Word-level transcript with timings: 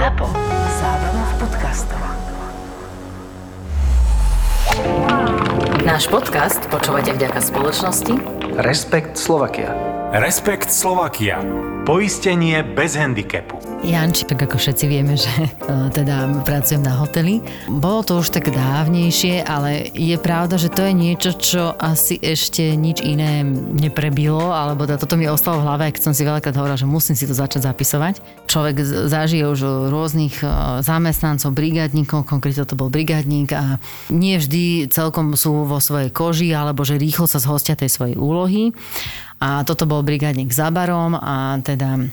ZAPO. 0.00 0.32
Zábrná 0.80 1.24
v 1.28 1.34
podcastov. 1.44 2.00
Náš 5.84 6.08
podcast 6.08 6.64
počúvate 6.72 7.12
vďaka 7.12 7.36
spoločnosti 7.44 8.39
Respekt 8.58 9.14
Slovakia. 9.14 9.70
Respekt 10.10 10.74
Slovakia. 10.74 11.38
Poistenie 11.86 12.66
bez 12.66 12.98
handicapu. 12.98 13.62
Janči, 13.80 14.28
tak 14.28 14.44
ako 14.44 14.60
všetci 14.60 14.84
vieme, 14.90 15.16
že 15.16 15.30
e, 15.46 15.48
teda 15.94 16.28
pracujem 16.44 16.82
na 16.84 16.98
hoteli. 16.98 17.40
Bolo 17.70 18.04
to 18.04 18.20
už 18.20 18.34
tak 18.34 18.52
dávnejšie, 18.52 19.40
ale 19.46 19.88
je 19.94 20.12
pravda, 20.20 20.60
že 20.60 20.68
to 20.68 20.82
je 20.84 20.92
niečo, 20.92 21.30
čo 21.38 21.72
asi 21.78 22.18
ešte 22.20 22.76
nič 22.76 23.00
iné 23.00 23.46
neprebilo, 23.54 24.52
alebo 24.52 24.84
teda 24.84 24.98
toto 25.00 25.16
mi 25.16 25.30
ostalo 25.30 25.62
v 25.62 25.66
hlave, 25.70 25.94
keď 25.94 26.10
som 26.10 26.12
si 26.12 26.26
veľakrát 26.26 26.58
hovorila, 26.58 26.76
že 26.76 26.90
musím 26.90 27.16
si 27.16 27.24
to 27.24 27.32
začať 27.32 27.64
zapisovať. 27.70 28.20
Človek 28.50 28.76
z- 28.84 29.08
zažije 29.08 29.44
už 29.46 29.60
rôznych 29.94 30.42
e, 30.42 30.46
zamestnancov, 30.84 31.54
brigádnikov, 31.54 32.28
konkrétne 32.28 32.66
to 32.66 32.76
bol 32.76 32.90
brigádnik 32.92 33.54
a 33.54 33.78
nie 34.10 34.36
vždy 34.36 34.92
celkom 34.92 35.38
sú 35.38 35.64
vo 35.64 35.80
svojej 35.80 36.12
koži, 36.12 36.52
alebo 36.52 36.84
že 36.84 37.00
rýchlo 37.00 37.24
sa 37.24 37.40
zhostia 37.40 37.78
tej 37.78 37.88
svojej 37.88 38.20
úlohy. 38.20 38.39
A 39.40 39.64
toto 39.64 39.88
bol 39.88 40.04
brigádnik 40.04 40.52
za 40.52 40.68
barom 40.68 41.16
a 41.16 41.56
teda 41.64 41.96
e, 41.96 42.12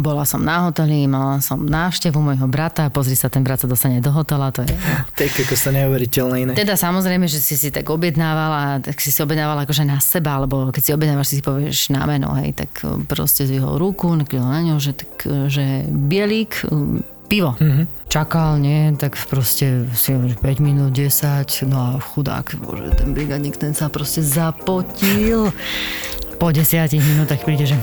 bola 0.00 0.24
som 0.24 0.40
na 0.40 0.64
hoteli, 0.64 1.04
mala 1.04 1.36
som 1.44 1.60
návštevu 1.60 2.16
môjho 2.16 2.48
brata, 2.48 2.88
pozri 2.88 3.12
sa, 3.12 3.28
ten 3.28 3.44
brat 3.44 3.60
sa 3.60 3.68
dostane 3.68 4.00
do 4.00 4.08
hotela, 4.08 4.48
to 4.48 4.64
je... 4.64 4.72
Tak 5.20 5.44
ako 5.44 5.60
sa 5.60 5.76
neuveriteľné 5.76 6.36
iné. 6.40 6.52
Teda 6.56 6.72
samozrejme, 6.80 7.28
že 7.28 7.44
si 7.44 7.60
si 7.60 7.68
tak 7.68 7.84
objednávala, 7.84 8.80
tak 8.80 8.96
si 8.96 9.12
si 9.12 9.20
objednávala 9.20 9.68
akože 9.68 9.84
na 9.84 10.00
seba, 10.00 10.40
alebo 10.40 10.72
keď 10.72 10.82
si 10.88 10.90
objednávaš, 10.96 11.36
si 11.36 11.36
si 11.36 11.44
povieš 11.44 11.92
na 11.92 12.08
meno, 12.08 12.32
hej, 12.40 12.56
tak 12.56 12.80
e, 12.80 12.96
proste 13.04 13.44
zvihol 13.44 13.76
ruku, 13.76 14.08
nakryl 14.16 14.48
na 14.48 14.64
ňo, 14.64 14.80
že, 14.80 14.96
tak, 14.96 15.12
e, 15.28 15.52
že 15.52 15.84
bielík, 15.84 16.64
e, 16.64 17.04
pivo. 17.26 17.56
Mm-hmm. 17.58 17.86
Čakal, 18.08 18.62
nie, 18.62 18.94
tak 18.94 19.18
proste 19.26 19.90
si 19.96 20.14
hovorí 20.14 20.38
5 20.38 20.62
minút, 20.62 20.94
10, 20.94 21.66
no 21.66 21.76
a 21.76 21.90
chudák, 21.98 22.54
bože, 22.62 22.94
ten 22.94 23.10
brigadník, 23.10 23.58
ten 23.58 23.74
sa 23.74 23.90
proste 23.90 24.22
zapotil. 24.22 25.50
Po 26.40 26.50
desiatich 26.50 27.02
minútach 27.02 27.42
príde, 27.42 27.66
že 27.66 27.78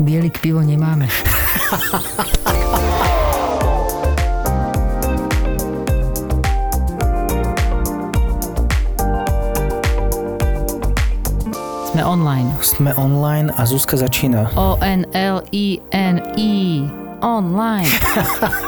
bielik 0.00 0.40
pivo 0.40 0.60
nemáme. 0.60 1.08
Sme 11.94 12.02
online. 12.02 12.50
Sme 12.58 12.90
online 12.98 13.54
a 13.54 13.62
Zuzka 13.62 13.94
začína. 13.94 14.50
O-N-L-I-N-I. 14.58 15.14
Online. 17.24 17.88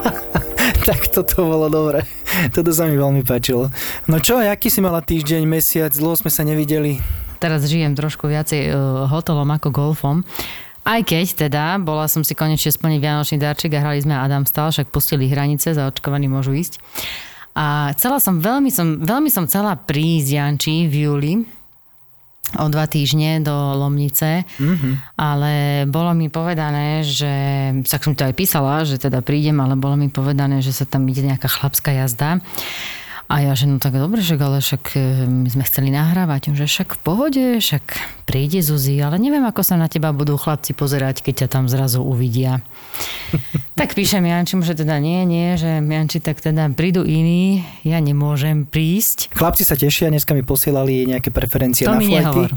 tak 0.88 1.12
toto 1.12 1.44
bolo 1.44 1.68
dobre. 1.68 2.08
Toto 2.56 2.72
sa 2.72 2.88
mi 2.88 2.96
veľmi 2.96 3.20
páčilo. 3.20 3.68
No 4.08 4.16
čo, 4.16 4.40
aký 4.40 4.72
si 4.72 4.80
mala 4.80 5.04
týždeň, 5.04 5.44
mesiac? 5.44 5.92
Dlho 5.92 6.16
sme 6.16 6.32
sa 6.32 6.40
nevideli. 6.40 6.96
Teraz 7.36 7.68
žijem 7.68 7.92
trošku 7.92 8.32
viacej 8.32 8.72
uh, 8.72 9.04
hotelom 9.12 9.44
ako 9.52 9.68
golfom. 9.68 10.24
Aj 10.88 11.04
keď 11.04 11.50
teda, 11.50 11.76
bola 11.84 12.08
som 12.08 12.24
si 12.24 12.32
konečne 12.32 12.72
splniť 12.72 12.96
Vianočný 12.96 13.36
darček 13.36 13.76
a 13.76 13.82
hrali 13.84 14.00
sme 14.00 14.16
Adam 14.16 14.48
Stal, 14.48 14.72
však 14.72 14.88
pustili 14.88 15.28
hranice, 15.28 15.76
zaočkovaní 15.76 16.24
môžu 16.24 16.56
ísť. 16.56 16.80
A 17.52 17.92
chcela 17.92 18.22
som, 18.22 18.40
veľmi 18.40 18.72
som, 18.72 19.04
veľmi 19.04 19.28
som 19.28 19.44
chcela 19.44 19.76
prísť, 19.76 20.28
Janči, 20.32 20.88
v 20.88 20.94
júli, 21.04 21.32
o 22.54 22.66
dva 22.70 22.86
týždne 22.86 23.42
do 23.42 23.52
Lomnice, 23.52 24.46
mm-hmm. 24.46 25.18
ale 25.18 25.84
bolo 25.90 26.14
mi 26.14 26.30
povedané, 26.30 27.02
že, 27.02 27.34
tak 27.82 28.06
som 28.06 28.14
to 28.14 28.22
aj 28.22 28.34
písala, 28.38 28.86
že 28.86 29.02
teda 29.02 29.18
prídem, 29.18 29.58
ale 29.58 29.74
bolo 29.74 29.98
mi 29.98 30.06
povedané, 30.06 30.62
že 30.62 30.70
sa 30.70 30.86
tam 30.86 31.02
ide 31.10 31.26
nejaká 31.26 31.50
chlapská 31.50 31.90
jazda. 31.90 32.38
A 33.26 33.42
ja, 33.42 33.58
že 33.58 33.66
no 33.66 33.82
tak 33.82 33.98
dobre, 33.98 34.22
však, 34.22 34.38
ale 34.38 34.62
však 34.62 34.84
e, 34.94 35.26
my 35.26 35.50
sme 35.50 35.66
chceli 35.66 35.90
nahrávať, 35.90 36.54
že 36.54 36.70
však 36.70 36.94
v 36.94 37.00
pohode, 37.02 37.44
však 37.58 37.84
príde 38.22 38.62
Zuzi, 38.62 39.02
ale 39.02 39.18
neviem, 39.18 39.42
ako 39.42 39.66
sa 39.66 39.74
na 39.74 39.90
teba 39.90 40.14
budú 40.14 40.38
chlapci 40.38 40.78
pozerať, 40.78 41.26
keď 41.26 41.34
ťa 41.42 41.48
tam 41.50 41.64
zrazu 41.66 42.06
uvidia. 42.06 42.62
tak 43.80 43.98
píšem 43.98 44.22
Jančimu, 44.22 44.62
že 44.62 44.78
teda 44.78 45.02
nie, 45.02 45.26
nie, 45.26 45.58
že 45.58 45.82
Janči, 45.82 46.22
tak 46.22 46.38
teda 46.38 46.70
prídu 46.70 47.02
iní, 47.02 47.66
ja 47.82 47.98
nemôžem 47.98 48.62
prísť. 48.62 49.34
Chlapci 49.34 49.66
sa 49.66 49.74
tešia, 49.74 50.06
dneska 50.06 50.30
mi 50.30 50.46
posielali 50.46 51.10
nejaké 51.10 51.34
preferencie 51.34 51.82
To 51.82 51.98
na 51.98 51.98
mi 51.98 52.06
flighty. 52.06 52.22
nehovor. 52.22 52.50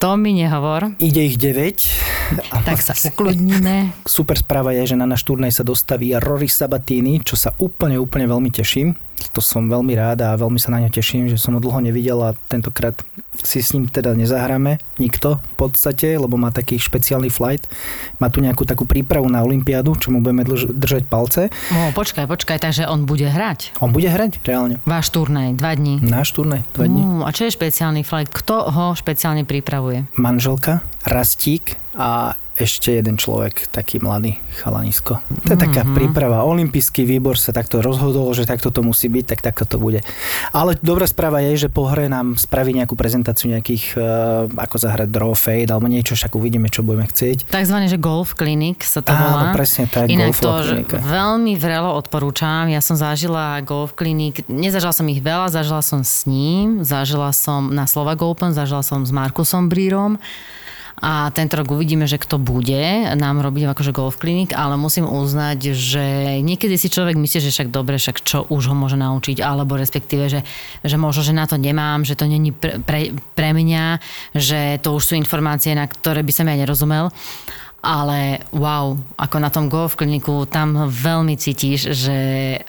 To 0.00 0.16
mi 0.16 0.32
nehovor. 0.32 0.96
Ide 0.96 1.28
ich 1.28 1.36
9. 1.36 2.40
A 2.52 2.60
Tak 2.68 2.80
sa 2.80 2.96
ukludníme. 2.96 3.92
Super 4.08 4.36
správa 4.36 4.72
je, 4.72 4.92
že 4.92 4.96
na 4.96 5.04
náš 5.04 5.28
turnaj 5.28 5.52
sa 5.52 5.64
dostaví 5.64 6.16
Rory 6.16 6.48
Sabatini, 6.48 7.20
čo 7.20 7.36
sa 7.36 7.52
úplne, 7.60 8.00
úplne 8.00 8.24
veľmi 8.24 8.48
teším. 8.48 8.96
To 9.30 9.44
som 9.44 9.68
veľmi 9.68 9.92
rád 9.94 10.24
a 10.24 10.34
veľmi 10.34 10.56
sa 10.56 10.72
na 10.72 10.80
ňo 10.82 10.90
teším, 10.90 11.28
že 11.28 11.36
som 11.36 11.54
ho 11.54 11.60
dlho 11.60 11.78
nevidel 11.84 12.18
a 12.24 12.34
tentokrát 12.48 12.96
si 13.40 13.62
s 13.62 13.72
ním 13.72 13.86
teda 13.86 14.12
nezahráme 14.16 14.82
nikto 14.98 15.38
v 15.38 15.54
podstate, 15.54 16.18
lebo 16.18 16.34
má 16.34 16.50
taký 16.50 16.76
špeciálny 16.76 17.30
flight. 17.30 17.64
Má 18.18 18.28
tu 18.28 18.42
nejakú 18.42 18.66
takú 18.66 18.84
prípravu 18.84 19.30
na 19.30 19.40
Olympiádu, 19.44 19.94
čo 19.96 20.10
mu 20.10 20.18
budeme 20.20 20.42
držať 20.72 21.06
palce. 21.06 21.48
O, 21.70 21.94
počkaj, 21.94 22.26
počkaj, 22.26 22.58
takže 22.58 22.84
on 22.90 23.06
bude 23.06 23.28
hrať. 23.28 23.78
On 23.80 23.94
bude 23.94 24.10
hrať 24.10 24.42
reálne. 24.42 24.82
Váš 24.84 25.14
turnaj, 25.14 25.56
dva 25.56 25.72
dní. 25.78 26.02
Náš 26.02 26.34
turnaj, 26.34 26.66
dva 26.74 26.84
dní. 26.90 27.00
Uh, 27.00 27.22
a 27.24 27.30
čo 27.30 27.46
je 27.46 27.54
špeciálny 27.54 28.02
flight? 28.02 28.28
Kto 28.34 28.68
ho 28.68 28.84
špeciálne 28.98 29.46
pripravuje? 29.46 30.10
Manželka, 30.18 30.82
Rastík 31.06 31.78
a 31.96 32.34
ešte 32.64 32.96
jeden 32.96 33.16
človek, 33.16 33.68
taký 33.72 34.00
mladý 34.00 34.36
chalanisko. 34.60 35.20
To 35.48 35.50
je 35.52 35.58
taká 35.58 35.82
mm-hmm. 35.82 35.96
príprava. 35.96 36.44
Olympijský 36.44 37.08
výbor 37.08 37.40
sa 37.40 37.50
takto 37.56 37.80
rozhodol, 37.80 38.28
že 38.36 38.44
takto 38.44 38.68
to 38.68 38.84
musí 38.84 39.08
byť, 39.08 39.24
tak 39.24 39.40
takto 39.40 39.64
to 39.64 39.76
bude. 39.80 40.04
Ale 40.52 40.76
dobrá 40.84 41.08
správa 41.08 41.40
je, 41.40 41.66
že 41.66 41.68
po 41.72 41.88
hre 41.88 42.06
nám 42.06 42.36
spraví 42.36 42.76
nejakú 42.76 42.94
prezentáciu 42.94 43.50
nejakých, 43.50 43.84
uh, 43.96 44.04
ako 44.52 44.76
zahrať 44.76 45.08
draw 45.08 45.32
fade, 45.32 45.72
alebo 45.72 45.88
niečo, 45.88 46.12
však 46.14 46.36
uvidíme, 46.36 46.68
čo 46.68 46.84
budeme 46.84 47.08
chcieť. 47.08 47.48
Takzvané, 47.48 47.88
že 47.88 47.96
golf 47.96 48.36
clinic 48.36 48.84
sa 48.84 49.00
to 49.00 49.10
Áno, 49.10 49.24
volá. 49.24 49.56
presne 49.56 49.88
tak, 49.88 50.12
Inak 50.12 50.36
golfová 50.36 50.60
to 50.60 50.76
klinika. 50.76 50.96
veľmi 51.00 51.52
vrelo 51.56 51.90
odporúčam. 51.96 52.68
Ja 52.68 52.84
som 52.84 52.94
zažila 52.94 53.58
golf 53.64 53.96
klinik, 53.96 54.44
nezažila 54.46 54.92
som 54.92 55.08
ich 55.08 55.24
veľa, 55.24 55.48
zažila 55.50 55.80
som 55.80 56.04
s 56.04 56.28
ním, 56.28 56.84
zažila 56.84 57.32
som 57.32 57.72
na 57.72 57.88
Slovak 57.88 58.20
Open, 58.20 58.52
zažila 58.52 58.84
som 58.84 59.02
s 59.02 59.10
Markusom 59.10 59.72
Brírom 59.72 60.20
a 60.98 61.30
tento 61.30 61.54
rok 61.54 61.70
uvidíme, 61.70 62.10
že 62.10 62.18
kto 62.18 62.42
bude 62.42 63.14
nám 63.14 63.38
robiť 63.40 63.70
akože 63.70 63.94
golf 63.94 64.18
klinik, 64.18 64.50
ale 64.50 64.74
musím 64.74 65.06
uznať, 65.06 65.72
že 65.72 66.04
niekedy 66.42 66.74
si 66.74 66.90
človek 66.90 67.14
myslí, 67.14 67.38
že 67.46 67.54
však 67.54 67.68
dobre, 67.70 67.96
však 67.96 68.20
čo 68.26 68.44
už 68.50 68.72
ho 68.72 68.76
môže 68.76 68.98
naučiť, 68.98 69.38
alebo 69.38 69.78
respektíve, 69.78 70.26
že, 70.26 70.40
že 70.82 70.96
možno, 70.98 71.22
že 71.22 71.32
na 71.36 71.46
to 71.46 71.56
nemám, 71.56 72.02
že 72.02 72.18
to 72.18 72.26
není 72.26 72.50
pre, 72.50 72.82
pre, 72.82 73.14
pre 73.38 73.50
mňa, 73.54 74.02
že 74.34 74.82
to 74.82 74.98
už 74.98 75.02
sú 75.08 75.12
informácie, 75.16 75.72
na 75.72 75.86
ktoré 75.86 76.20
by 76.26 76.32
som 76.34 76.48
ja 76.50 76.56
nerozumel. 76.58 77.14
Ale 77.80 78.44
wow, 78.52 78.92
ako 79.16 79.36
na 79.40 79.48
tom 79.48 79.72
golf 79.72 79.96
kliniku, 79.96 80.44
tam 80.44 80.84
veľmi 80.84 81.32
cítiš, 81.40 81.96
že 81.96 82.18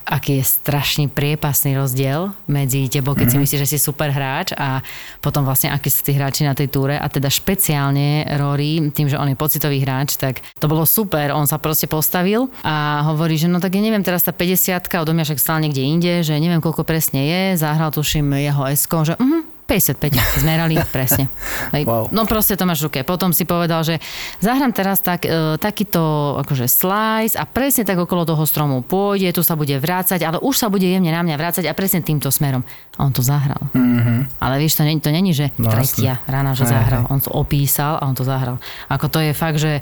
aký 0.08 0.40
je 0.40 0.46
strašný 0.48 1.12
priepasný 1.12 1.76
rozdiel 1.76 2.32
medzi 2.48 2.88
tebou, 2.88 3.12
keď 3.12 3.36
mm-hmm. 3.36 3.44
si 3.44 3.44
myslíš, 3.44 3.62
že 3.68 3.72
si 3.76 3.78
super 3.78 4.08
hráč 4.08 4.56
a 4.56 4.80
potom 5.20 5.44
vlastne 5.44 5.68
akí 5.76 5.92
sú 5.92 6.08
tí 6.08 6.16
hráči 6.16 6.48
na 6.48 6.56
tej 6.56 6.72
túre. 6.72 6.96
A 6.96 7.12
teda 7.12 7.28
špeciálne 7.28 8.24
Rory, 8.40 8.80
tým, 8.96 9.12
že 9.12 9.20
on 9.20 9.28
je 9.28 9.36
pocitový 9.36 9.84
hráč, 9.84 10.16
tak 10.16 10.40
to 10.64 10.72
bolo 10.72 10.88
super, 10.88 11.36
on 11.36 11.44
sa 11.44 11.60
proste 11.60 11.92
postavil 11.92 12.48
a 12.64 13.04
hovorí, 13.12 13.36
že 13.36 13.52
no 13.52 13.60
tak 13.60 13.76
ja 13.76 13.84
neviem, 13.84 14.08
teraz 14.08 14.24
tá 14.24 14.32
50 14.32 14.88
odo 15.04 15.12
mňa 15.12 15.28
však 15.28 15.44
stále 15.44 15.68
niekde 15.68 15.84
inde, 15.84 16.14
že 16.24 16.40
neviem 16.40 16.64
koľko 16.64 16.88
presne 16.88 17.28
je, 17.28 17.42
zahral 17.60 17.92
tuším 17.92 18.32
jeho 18.40 18.64
esko, 18.72 19.04
že 19.04 19.20
uh 19.20 19.51
55 19.72 20.44
zmerali, 20.44 20.76
presne. 20.96 21.32
Wow. 21.72 22.12
No 22.12 22.28
proste 22.28 22.60
to 22.60 22.68
máš 22.68 22.84
v 22.84 22.92
ruke. 22.92 23.00
Potom 23.08 23.32
si 23.32 23.48
povedal, 23.48 23.88
že 23.88 24.04
zahrám 24.44 24.76
teraz 24.76 25.00
tak, 25.00 25.24
e, 25.24 25.56
takýto 25.56 26.36
akože 26.44 26.68
slice 26.68 27.40
a 27.40 27.48
presne 27.48 27.88
tak 27.88 27.96
okolo 27.96 28.28
toho 28.28 28.44
stromu 28.44 28.84
pôjde, 28.84 29.32
tu 29.32 29.40
sa 29.48 29.56
bude 29.56 29.72
vrácať, 29.80 30.20
ale 30.28 30.44
už 30.44 30.60
sa 30.60 30.68
bude 30.68 30.84
jemne 30.84 31.08
na 31.08 31.24
mňa 31.24 31.36
vrácať 31.40 31.64
a 31.72 31.74
presne 31.74 32.04
týmto 32.04 32.28
smerom. 32.28 32.68
A 33.00 33.08
on 33.08 33.16
to 33.16 33.24
zahral. 33.24 33.72
Mm-hmm. 33.72 34.44
Ale 34.44 34.60
vieš, 34.60 34.76
to 34.76 34.84
není, 34.84 35.00
to 35.00 35.08
není 35.08 35.32
že 35.32 35.48
No, 35.56 35.72
tretia 35.72 36.20
rána, 36.28 36.52
že 36.52 36.68
Hej, 36.68 36.74
zahral. 36.76 37.04
hej. 37.08 37.12
On 37.14 37.20
to 37.24 37.32
opísal 37.32 37.96
a 37.96 38.04
on 38.04 38.16
to 38.18 38.28
zahral. 38.28 38.60
Ako 38.92 39.08
to 39.08 39.24
je 39.24 39.32
fakt, 39.32 39.56
že 39.64 39.80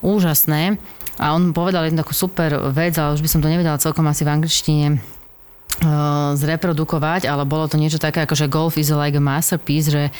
úžasné. 0.00 0.80
A 1.18 1.34
on 1.34 1.50
povedal 1.52 1.84
jednu 1.84 2.00
takú 2.00 2.14
super 2.14 2.70
vec, 2.70 2.94
ale 2.96 3.12
už 3.12 3.20
by 3.20 3.28
som 3.28 3.42
to 3.42 3.50
nevedela 3.50 3.76
celkom 3.76 4.06
asi 4.06 4.22
v 4.22 4.32
angličtine 4.32 4.86
zreprodukovať, 6.34 7.24
ale 7.24 7.42
bolo 7.42 7.66
to 7.66 7.76
niečo 7.76 7.96
také 7.96 8.22
ako, 8.22 8.34
že 8.34 8.46
golf 8.46 8.74
is 8.74 8.90
like 8.90 9.14
a 9.14 9.22
masterpiece, 9.22 9.88
že 9.88 10.10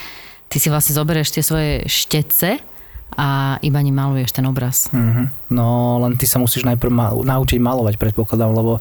ty 0.46 0.56
si 0.56 0.68
vlastne 0.68 0.92
zoberieš 0.92 1.28
tie 1.30 1.42
svoje 1.42 1.70
štece 1.84 2.62
a 3.10 3.28
iba 3.60 3.80
ním 3.80 3.96
maluješ 3.96 4.32
ten 4.32 4.44
obraz. 4.44 4.92
Mhm. 4.92 5.50
No, 5.50 5.66
len 5.98 6.14
ty 6.14 6.24
sa 6.24 6.36
musíš 6.36 6.62
najprv 6.64 6.90
ma- 6.90 7.14
naučiť 7.16 7.58
malovať, 7.58 7.96
predpokladám, 7.96 8.52
lebo 8.52 8.78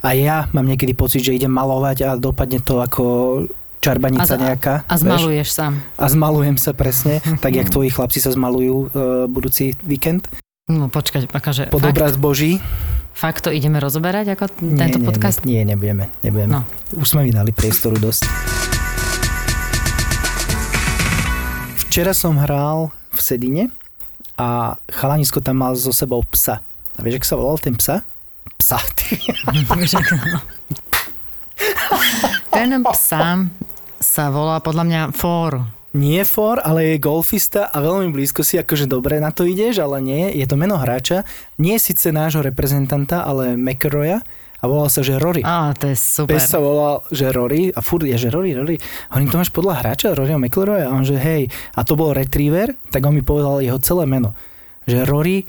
aj 0.00 0.16
ja 0.16 0.36
mám 0.52 0.64
niekedy 0.64 0.92
pocit, 0.92 1.20
že 1.20 1.32
idem 1.32 1.50
malovať 1.50 1.98
a 2.04 2.10
dopadne 2.14 2.60
to 2.60 2.78
ako 2.78 3.04
čarbanica 3.80 4.28
A 4.28 4.36
z- 4.36 4.40
nejaká. 4.40 4.74
A 4.84 4.94
zmaluješ 4.94 5.48
sa. 5.50 5.72
A 5.96 6.06
zmalujem 6.06 6.56
sa 6.56 6.72
presne, 6.72 7.24
tak 7.42 7.56
jak 7.56 7.68
tvoji 7.68 7.88
chlapci 7.88 8.20
sa 8.20 8.30
zmalujú 8.30 8.76
uh, 8.86 8.88
budúci 9.26 9.72
víkend. 9.80 10.28
No 10.64 10.88
počkať, 10.88 11.28
akože 11.28 11.68
Pod 11.68 11.80
fakt, 11.80 11.92
obraz 11.92 12.16
Boží. 12.16 12.60
Fakt 13.14 13.46
to 13.46 13.54
ideme 13.54 13.78
rozoberať 13.78 14.34
ako 14.34 14.50
tento 14.58 14.98
nie, 14.98 15.06
podcast? 15.06 15.46
Nie, 15.46 15.62
nie, 15.62 15.78
nebudeme. 15.78 16.10
nebudeme. 16.26 16.50
No. 16.50 16.66
Už 16.98 17.14
sme 17.14 17.22
vydali 17.22 17.54
priestoru 17.54 17.94
dosť. 17.94 18.26
Včera 21.86 22.10
som 22.10 22.34
hral 22.42 22.90
v 23.14 23.20
Sedine 23.22 23.64
a 24.34 24.74
chalanisko 24.90 25.38
tam 25.38 25.62
mal 25.62 25.78
so 25.78 25.94
sebou 25.94 26.26
psa. 26.34 26.58
A 26.98 27.00
vieš, 27.06 27.22
ak 27.22 27.26
sa 27.30 27.38
volal 27.38 27.54
ten 27.62 27.78
psa? 27.78 28.02
Psa. 28.58 28.82
Ten 32.54 32.70
psa 32.82 33.46
sa 33.98 34.24
volá 34.30 34.58
podľa 34.58 34.84
mňa 34.86 35.00
For. 35.14 35.83
Nie 35.94 36.26
for, 36.26 36.58
ale 36.58 36.94
je 36.94 36.96
golfista 36.98 37.70
a 37.70 37.78
veľmi 37.78 38.10
blízko 38.10 38.42
si 38.42 38.58
akože 38.58 38.90
dobre 38.90 39.22
na 39.22 39.30
to 39.30 39.46
ideš, 39.46 39.78
ale 39.78 40.02
nie. 40.02 40.26
Je 40.34 40.42
to 40.42 40.58
meno 40.58 40.74
hráča. 40.74 41.22
Nie 41.62 41.78
síce 41.78 42.10
nášho 42.10 42.42
reprezentanta, 42.42 43.22
ale 43.22 43.54
McRoya 43.54 44.18
a 44.58 44.64
volal 44.66 44.90
sa, 44.90 45.04
že 45.04 45.20
Rory. 45.20 45.46
Á, 45.46 45.76
to 45.76 45.92
je 45.92 45.94
super. 45.94 46.34
Pes 46.34 46.50
sa 46.50 46.58
volal, 46.58 47.04
že 47.12 47.30
Rory 47.30 47.70
a 47.70 47.78
furt 47.78 48.08
je, 48.08 48.16
že 48.16 48.32
Rory, 48.32 48.56
Rory. 48.56 48.80
Hovorím, 49.12 49.28
to 49.28 49.38
máš 49.38 49.52
podľa 49.52 49.74
hráča 49.84 50.16
Roryho 50.16 50.40
McIlroya? 50.40 50.88
A 50.88 50.96
on, 50.96 51.04
že 51.04 51.20
hej, 51.20 51.52
a 51.76 51.80
to 51.84 51.94
bol 51.94 52.16
retriever, 52.16 52.72
tak 52.88 53.04
on 53.06 53.14
mi 53.14 53.22
povedal 53.22 53.60
jeho 53.60 53.76
celé 53.78 54.08
meno. 54.08 54.32
Že 54.88 55.04
Rory 55.04 55.46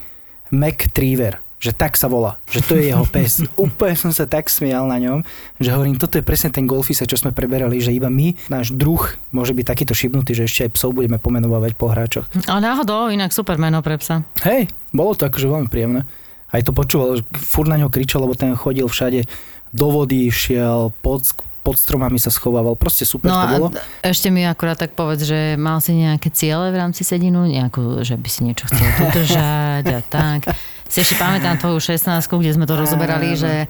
McTriever. 0.51 1.44
Že 1.65 1.73
tak 1.73 1.97
sa 1.97 2.05
volá, 2.05 2.37
že 2.45 2.61
to 2.61 2.77
je 2.77 2.93
jeho 2.93 3.01
pes. 3.09 3.41
Úplne 3.57 3.97
som 3.97 4.13
sa 4.13 4.29
tak 4.29 4.53
smial 4.53 4.85
na 4.85 5.01
ňom, 5.01 5.25
že 5.57 5.73
hovorím, 5.73 5.97
toto 5.97 6.21
je 6.21 6.23
presne 6.23 6.53
ten 6.53 6.69
golfista, 6.69 7.09
čo 7.09 7.17
sme 7.17 7.33
preberali, 7.33 7.81
že 7.81 7.89
iba 7.89 8.05
my, 8.05 8.37
náš 8.53 8.69
druh, 8.69 9.01
môže 9.33 9.57
byť 9.57 9.65
takýto 9.65 9.97
šibnutý, 9.97 10.37
že 10.37 10.45
ešte 10.45 10.69
aj 10.69 10.77
psov 10.77 10.93
budeme 10.93 11.17
pomenovať 11.17 11.73
po 11.73 11.89
hráčoch. 11.89 12.29
Ale 12.45 12.61
náhodou, 12.61 13.09
inak 13.09 13.33
super 13.33 13.57
meno 13.57 13.81
pre 13.81 13.97
psa. 13.97 14.21
Hej, 14.45 14.69
bolo 14.93 15.17
to 15.17 15.25
akože 15.25 15.49
veľmi 15.49 15.65
príjemné. 15.65 16.05
Aj 16.53 16.61
to 16.61 16.69
počúval, 16.69 17.17
že 17.17 17.25
furt 17.33 17.65
na 17.65 17.81
ňo 17.81 17.89
kričal, 17.89 18.21
lebo 18.21 18.37
ten 18.37 18.53
chodil 18.53 18.85
všade 18.85 19.25
do 19.73 19.87
vody, 19.89 20.29
šiel 20.29 20.93
pod, 21.01 21.25
pod 21.65 21.75
stromami 21.75 22.21
sa 22.21 22.29
schovával. 22.29 22.77
Proste 22.77 23.03
super 23.03 23.33
No 23.33 23.41
to 23.41 23.47
bolo. 23.49 23.67
a 23.73 24.05
ešte 24.05 24.29
mi 24.29 24.45
akurát 24.45 24.77
tak 24.77 24.93
povedz, 24.93 25.25
že 25.25 25.57
mal 25.57 25.81
si 25.81 25.97
nejaké 25.97 26.29
ciele 26.29 26.69
v 26.69 26.77
rámci 26.77 27.01
sedinu, 27.01 27.49
nejakú, 27.49 28.05
že 28.05 28.15
by 28.15 28.29
si 28.29 28.45
niečo 28.45 28.69
chcel 28.69 28.85
udržať 29.09 29.83
a 29.89 29.99
tak. 30.05 30.39
Si 30.85 31.01
ešte 31.01 31.17
pamätám 31.17 31.57
tvoju 31.57 31.81
16 31.81 32.05
kde 32.29 32.53
sme 32.53 32.69
to 32.69 32.77
rozoberali, 32.77 33.33
že, 33.33 33.65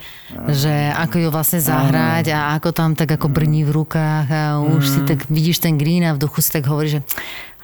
že 0.52 0.92
ako 0.92 1.16
ju 1.24 1.30
vlastne 1.32 1.64
zahrať 1.64 2.36
a 2.36 2.60
ako 2.60 2.76
tam 2.76 2.92
tak 2.92 3.08
ako 3.16 3.32
brní 3.32 3.64
v 3.64 3.72
rukách 3.72 4.28
a 4.28 4.60
už 4.60 4.84
si 4.84 5.00
Mm. 5.00 5.08
tak 5.08 5.20
vidíš 5.32 5.64
ten 5.64 5.80
green 5.80 6.04
a 6.04 6.12
v 6.12 6.20
duchu 6.20 6.44
si 6.44 6.52
tak 6.52 6.68
hovorí, 6.68 7.00
že 7.00 7.02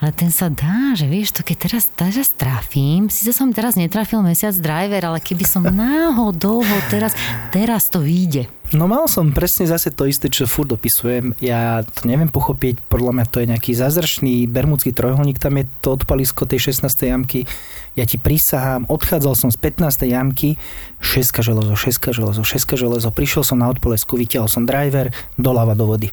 ale 0.01 0.12
ten 0.18 0.33
sa 0.33 0.50
dá, 0.50 0.98
že 0.98 1.06
vieš, 1.06 1.38
to 1.38 1.45
keď 1.45 1.69
teraz, 1.69 1.86
teraz 1.94 2.27
trafím, 2.33 3.13
síce 3.13 3.38
som 3.38 3.53
teraz 3.53 3.77
netrafil 3.77 4.25
mesiac 4.25 4.57
driver, 4.57 5.13
ale 5.13 5.21
keby 5.21 5.45
som 5.45 5.62
náhodou 5.86 6.65
ho 6.65 6.77
teraz, 6.89 7.13
teraz 7.53 7.86
to 7.94 8.01
vyjde. 8.01 8.50
No 8.71 8.88
mal 8.88 9.06
som 9.12 9.36
presne 9.36 9.68
zase 9.68 9.92
to 9.92 10.07
isté, 10.07 10.31
čo 10.31 10.48
furt 10.48 10.71
opisujem. 10.71 11.36
Ja 11.44 11.83
to 11.83 12.07
neviem 12.07 12.31
pochopiť, 12.31 12.80
podľa 12.88 13.19
mňa 13.19 13.25
to 13.27 13.44
je 13.44 13.51
nejaký 13.51 13.71
zázračný 13.75 14.48
bermudský 14.48 14.95
trojholník, 14.95 15.44
tam 15.44 15.59
je 15.59 15.68
to 15.83 16.00
odpalisko 16.00 16.47
tej 16.47 16.71
16. 16.71 16.88
jamky. 17.12 17.45
Ja 18.00 18.07
ti 18.07 18.15
prisahám, 18.15 18.88
odchádzal 18.88 19.36
som 19.36 19.50
z 19.51 19.59
15. 19.59 20.07
jamky, 20.07 20.56
6 21.04 21.44
železo, 21.44 21.75
6 21.75 22.15
železo, 22.15 22.42
6 22.42 22.80
železo, 22.80 23.12
prišiel 23.12 23.44
som 23.44 23.59
na 23.59 23.68
odpolesku, 23.68 24.15
vytiahol 24.15 24.47
som 24.47 24.63
driver, 24.63 25.12
doľava 25.36 25.75
do 25.75 25.86
vody. 25.92 26.09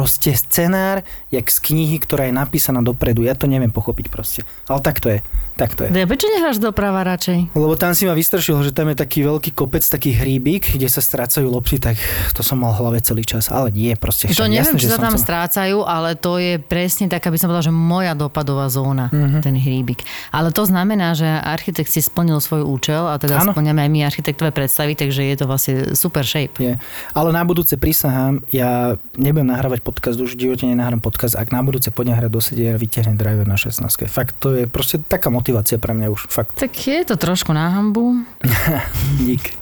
Proste 0.00 0.32
scenár, 0.32 1.04
jak 1.28 1.44
z 1.44 1.60
knihy, 1.60 2.00
ktorá 2.00 2.24
je 2.24 2.32
napísaná 2.32 2.80
dopredu. 2.80 3.20
Ja 3.20 3.36
to 3.36 3.44
neviem 3.44 3.68
pochopiť 3.68 4.08
proste. 4.08 4.40
Ale 4.64 4.80
tak 4.80 4.96
to 4.96 5.12
je. 5.12 5.20
Tak 5.54 5.76
to 5.76 5.84
je. 5.84 5.92
Ja, 5.92 6.08
prečo 6.08 6.24
nehráš 6.26 6.56
doprava 6.56 7.04
radšej? 7.04 7.52
Lebo 7.52 7.76
tam 7.76 7.92
si 7.92 8.08
ma 8.08 8.16
vystrašil, 8.16 8.56
že 8.62 8.72
tam 8.72 8.88
je 8.88 8.96
taký 8.96 9.20
veľký 9.22 9.52
kopec, 9.52 9.84
taký 9.84 10.16
hríbik, 10.16 10.72
kde 10.72 10.88
sa 10.88 10.98
strácajú 10.98 11.44
lopty, 11.46 11.76
tak 11.76 12.00
to 12.32 12.40
som 12.40 12.56
mal 12.56 12.72
v 12.72 12.80
hlave 12.80 13.04
celý 13.04 13.20
čas. 13.22 13.52
Ale 13.52 13.68
nie, 13.68 13.92
proste. 13.92 14.24
To 14.24 14.32
však 14.32 14.48
neviem, 14.48 14.72
jasné, 14.72 14.80
či 14.80 14.88
sa 14.88 14.96
tam 14.96 15.12
chcel- 15.12 15.20
strácajú, 15.20 15.84
ale 15.84 16.16
to 16.16 16.32
je 16.34 16.56
presne 16.56 17.06
tak, 17.06 17.20
aby 17.22 17.36
som 17.36 17.52
povedala, 17.52 17.68
že 17.68 17.74
moja 17.74 18.16
dopadová 18.16 18.66
zóna, 18.66 19.12
Mhm. 19.12 19.44
ten 19.44 19.52
hríbik. 19.52 20.00
Ale 20.30 20.48
to 20.48 20.64
znamená, 20.64 21.12
že 21.12 21.28
architekt 21.28 21.92
si 21.92 22.00
splnil 22.00 22.40
svoj 22.40 22.64
účel 22.64 23.04
a 23.04 23.20
teda 23.20 23.36
Áno. 23.38 23.52
splňame 23.52 23.84
aj 23.84 23.90
my 23.90 24.00
architektové 24.02 24.48
predstavy, 24.48 24.96
takže 24.96 25.20
je 25.22 25.36
to 25.36 25.44
vlastne 25.44 25.74
super 25.92 26.24
shape. 26.24 26.56
Je. 26.56 26.80
Ale 27.12 27.28
na 27.30 27.44
budúce 27.44 27.76
prisahám, 27.76 28.40
ja 28.48 28.96
nebudem 29.14 29.44
nahrávať 29.44 29.84
podcast, 29.90 30.22
už 30.22 30.38
v 30.38 30.46
živote 30.46 30.70
nenahrám 30.70 31.02
podcast, 31.02 31.34
ak 31.34 31.50
na 31.50 31.66
budúce 31.66 31.90
poďme 31.90 32.14
hrať 32.14 32.30
do 32.30 32.38
sedenia, 32.38 32.78
vyťahnem 32.78 33.18
driver 33.18 33.42
na 33.42 33.58
16. 33.58 33.82
Fakt, 34.06 34.38
to 34.38 34.54
je 34.54 34.70
proste 34.70 35.02
taká 35.02 35.34
motivácia 35.34 35.82
pre 35.82 35.90
mňa 35.90 36.06
už, 36.14 36.30
fakt. 36.30 36.54
Tak 36.54 36.70
je 36.70 37.02
to 37.02 37.18
trošku 37.18 37.50
na 37.50 37.74
hambu. 37.74 38.22
Dík. 39.26 39.58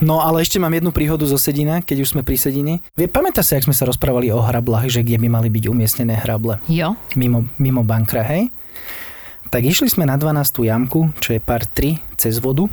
No 0.00 0.24
ale 0.24 0.40
ešte 0.42 0.56
mám 0.56 0.72
jednu 0.72 0.90
príhodu 0.90 1.28
zo 1.28 1.36
Sedina, 1.36 1.84
keď 1.84 2.02
už 2.02 2.16
sme 2.16 2.22
pri 2.24 2.40
Sedine. 2.40 2.80
Vie, 2.96 3.04
pamätá 3.04 3.44
sa, 3.44 3.60
jak 3.60 3.68
sme 3.68 3.76
sa 3.76 3.84
rozprávali 3.84 4.32
o 4.32 4.40
hrablách, 4.40 4.88
že 4.88 5.04
kde 5.04 5.20
by 5.20 5.28
mali 5.28 5.52
byť 5.52 5.64
umiestnené 5.68 6.16
hrable? 6.16 6.56
Jo. 6.66 6.96
mimo, 7.14 7.44
mimo 7.60 7.84
bankra, 7.84 8.24
hej? 8.24 8.48
Tak 9.52 9.60
išli 9.60 9.92
sme 9.92 10.08
na 10.08 10.16
12. 10.16 10.40
jamku, 10.64 11.12
čo 11.20 11.36
je 11.36 11.40
pár 11.42 11.68
3 11.68 12.00
cez 12.16 12.40
vodu. 12.40 12.64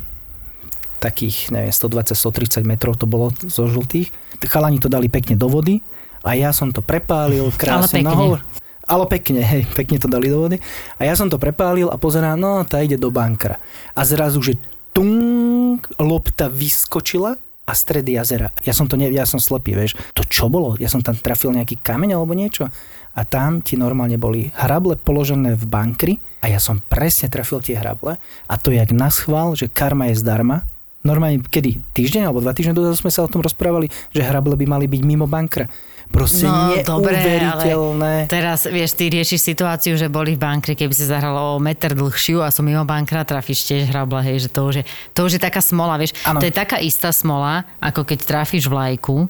Takých, 1.04 1.52
neviem, 1.52 1.70
120-130 1.70 2.64
metrov 2.64 2.96
to 2.96 3.06
bolo 3.06 3.36
zo 3.46 3.68
žltých. 3.68 4.10
Chalani 4.48 4.80
to 4.80 4.88
dali 4.88 5.12
pekne 5.12 5.36
do 5.36 5.52
vody 5.52 5.84
a 6.28 6.36
ja 6.36 6.52
som 6.52 6.76
to 6.76 6.84
prepálil 6.84 7.48
krásne 7.62 8.04
nahor. 8.04 8.44
Ale 8.88 9.04
pekne, 9.08 9.44
hej, 9.44 9.68
pekne 9.76 10.00
to 10.00 10.08
dali 10.08 10.32
do 10.32 10.48
vody. 10.48 10.60
A 10.96 11.04
ja 11.04 11.12
som 11.16 11.28
to 11.28 11.36
prepálil 11.36 11.92
a 11.92 12.00
pozerám, 12.00 12.40
no, 12.40 12.64
tá 12.64 12.80
ide 12.80 12.96
do 12.96 13.12
bankra. 13.12 13.60
A 13.92 14.08
zrazu, 14.08 14.40
že 14.40 14.56
tung, 14.96 15.84
lopta 16.00 16.48
vyskočila 16.48 17.36
a 17.68 17.72
stred 17.76 18.08
jazera. 18.08 18.56
Ja 18.64 18.72
som 18.72 18.88
to 18.88 18.96
ne, 18.96 19.12
ja 19.12 19.28
som 19.28 19.44
slepý, 19.44 19.76
vieš. 19.76 20.00
To 20.16 20.24
čo 20.24 20.48
bolo? 20.48 20.80
Ja 20.80 20.88
som 20.88 21.04
tam 21.04 21.20
trafil 21.20 21.52
nejaký 21.52 21.84
kameň 21.84 22.16
alebo 22.16 22.32
niečo. 22.32 22.72
A 23.12 23.28
tam 23.28 23.60
ti 23.60 23.76
normálne 23.76 24.16
boli 24.16 24.56
hrable 24.56 24.96
položené 24.96 25.60
v 25.60 25.66
bankri 25.68 26.14
a 26.40 26.48
ja 26.48 26.64
som 26.64 26.80
presne 26.80 27.28
trafil 27.28 27.60
tie 27.60 27.76
hrable. 27.76 28.16
A 28.48 28.54
to 28.56 28.72
jak 28.72 28.96
na 28.96 29.12
schvál, 29.12 29.52
že 29.60 29.68
karma 29.68 30.08
je 30.08 30.24
zdarma. 30.24 30.64
Normálne, 31.08 31.40
kedy? 31.40 31.96
Týždeň 31.96 32.28
alebo 32.28 32.44
dva 32.44 32.52
týždne 32.52 32.76
dozadu 32.76 33.00
sme 33.00 33.12
sa 33.16 33.24
o 33.24 33.32
tom 33.32 33.40
rozprávali, 33.40 33.88
že 34.12 34.28
hrable 34.28 34.60
by 34.60 34.66
mali 34.68 34.86
byť 34.92 35.02
mimo 35.08 35.24
bankra. 35.24 35.72
Proste 36.08 36.48
No, 36.48 36.72
dobre, 36.88 37.20
neuveriteľné. 37.20 38.32
Teraz, 38.32 38.64
vieš, 38.64 38.96
ty 38.96 39.12
riešiš 39.12 39.44
situáciu, 39.44 40.00
že 40.00 40.08
boli 40.08 40.36
v 40.36 40.44
bankre, 40.44 40.72
keby 40.72 40.96
si 40.96 41.04
zahralo 41.04 41.60
o 41.60 41.64
meter 41.64 41.92
dlhšiu 41.92 42.40
a 42.40 42.52
som 42.52 42.64
mimo 42.64 42.88
bankra, 42.88 43.28
trafíš 43.28 43.68
tiež 43.68 43.92
hrabla, 43.92 44.24
hej, 44.24 44.48
že 44.48 44.50
to 44.52 44.64
už 44.64 44.76
je, 44.80 44.84
to 45.12 45.28
už 45.28 45.36
je 45.36 45.42
taká 45.44 45.60
smola, 45.60 46.00
vieš. 46.00 46.16
Áno. 46.24 46.40
To 46.40 46.48
je 46.48 46.56
taká 46.56 46.80
istá 46.80 47.12
smola, 47.12 47.68
ako 47.84 48.08
keď 48.08 48.24
trafíš 48.24 48.72
vlajku 48.72 49.28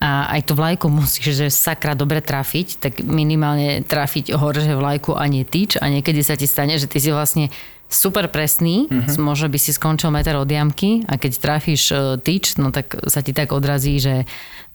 a 0.00 0.32
aj 0.32 0.40
tú 0.48 0.56
vlajku 0.56 0.86
musíš, 0.88 1.34
že 1.34 1.46
sakra 1.52 1.98
dobre 1.98 2.22
trafiť, 2.24 2.80
tak 2.80 2.92
minimálne 3.04 3.82
trafiť 3.84 4.32
hore, 4.32 4.62
že 4.62 4.78
vlajku 4.78 5.12
a 5.12 5.26
nie 5.26 5.44
tyč 5.44 5.76
a 5.76 5.84
niekedy 5.90 6.22
sa 6.22 6.38
ti 6.38 6.46
stane, 6.46 6.78
že 6.78 6.88
ty 6.88 7.02
si 7.02 7.12
vlastne 7.12 7.52
super 7.90 8.30
presný, 8.30 8.86
mm-hmm. 8.86 9.18
môže 9.18 9.50
by 9.50 9.58
si 9.58 9.74
skončil 9.74 10.14
meter 10.14 10.38
od 10.38 10.46
jamky 10.46 11.02
a 11.10 11.18
keď 11.18 11.32
trafíš 11.42 11.82
e, 11.90 11.96
tyč, 12.22 12.56
no 12.56 12.70
tak 12.70 12.94
sa 13.10 13.20
ti 13.20 13.34
tak 13.34 13.50
odrazí, 13.50 13.98
že 13.98 14.24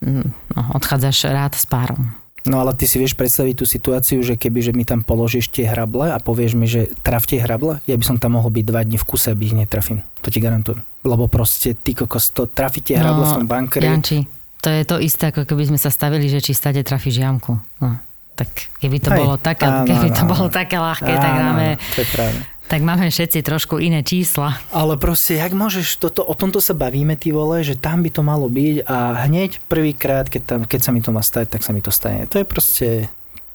mm, 0.03 0.53
no, 0.53 0.61
odchádzaš 0.75 1.31
rád 1.31 1.55
s 1.55 1.63
párom. 1.65 2.11
No 2.45 2.61
ale 2.61 2.77
ty 2.77 2.85
si 2.85 3.01
vieš 3.01 3.17
predstaviť 3.17 3.55
tú 3.57 3.65
situáciu, 3.65 4.21
že 4.21 4.37
keby 4.37 4.61
že 4.61 4.71
mi 4.77 4.85
tam 4.85 5.01
položíš 5.01 5.49
tie 5.49 5.65
hrable 5.65 6.13
a 6.13 6.21
povieš 6.21 6.53
mi, 6.53 6.69
že 6.69 6.93
traf 7.01 7.25
tie 7.25 7.41
hrable, 7.41 7.81
ja 7.89 7.97
by 7.97 8.05
som 8.05 8.21
tam 8.21 8.37
mohol 8.37 8.53
byť 8.53 8.65
dva 8.69 8.85
dni 8.85 9.01
v 9.01 9.07
kuse, 9.07 9.33
aby 9.33 9.49
ich 9.49 9.57
netrafím. 9.57 10.05
To 10.21 10.29
ti 10.29 10.37
garantujem. 10.37 10.85
Lebo 11.01 11.25
proste 11.25 11.73
ty 11.73 11.97
kokos, 11.97 12.29
to 12.29 12.45
trafi 12.45 12.85
tie 12.85 13.01
hrable 13.01 13.25
v 13.25 13.33
tom 13.41 13.49
bankeri. 13.49 13.89
No, 13.89 13.97
Janči, 13.97 14.29
to 14.61 14.69
je 14.69 14.83
to 14.85 15.01
isté, 15.01 15.33
ako 15.33 15.49
keby 15.49 15.73
sme 15.73 15.79
sa 15.81 15.89
stavili, 15.89 16.29
že 16.29 16.37
či 16.37 16.53
stade 16.53 16.85
trafíš 16.85 17.17
jamku. 17.17 17.57
No, 17.81 17.97
tak 18.37 18.49
keby 18.77 18.97
to 19.01 19.09
Hej, 19.09 19.19
bolo 19.25 19.35
také, 19.41 19.65
áno, 19.65 19.87
keby 19.87 20.07
to 20.13 20.21
áno, 20.21 20.31
bolo 20.35 20.47
áno. 20.51 20.53
také 20.53 20.75
ľahké, 20.77 21.13
tak 21.17 21.31
Áno, 21.33 21.41
dáme, 21.41 21.67
To 21.79 21.99
je 22.03 22.07
práve. 22.11 22.37
Tak 22.65 22.81
máme 22.81 23.13
všetci 23.13 23.45
trošku 23.45 23.77
iné 23.77 24.01
čísla. 24.01 24.57
Ale 24.73 24.97
proste, 24.97 25.37
jak 25.37 25.53
môžeš, 25.53 26.01
toto, 26.01 26.25
o 26.25 26.33
tomto 26.33 26.57
sa 26.57 26.73
bavíme, 26.73 27.13
ty 27.13 27.29
vole, 27.29 27.61
že 27.61 27.77
tam 27.77 28.01
by 28.01 28.09
to 28.09 28.21
malo 28.25 28.49
byť 28.49 28.89
a 28.89 29.29
hneď 29.29 29.61
prvýkrát, 29.69 30.25
keď, 30.25 30.41
tam, 30.41 30.59
keď 30.65 30.79
sa 30.81 30.91
mi 30.91 31.01
to 31.01 31.13
má 31.13 31.21
stať, 31.21 31.53
tak 31.53 31.61
sa 31.61 31.71
mi 31.77 31.81
to 31.85 31.93
stane. 31.93 32.25
To 32.33 32.41
je 32.41 32.45
proste... 32.45 32.87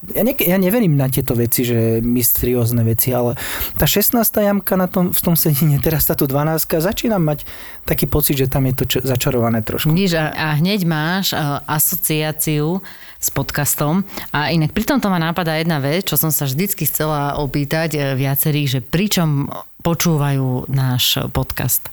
Ja, 0.00 0.24
ne, 0.24 0.32
ja 0.32 0.56
neverím 0.56 0.96
na 0.96 1.12
tieto 1.12 1.36
veci, 1.36 1.60
že 1.60 2.00
mysteriózne 2.00 2.80
veci, 2.88 3.12
ale 3.12 3.36
tá 3.76 3.84
16. 3.84 4.16
jamka 4.16 4.72
na 4.72 4.88
tom, 4.88 5.12
v 5.12 5.20
tom 5.20 5.36
sedine, 5.36 5.76
teraz 5.76 6.08
táto 6.08 6.24
12. 6.24 6.56
začínam 6.80 7.20
mať 7.20 7.44
taký 7.84 8.08
pocit, 8.08 8.40
že 8.40 8.48
tam 8.48 8.64
je 8.64 8.74
to 8.80 8.84
č- 8.88 9.04
začarované 9.04 9.60
trošku. 9.60 9.92
Víš, 9.92 10.16
a, 10.16 10.32
a 10.32 10.46
hneď 10.56 10.88
máš 10.88 11.36
uh, 11.36 11.60
asociáciu 11.68 12.80
s 13.20 13.28
podcastom. 13.28 14.02
A 14.32 14.48
inak 14.48 14.72
pri 14.72 14.88
tomto 14.88 15.12
ma 15.12 15.20
napadá 15.20 15.60
jedna 15.60 15.76
vec, 15.78 16.08
čo 16.08 16.16
som 16.16 16.32
sa 16.32 16.48
vždycky 16.48 16.88
chcela 16.88 17.36
opýtať 17.36 17.90
uh, 17.94 18.02
viacerých, 18.16 18.68
že 18.68 18.80
pričom 18.80 19.52
počúvajú 19.84 20.72
náš 20.72 21.20
podcast. 21.30 21.86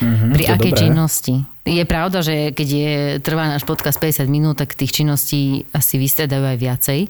Mhm, 0.00 0.26
Pri 0.32 0.44
akej 0.48 0.72
dobré. 0.72 0.80
činnosti? 0.88 1.34
Je 1.62 1.84
pravda, 1.86 2.24
že 2.24 2.50
keď 2.50 2.68
je, 2.68 2.92
trvá 3.22 3.46
náš 3.46 3.62
podcast 3.62 4.02
50 4.02 4.26
minút, 4.26 4.58
tak 4.58 4.74
tých 4.74 4.90
činností 4.90 5.68
asi 5.70 5.94
vystredajú 6.00 6.42
aj 6.42 6.58
viacej. 6.58 7.00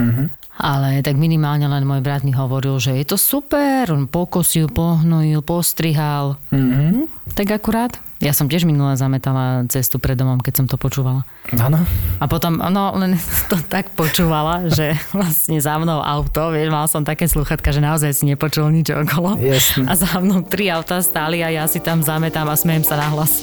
Mhm. 0.00 0.24
Ale 0.52 1.00
tak 1.00 1.16
minimálne 1.16 1.64
len 1.64 1.82
môj 1.88 2.04
brat 2.04 2.22
mi 2.28 2.30
hovoril, 2.30 2.76
že 2.76 2.92
je 3.00 3.08
to 3.08 3.16
super, 3.16 3.88
on 3.88 4.04
pokosil, 4.04 4.68
pohnojil, 4.68 5.40
postrihal. 5.40 6.36
Mm-hmm. 6.52 7.08
Tak 7.32 7.56
akurát. 7.56 7.96
Ja 8.22 8.30
som 8.30 8.46
tiež 8.46 8.62
minule 8.62 8.94
zametala 8.94 9.66
cestu 9.66 9.98
pred 9.98 10.14
domom, 10.14 10.38
keď 10.38 10.62
som 10.62 10.66
to 10.70 10.78
počúvala. 10.78 11.26
Áno. 11.58 11.82
A 12.22 12.30
potom, 12.30 12.54
no 12.54 12.94
len 12.94 13.18
to 13.50 13.58
tak 13.66 13.98
počúvala, 13.98 14.70
že 14.70 14.94
vlastne 15.16 15.58
za 15.58 15.74
mnou 15.74 15.98
auto, 15.98 16.54
vieš, 16.54 16.70
mal 16.70 16.86
som 16.86 17.02
také 17.02 17.26
sluchatka, 17.26 17.74
že 17.74 17.82
naozaj 17.82 18.14
si 18.14 18.30
nepočul 18.30 18.70
nič 18.70 18.94
okolo. 18.94 19.34
Jasne. 19.42 19.90
A 19.90 19.98
za 19.98 20.22
mnou 20.22 20.46
tri 20.46 20.70
auta 20.70 21.02
stáli 21.02 21.42
a 21.42 21.50
ja 21.50 21.66
si 21.66 21.82
tam 21.82 21.98
zametám 21.98 22.46
a 22.46 22.54
smejem 22.54 22.86
sa 22.86 22.94
nahlas. 22.94 23.42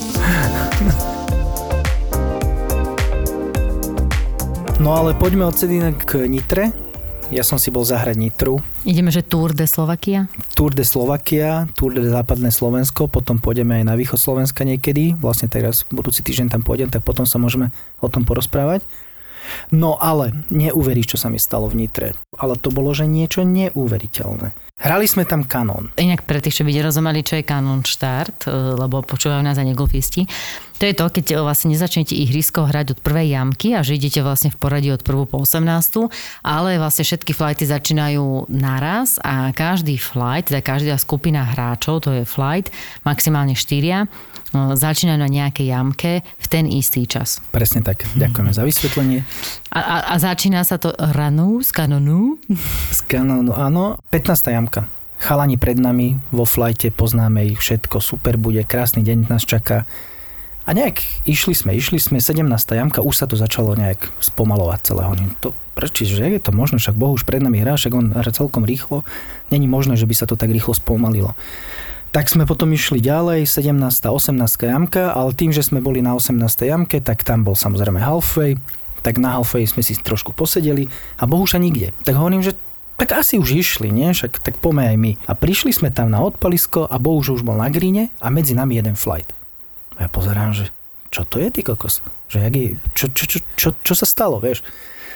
No 4.79 4.95
ale 4.95 5.12
poďme 5.12 5.43
odsedy 5.43 5.83
k 6.07 6.24
Nitre. 6.31 6.88
Ja 7.29 7.45
som 7.45 7.62
si 7.62 7.69
bol 7.69 7.86
zahrať 7.86 8.17
Nitru. 8.17 8.57
Ideme, 8.89 9.13
že 9.13 9.21
Tour 9.21 9.53
de 9.53 9.69
Slovakia? 9.69 10.25
Tour 10.57 10.74
de 10.74 10.81
Slovakia, 10.81 11.69
Tour 11.77 11.93
de 11.93 12.01
Západné 12.01 12.50
Slovensko, 12.50 13.05
potom 13.05 13.38
pôjdeme 13.38 13.77
aj 13.77 13.86
na 13.86 13.93
východ 13.93 14.17
Slovenska 14.17 14.65
niekedy. 14.65 15.13
Vlastne 15.13 15.45
teraz 15.45 15.86
budúci 15.93 16.25
týždeň 16.25 16.57
tam 16.57 16.65
pôjdem, 16.65 16.89
tak 16.89 17.05
potom 17.05 17.29
sa 17.29 17.38
môžeme 17.38 17.69
o 18.01 18.09
tom 18.09 18.25
porozprávať. 18.25 18.81
No 19.72 20.00
ale 20.00 20.34
neuveríš, 20.50 21.15
čo 21.15 21.22
sa 21.22 21.27
mi 21.29 21.38
stalo 21.38 21.70
v 21.70 21.86
Nitre. 21.86 22.18
Ale 22.38 22.56
to 22.58 22.72
bolo, 22.72 22.94
že 22.96 23.10
niečo 23.10 23.46
neuveriteľné. 23.46 24.70
Hrali 24.79 25.12
sme 25.12 25.27
tam 25.27 25.44
kanón. 25.44 25.91
Inak 26.00 26.24
pre 26.24 26.39
tých, 26.39 26.56
čo 26.56 26.63
by 26.63 26.72
nerozumeli, 26.72 27.20
čo 27.20 27.36
je 27.36 27.44
kanon 27.44 27.84
štart, 27.84 28.48
e, 28.48 28.79
lebo 28.79 29.03
počúvajú 29.03 29.44
nás 29.44 29.60
aj 29.60 29.75
negolfisti. 29.75 30.24
To 30.79 30.88
je 30.88 30.96
to, 30.96 31.12
keď 31.12 31.25
e, 31.27 31.44
vlastne 31.44 31.75
nezačnete 31.75 32.15
ihrisko 32.15 32.63
hrať 32.63 32.96
od 32.96 33.00
prvej 33.03 33.36
jamky 33.36 33.75
a 33.75 33.84
že 33.84 34.00
idete 34.00 34.24
vlastne 34.24 34.48
v 34.48 34.56
poradí 34.56 34.88
od 34.88 35.03
prvú 35.03 35.27
po 35.27 35.44
18, 35.44 35.68
ale 36.48 36.79
vlastne 36.79 37.03
všetky 37.03 37.36
flighty 37.36 37.68
začínajú 37.68 38.48
naraz 38.48 39.20
a 39.20 39.51
každý 39.51 40.00
flight, 40.00 40.48
teda 40.48 40.63
každá 40.63 40.96
skupina 40.96 41.44
hráčov, 41.44 42.08
to 42.08 42.15
je 42.15 42.24
flight, 42.24 42.72
maximálne 43.03 43.60
štyria, 43.60 44.08
začínajú 44.53 45.20
na 45.22 45.29
nejakej 45.29 45.68
jamke 45.70 46.12
v 46.25 46.48
ten 46.50 46.65
istý 46.65 47.06
čas. 47.06 47.41
Presne 47.53 47.86
tak. 47.86 48.06
Ďakujeme 48.18 48.51
za 48.53 48.65
vysvetlenie. 48.65 49.22
A, 49.70 49.79
a, 49.79 49.96
a 50.12 50.15
začína 50.18 50.65
sa 50.65 50.82
to 50.82 50.94
ranou 50.98 51.62
z 51.62 51.70
kanonu. 51.70 52.41
Z 52.89 53.06
kanónu, 53.06 53.53
áno. 53.53 54.01
15. 54.10 54.50
jamka. 54.50 54.89
Chalani 55.20 55.60
pred 55.60 55.75
nami 55.75 56.15
vo 56.32 56.48
flajte, 56.48 56.96
poznáme 56.96 57.44
ich, 57.44 57.60
všetko 57.60 58.00
super 58.00 58.39
bude, 58.39 58.63
krásny 58.63 59.03
deň 59.03 59.27
nás 59.27 59.44
čaká. 59.44 59.84
A 60.63 60.72
nejak 60.72 61.01
išli 61.25 61.58
sme, 61.58 61.74
išli 61.75 61.98
sme, 62.00 62.22
17. 62.22 62.46
jamka, 62.77 63.01
už 63.01 63.15
sa 63.18 63.25
to 63.25 63.34
začalo 63.34 63.74
nejak 63.74 64.06
spomalovať 64.22 64.79
celé. 64.94 65.01
Hovorím, 65.01 65.34
to 65.41 65.51
prečo, 65.74 66.06
že 66.06 66.29
je 66.29 66.38
to 66.38 66.53
možné, 66.53 66.77
však 66.77 66.94
Boh 66.94 67.15
už 67.15 67.25
pred 67.25 67.41
nami 67.41 67.60
hrá, 67.60 67.74
však 67.74 67.96
on 67.96 68.13
hrá 68.13 68.29
celkom 68.29 68.63
rýchlo. 68.63 69.01
Není 69.50 69.65
možné, 69.65 69.98
že 69.98 70.06
by 70.06 70.15
sa 70.15 70.29
to 70.29 70.38
tak 70.38 70.53
rýchlo 70.53 70.77
spomalilo. 70.77 71.34
Tak 72.10 72.25
sme 72.25 72.50
potom 72.50 72.74
išli 72.74 72.98
ďalej, 72.98 73.46
17. 73.46 73.70
18. 74.10 74.34
jamka, 74.66 75.13
ale 75.13 75.30
tým, 75.38 75.54
že 75.54 75.62
sme 75.62 75.78
boli 75.78 76.01
na 76.01 76.18
18. 76.18 76.42
jamke, 76.66 76.98
tak 77.06 77.22
tam 77.22 77.46
bol 77.46 77.54
samozrejme 77.54 78.01
halfway, 78.01 78.58
tak 79.06 79.22
na 79.22 79.38
halfway 79.38 79.70
sme 79.70 79.86
si 79.86 79.94
trošku 79.94 80.34
posedeli 80.34 80.89
a 81.22 81.30
Bohuša 81.30 81.62
nikde. 81.62 81.94
Tak 82.01 82.18
hovorím, 82.18 82.42
že 82.42 82.58
tak 83.00 83.16
asi 83.16 83.39
už 83.39 83.56
išli, 83.56 83.94
nie? 83.94 84.12
Však 84.12 84.44
tak 84.44 84.60
pome 84.60 84.84
aj 84.84 84.98
my. 85.00 85.12
A 85.30 85.38
prišli 85.38 85.72
sme 85.72 85.88
tam 85.94 86.12
na 86.12 86.20
odpalisko 86.20 86.89
a 86.89 87.00
Bohuž 87.00 87.39
už 87.39 87.42
bol 87.48 87.56
na 87.56 87.72
gríne 87.72 88.12
a 88.20 88.28
medzi 88.28 88.58
nami 88.58 88.75
jeden 88.75 89.00
flight. 89.00 89.32
A 89.96 90.04
ja 90.06 90.10
pozerám, 90.12 90.51
že 90.51 90.74
čo 91.13 91.24
to 91.24 91.39
je, 91.39 91.48
ty 91.54 91.62
kokos? 91.63 92.04
Že 92.28 92.38
jak 92.44 92.54
je, 92.58 92.68
čo, 92.98 93.06
čo, 93.13 93.24
čo, 93.25 93.38
čo, 93.56 93.70
čo 93.86 93.94
sa 93.96 94.06
stalo, 94.10 94.42
vieš? 94.42 94.66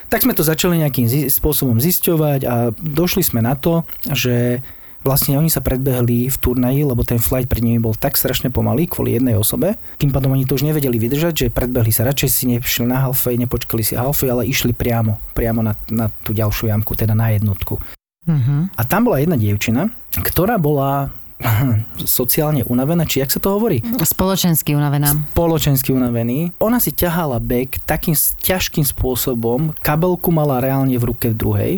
Tak 0.07 0.23
sme 0.23 0.37
to 0.37 0.45
začali 0.45 0.79
nejakým 0.79 1.09
zi- 1.09 1.27
spôsobom 1.27 1.81
zisťovať 1.81 2.41
a 2.45 2.55
došli 2.71 3.25
sme 3.25 3.41
na 3.43 3.57
to, 3.57 3.83
že 4.13 4.61
vlastne 5.03 5.35
oni 5.37 5.51
sa 5.51 5.59
predbehli 5.59 6.31
v 6.31 6.37
turnaji, 6.39 6.87
lebo 6.87 7.03
ten 7.03 7.19
flight 7.19 7.51
pred 7.51 7.61
nimi 7.61 7.77
bol 7.77 7.93
tak 7.93 8.15
strašne 8.15 8.49
pomalý 8.49 8.87
kvôli 8.87 9.19
jednej 9.19 9.35
osobe. 9.35 9.75
Tým 9.99 10.09
pádom 10.09 10.33
oni 10.33 10.47
to 10.47 10.55
už 10.55 10.65
nevedeli 10.65 10.95
vydržať, 10.97 11.33
že 11.35 11.53
predbehli 11.53 11.91
sa 11.91 12.07
radšej 12.07 12.29
si 12.31 12.43
nešli 12.49 12.87
na 12.87 13.03
halfway, 13.03 13.35
nepočkali 13.37 13.83
si 13.83 13.93
halfway, 13.99 14.31
ale 14.31 14.47
išli 14.47 14.71
priamo, 14.71 15.19
priamo 15.35 15.61
na, 15.61 15.75
na 15.91 16.09
tú 16.23 16.31
ďalšiu 16.31 16.71
jamku, 16.71 16.95
teda 16.95 17.13
na 17.13 17.35
jednotku. 17.35 17.77
Uh-huh. 18.23 18.71
A 18.79 18.81
tam 18.87 19.11
bola 19.11 19.19
jedna 19.19 19.35
dievčina, 19.35 19.91
ktorá 20.15 20.55
bola 20.55 21.11
sociálne 22.07 22.63
unavená, 22.63 23.03
či 23.03 23.19
jak 23.19 23.35
sa 23.35 23.43
to 23.43 23.51
hovorí? 23.51 23.83
Spoločensky 23.83 24.71
unavená. 24.71 25.11
Spoločensky 25.35 25.91
unavený. 25.91 26.55
Ona 26.63 26.79
si 26.79 26.95
ťahala 26.95 27.43
back 27.43 27.83
takým 27.83 28.15
ťažkým 28.15 28.87
spôsobom, 28.87 29.75
kabelku 29.83 30.31
mala 30.31 30.63
reálne 30.63 30.95
v 30.95 31.11
ruke 31.11 31.31
v 31.31 31.35
druhej 31.35 31.73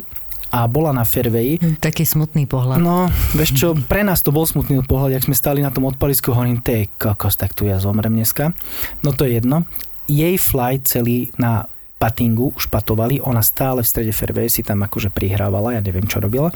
a 0.55 0.63
bola 0.71 0.95
na 0.95 1.03
fairway. 1.03 1.59
Taký 1.59 2.07
smutný 2.07 2.47
pohľad. 2.47 2.79
No, 2.79 3.11
vieš 3.35 3.59
čo, 3.59 3.67
pre 3.75 4.07
nás 4.07 4.23
to 4.23 4.31
bol 4.31 4.47
smutný 4.47 4.79
pohľad, 4.87 5.19
jak 5.19 5.27
sme 5.27 5.35
stali 5.35 5.59
na 5.59 5.67
tom 5.67 5.83
odpalisku, 5.91 6.31
hovorím, 6.31 6.63
tej 6.63 6.87
kokos, 6.95 7.35
tak 7.35 7.51
tu 7.51 7.67
ja 7.67 7.75
zomrem 7.75 8.15
dneska. 8.15 8.55
No 9.03 9.11
to 9.11 9.27
je 9.27 9.43
jedno. 9.43 9.67
Jej 10.07 10.39
flight 10.39 10.87
celý 10.87 11.35
na 11.35 11.67
patingu 11.99 12.55
už 12.55 12.71
patovali, 12.71 13.19
ona 13.19 13.43
stále 13.43 13.83
v 13.83 13.91
strede 13.91 14.13
fairway 14.15 14.47
si 14.47 14.63
tam 14.63 14.79
akože 14.87 15.11
prihrávala, 15.11 15.75
ja 15.75 15.81
neviem, 15.83 16.07
čo 16.07 16.23
robila. 16.23 16.55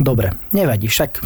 Dobre, 0.00 0.32
nevadí, 0.56 0.88
však 0.88 1.20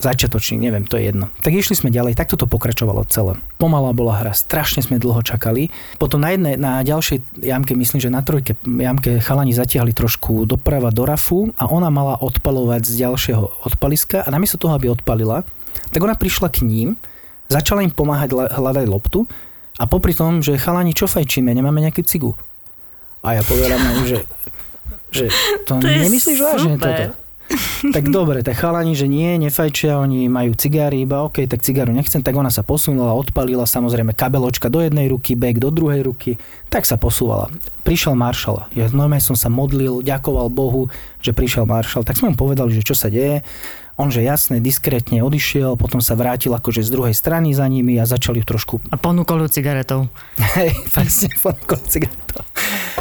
začiatočník, 0.00 0.64
neviem, 0.64 0.88
to 0.88 0.96
je 0.96 1.12
jedno. 1.12 1.28
Tak 1.44 1.52
išli 1.52 1.76
sme 1.76 1.92
ďalej, 1.92 2.16
takto 2.16 2.40
to 2.40 2.48
pokračovalo 2.48 3.04
celé. 3.12 3.36
Pomalá 3.60 3.92
bola 3.92 4.16
hra, 4.16 4.32
strašne 4.32 4.80
sme 4.80 4.96
dlho 4.96 5.20
čakali. 5.20 5.68
Potom 6.00 6.24
na 6.24 6.32
jednej, 6.32 6.56
na 6.56 6.80
ďalšej 6.80 7.44
jamke, 7.44 7.76
myslím, 7.76 8.00
že 8.00 8.08
na 8.08 8.24
trojke 8.24 8.56
jamke 8.64 9.20
chalani 9.20 9.52
zatiahli 9.52 9.92
trošku 9.92 10.48
doprava 10.48 10.88
do 10.88 11.04
rafu 11.04 11.52
a 11.60 11.68
ona 11.68 11.92
mala 11.92 12.16
odpalovať 12.16 12.88
z 12.88 13.06
ďalšieho 13.06 13.68
odpaliska 13.68 14.24
a 14.24 14.28
namiesto 14.32 14.56
toho, 14.56 14.72
aby 14.72 14.88
odpalila, 14.88 15.44
tak 15.92 16.00
ona 16.00 16.16
prišla 16.16 16.48
k 16.48 16.64
ním, 16.64 16.96
začala 17.52 17.84
im 17.84 17.92
pomáhať 17.92 18.32
hľadať 18.32 18.86
loptu 18.88 19.28
a 19.76 19.84
popri 19.84 20.16
tom, 20.16 20.40
že 20.40 20.56
chalani, 20.56 20.96
čo 20.96 21.04
fajčíme, 21.04 21.52
nemáme 21.52 21.84
nejakú 21.84 22.00
cigu. 22.08 22.32
A 23.20 23.36
ja 23.36 23.42
povedala 23.44 23.76
mu, 23.76 24.08
že, 24.08 24.24
že 25.12 25.28
to, 25.68 25.76
To 25.76 25.84
nemyslíš 25.84 26.40
vážne 26.40 26.80
toto? 26.80 27.19
tak 27.96 28.08
dobre, 28.08 28.46
tak 28.46 28.58
chalani, 28.58 28.94
že 28.94 29.10
nie, 29.10 29.38
nefajčia, 29.40 29.98
oni 29.98 30.30
majú 30.30 30.54
cigáry, 30.54 31.02
iba 31.02 31.26
OK, 31.26 31.44
tak 31.50 31.66
cigáru 31.66 31.90
nechcem, 31.90 32.22
tak 32.22 32.36
ona 32.38 32.48
sa 32.48 32.62
posunula, 32.62 33.16
odpalila 33.16 33.66
samozrejme 33.66 34.14
kabeločka 34.14 34.70
do 34.70 34.80
jednej 34.82 35.10
ruky, 35.10 35.34
bek 35.34 35.58
do 35.58 35.74
druhej 35.74 36.06
ruky, 36.06 36.38
tak 36.70 36.86
sa 36.86 36.94
posúvala. 36.94 37.50
Prišiel 37.82 38.14
maršal, 38.14 38.70
ja 38.76 38.86
normálne 38.92 39.24
som 39.24 39.34
sa 39.34 39.50
modlil, 39.50 40.04
ďakoval 40.06 40.52
Bohu, 40.52 40.92
že 41.18 41.34
prišiel 41.34 41.66
maršal, 41.66 42.06
tak 42.06 42.20
sme 42.20 42.32
mu 42.32 42.36
povedali, 42.38 42.70
že 42.70 42.86
čo 42.86 42.94
sa 42.94 43.10
deje, 43.10 43.42
on 44.00 44.08
že 44.08 44.24
jasne, 44.24 44.64
diskrétne 44.64 45.20
odišiel, 45.20 45.76
potom 45.76 46.00
sa 46.00 46.16
vrátil 46.16 46.56
akože 46.56 46.80
z 46.80 46.88
druhej 46.88 47.12
strany 47.12 47.52
za 47.52 47.68
nimi 47.68 48.00
a 48.00 48.08
začali 48.08 48.40
ju 48.40 48.48
trošku 48.48 48.80
A 48.88 48.96
ponúkol 48.96 49.44
ju 49.44 49.60
cigaretou. 49.60 50.08
Hej, 50.56 50.72
presne, 50.88 51.28
ponúkol 51.36 51.84
cigaretu. 51.84 52.40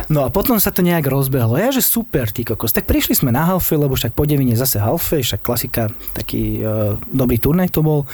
No 0.10 0.26
a 0.26 0.34
potom 0.34 0.58
sa 0.58 0.74
to 0.74 0.82
nejak 0.82 1.06
rozbehlo. 1.06 1.54
Ja, 1.62 1.70
že 1.70 1.86
super, 1.86 2.34
ty 2.34 2.42
kokos. 2.42 2.74
Tak 2.74 2.90
prišli 2.90 3.14
sme 3.14 3.30
na 3.30 3.46
halfej, 3.46 3.78
lebo 3.78 3.94
však 3.94 4.18
po 4.18 4.26
devine 4.26 4.58
zase 4.58 4.82
halfej, 4.82 5.22
však 5.22 5.42
klasika, 5.46 5.94
taký 6.18 6.66
uh, 6.66 6.98
dobrý 7.14 7.38
turnaj 7.38 7.70
to 7.70 7.86
bol. 7.86 8.10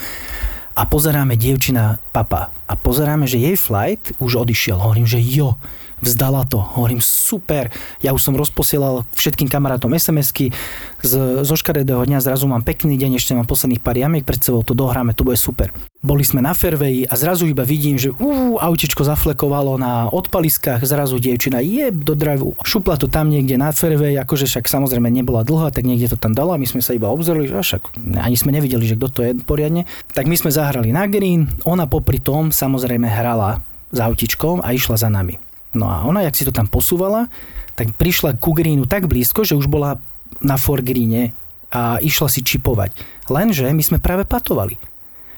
A 0.76 0.84
pozeráme 0.84 1.40
dievčina 1.40 1.96
papa. 2.12 2.52
A 2.68 2.76
pozeráme, 2.76 3.24
že 3.24 3.40
jej 3.40 3.56
flight 3.56 4.12
už 4.20 4.44
odišiel. 4.44 4.76
Hovorím, 4.76 5.08
že 5.08 5.24
jo, 5.24 5.56
vzdala 6.00 6.44
to. 6.44 6.60
Hovorím, 6.60 7.00
super. 7.00 7.72
Ja 8.04 8.12
už 8.12 8.20
som 8.20 8.36
rozposielal 8.36 9.08
všetkým 9.16 9.48
kamarátom 9.48 9.92
SMS-ky. 9.96 10.52
Z, 11.00 11.44
zo 11.44 11.54
škaredého 11.56 12.04
dňa 12.04 12.20
zrazu 12.20 12.48
mám 12.48 12.64
pekný 12.64 12.96
deň, 13.00 13.20
ešte 13.20 13.32
mám 13.36 13.48
posledných 13.48 13.80
pár 13.80 13.96
jamiek 13.96 14.24
pred 14.24 14.40
sebou, 14.40 14.60
to 14.64 14.76
dohráme, 14.76 15.16
to 15.16 15.24
bude 15.24 15.40
super. 15.40 15.72
Boli 16.04 16.22
sme 16.22 16.44
na 16.44 16.54
fairwayi 16.54 17.08
a 17.08 17.14
zrazu 17.18 17.48
iba 17.48 17.66
vidím, 17.66 17.98
že 17.98 18.12
ú, 18.14 18.60
autičko 18.60 19.02
zaflekovalo 19.02 19.76
na 19.80 20.06
odpaliskách, 20.12 20.84
zrazu 20.86 21.18
dievčina 21.18 21.58
jeb 21.64 21.98
do 22.04 22.14
drive, 22.14 22.44
šupla 22.62 22.94
to 23.00 23.10
tam 23.10 23.32
niekde 23.32 23.58
na 23.58 23.74
fairway, 23.74 24.14
akože 24.20 24.46
však 24.46 24.70
samozrejme 24.70 25.08
nebola 25.10 25.42
dlhá, 25.42 25.74
tak 25.74 25.88
niekde 25.88 26.14
to 26.14 26.18
tam 26.20 26.36
dala, 26.36 26.60
my 26.60 26.66
sme 26.68 26.84
sa 26.84 26.94
iba 26.94 27.10
obzreli, 27.10 27.50
že 27.50 27.58
však 27.58 27.98
ani 28.22 28.36
sme 28.38 28.54
nevideli, 28.54 28.86
že 28.86 28.94
kto 28.94 29.08
to 29.10 29.20
je 29.26 29.32
poriadne. 29.42 29.88
Tak 30.14 30.30
my 30.30 30.36
sme 30.38 30.54
zahrali 30.54 30.94
na 30.94 31.10
green, 31.10 31.50
ona 31.66 31.90
popri 31.90 32.22
tom 32.22 32.54
samozrejme 32.54 33.08
hrala 33.08 33.64
s 33.90 33.98
autičkom 33.98 34.62
a 34.62 34.70
išla 34.74 35.00
za 35.00 35.10
nami. 35.10 35.38
No 35.74 35.90
a 35.90 36.06
ona, 36.06 36.22
jak 36.22 36.36
si 36.36 36.46
to 36.46 36.54
tam 36.54 36.70
posúvala, 36.70 37.26
tak 37.74 37.92
prišla 37.96 38.38
ku 38.38 38.54
greenu 38.56 38.86
tak 38.88 39.10
blízko, 39.10 39.42
že 39.44 39.58
už 39.58 39.66
bola 39.66 40.00
na 40.40 40.56
forgreene 40.56 41.32
a 41.72 41.98
išla 42.00 42.28
si 42.30 42.40
čipovať. 42.40 42.94
Lenže 43.28 43.68
my 43.68 43.82
sme 43.82 43.98
práve 43.98 44.24
patovali. 44.24 44.78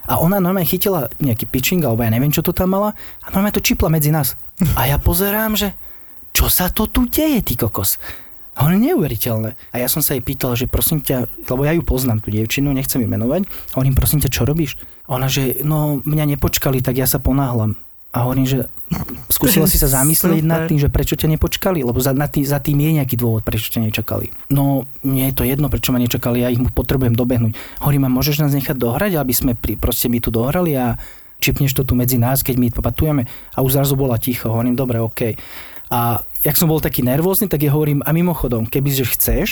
A 0.08 0.16
ona 0.16 0.40
normálne 0.40 0.64
chytila 0.64 1.12
nejaký 1.20 1.44
pitching, 1.44 1.85
alebo 1.85 2.00
ja 2.00 2.08
neviem, 2.08 2.32
čo 2.32 2.40
to 2.40 2.56
tam 2.56 2.73
mala, 2.73 2.97
a 3.20 3.26
normálne 3.28 3.52
to 3.52 3.64
čipla 3.64 3.92
medzi 3.92 4.08
nás. 4.08 4.40
A 4.73 4.88
ja 4.88 4.97
pozerám, 4.97 5.52
že 5.52 5.76
čo 6.32 6.49
sa 6.49 6.73
to 6.73 6.88
tu 6.88 7.04
deje, 7.04 7.44
ty 7.44 7.61
kokos? 7.61 8.00
A 8.58 8.66
je 8.73 8.80
neuveriteľné. 8.80 9.54
A 9.70 9.76
ja 9.78 9.87
som 9.87 10.02
sa 10.02 10.18
jej 10.18 10.25
pýtal, 10.25 10.58
že 10.58 10.66
prosím 10.66 10.99
ťa, 10.99 11.30
lebo 11.47 11.62
ja 11.62 11.76
ju 11.76 11.82
poznám, 11.87 12.18
tú 12.18 12.35
dievčinu, 12.35 12.75
nechcem 12.75 12.99
ju 12.99 13.06
menovať. 13.06 13.47
Hovorím, 13.76 13.94
prosím 13.94 14.18
ťa, 14.18 14.35
čo 14.35 14.42
robíš? 14.42 14.75
A 15.06 15.14
Ona, 15.14 15.30
že 15.30 15.62
no, 15.62 16.02
mňa 16.02 16.35
nepočkali, 16.35 16.82
tak 16.82 16.99
ja 16.99 17.06
sa 17.06 17.23
ponáhľam. 17.23 17.78
A 18.08 18.24
hovorím, 18.24 18.48
že 18.48 18.58
skúsila 19.28 19.68
si 19.68 19.76
sa 19.76 19.88
zamyslieť 20.00 20.40
Super. 20.40 20.52
nad 20.52 20.64
tým, 20.64 20.80
že 20.80 20.88
prečo 20.88 21.14
ťa 21.14 21.28
nepočkali, 21.36 21.84
lebo 21.84 22.00
za, 22.00 22.16
tým, 22.16 22.44
za 22.44 22.58
tým 22.58 22.78
je 22.80 22.90
nejaký 23.00 23.16
dôvod, 23.20 23.44
prečo 23.44 23.68
ťa 23.68 23.84
nečakali. 23.84 24.32
No, 24.48 24.88
nie 25.04 25.28
je 25.28 25.34
to 25.36 25.44
jedno, 25.44 25.68
prečo 25.68 25.92
ma 25.92 26.00
nečakali, 26.00 26.40
ja 26.40 26.48
ich 26.48 26.60
potrebujem 26.72 27.12
dobehnúť. 27.12 27.52
Hovorím, 27.84 28.08
a 28.08 28.14
môžeš 28.14 28.40
nás 28.40 28.56
nechať 28.56 28.80
dohrať, 28.80 29.20
aby 29.20 29.34
sme 29.36 29.52
pri, 29.52 29.76
proste 29.76 30.08
my 30.08 30.18
tu 30.24 30.32
dohrali 30.32 30.72
a 30.72 30.96
čipneš 31.38 31.76
to 31.76 31.84
tu 31.84 31.92
medzi 31.94 32.16
nás, 32.16 32.40
keď 32.40 32.56
my 32.56 32.68
patujeme. 32.72 33.28
A 33.54 33.60
už 33.60 33.76
zrazu 33.76 33.94
bola 33.94 34.16
ticho, 34.16 34.48
hovorím, 34.48 34.74
dobre, 34.74 34.98
OK. 34.98 35.36
A 35.92 36.24
jak 36.44 36.56
som 36.56 36.68
bol 36.68 36.80
taký 36.80 37.04
nervózny, 37.04 37.48
tak 37.48 37.64
ja 37.64 37.72
hovorím, 37.72 38.00
a 38.04 38.10
mimochodom, 38.12 38.64
keby 38.64 38.88
že 38.92 39.04
chceš, 39.08 39.48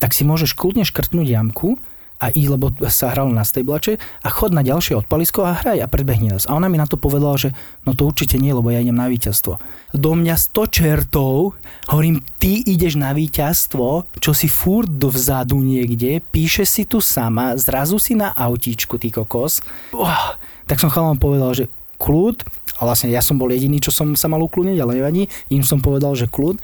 tak 0.00 0.16
si 0.16 0.24
môžeš 0.24 0.56
kľudne 0.56 0.88
škrtnúť 0.88 1.28
jamku 1.28 1.76
a 2.20 2.28
ísť, 2.28 2.50
lebo 2.52 2.68
sa 2.92 3.08
hralo 3.16 3.32
na 3.32 3.48
stejblače 3.48 3.96
a 3.96 4.28
chod 4.28 4.52
na 4.52 4.60
ďalšie 4.60 4.92
odpalisko 5.00 5.40
a 5.48 5.56
hraj 5.56 5.80
a 5.80 5.88
predbehni 5.88 6.36
nás. 6.36 6.44
A 6.44 6.52
ona 6.52 6.68
mi 6.68 6.76
na 6.76 6.84
to 6.84 7.00
povedala, 7.00 7.40
že 7.40 7.56
no 7.88 7.96
to 7.96 8.04
určite 8.04 8.36
nie, 8.36 8.52
lebo 8.52 8.68
ja 8.68 8.84
idem 8.84 9.00
na 9.00 9.08
víťazstvo. 9.08 9.56
Do 9.96 10.12
mňa 10.12 10.36
100 10.36 10.76
čertov, 10.76 11.56
hovorím, 11.88 12.20
ty 12.36 12.60
ideš 12.60 13.00
na 13.00 13.16
víťazstvo, 13.16 14.20
čo 14.20 14.36
si 14.36 14.52
furt 14.52 14.92
vzadu 14.92 15.56
niekde, 15.64 16.20
píše 16.20 16.68
si 16.68 16.84
tu 16.84 17.00
sama, 17.00 17.56
zrazu 17.56 17.96
si 17.96 18.12
na 18.12 18.36
autíčku, 18.36 19.00
ty 19.00 19.08
kokos. 19.08 19.64
Oh, 19.96 20.36
tak 20.68 20.78
som 20.78 20.92
chalom 20.92 21.16
povedal, 21.16 21.56
že 21.56 21.72
kľud, 21.96 22.44
a 22.80 22.88
vlastne 22.88 23.12
ja 23.12 23.24
som 23.24 23.36
bol 23.36 23.48
jediný, 23.48 23.80
čo 23.80 23.92
som 23.92 24.12
sa 24.12 24.28
mal 24.28 24.40
uklúniť, 24.40 24.76
ale 24.80 25.00
nevadí, 25.00 25.28
im 25.52 25.64
som 25.64 25.80
povedal, 25.80 26.16
že 26.16 26.28
kľud, 26.28 26.60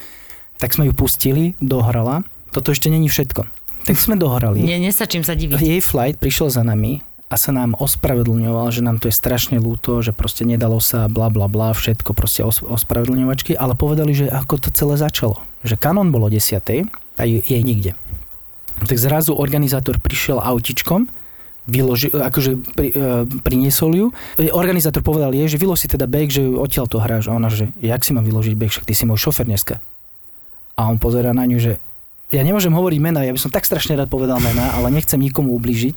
tak 0.56 0.72
sme 0.72 0.88
ju 0.88 0.92
pustili, 0.96 1.52
dohrala. 1.60 2.24
Toto 2.52 2.72
ešte 2.72 2.88
není 2.88 3.12
všetko. 3.12 3.65
Tak 3.86 3.96
sme 4.02 4.18
dohrali. 4.18 4.60
Nie, 4.60 4.82
nestačím 4.82 5.22
sa 5.22 5.38
diviť. 5.38 5.62
Jej 5.62 5.80
flight 5.80 6.18
prišiel 6.18 6.50
za 6.50 6.66
nami 6.66 7.06
a 7.26 7.34
sa 7.34 7.50
nám 7.50 7.74
ospravedlňoval, 7.78 8.70
že 8.70 8.82
nám 8.82 9.02
to 9.02 9.10
je 9.10 9.14
strašne 9.14 9.58
ľúto, 9.58 9.98
že 10.02 10.14
proste 10.14 10.46
nedalo 10.46 10.78
sa 10.78 11.06
bla 11.06 11.26
bla 11.30 11.46
bla, 11.46 11.74
všetko 11.74 12.14
proste 12.14 12.42
os- 12.46 12.62
ospravedlňovačky, 12.62 13.54
ale 13.54 13.78
povedali, 13.78 14.14
že 14.14 14.26
ako 14.30 14.62
to 14.62 14.68
celé 14.74 14.94
začalo. 14.98 15.42
Že 15.66 15.78
kanon 15.78 16.10
bolo 16.14 16.30
10. 16.30 16.86
a 17.18 17.22
jej 17.26 17.62
nikde. 17.62 17.98
Tak 18.76 18.98
zrazu 18.98 19.32
organizátor 19.34 19.98
prišiel 19.98 20.38
autičkom, 20.38 21.08
vyloži, 21.66 22.14
akože 22.14 22.50
pri, 22.78 22.88
e, 22.94 23.26
priniesol 23.42 23.90
ju. 23.90 24.06
E, 24.38 24.54
Organizátor 24.54 25.02
povedal 25.02 25.34
jej, 25.34 25.50
že 25.50 25.58
vylož 25.58 25.82
si 25.82 25.88
teda 25.90 26.06
bag, 26.06 26.30
že 26.30 26.46
odtiaľ 26.46 26.86
to 26.86 27.02
hráš. 27.02 27.26
A 27.26 27.34
ona, 27.34 27.50
že 27.50 27.74
jak 27.82 28.06
si 28.06 28.14
mám 28.14 28.22
vyložiť 28.22 28.54
bag, 28.54 28.70
však 28.70 28.86
ty 28.86 28.94
si 28.94 29.02
môj 29.02 29.18
šofer 29.18 29.50
dneska. 29.50 29.82
A 30.78 30.86
on 30.86 31.02
pozera 31.02 31.34
na 31.34 31.42
ňu, 31.42 31.58
že 31.58 31.82
ja 32.34 32.42
nemôžem 32.42 32.74
hovoriť 32.74 32.98
mena, 32.98 33.22
ja 33.22 33.30
by 33.30 33.38
som 33.38 33.54
tak 33.54 33.62
strašne 33.62 33.94
rád 33.94 34.10
povedal 34.10 34.42
mena, 34.42 34.74
ale 34.74 34.90
nechcem 34.90 35.18
nikomu 35.18 35.54
ubližiť. 35.62 35.94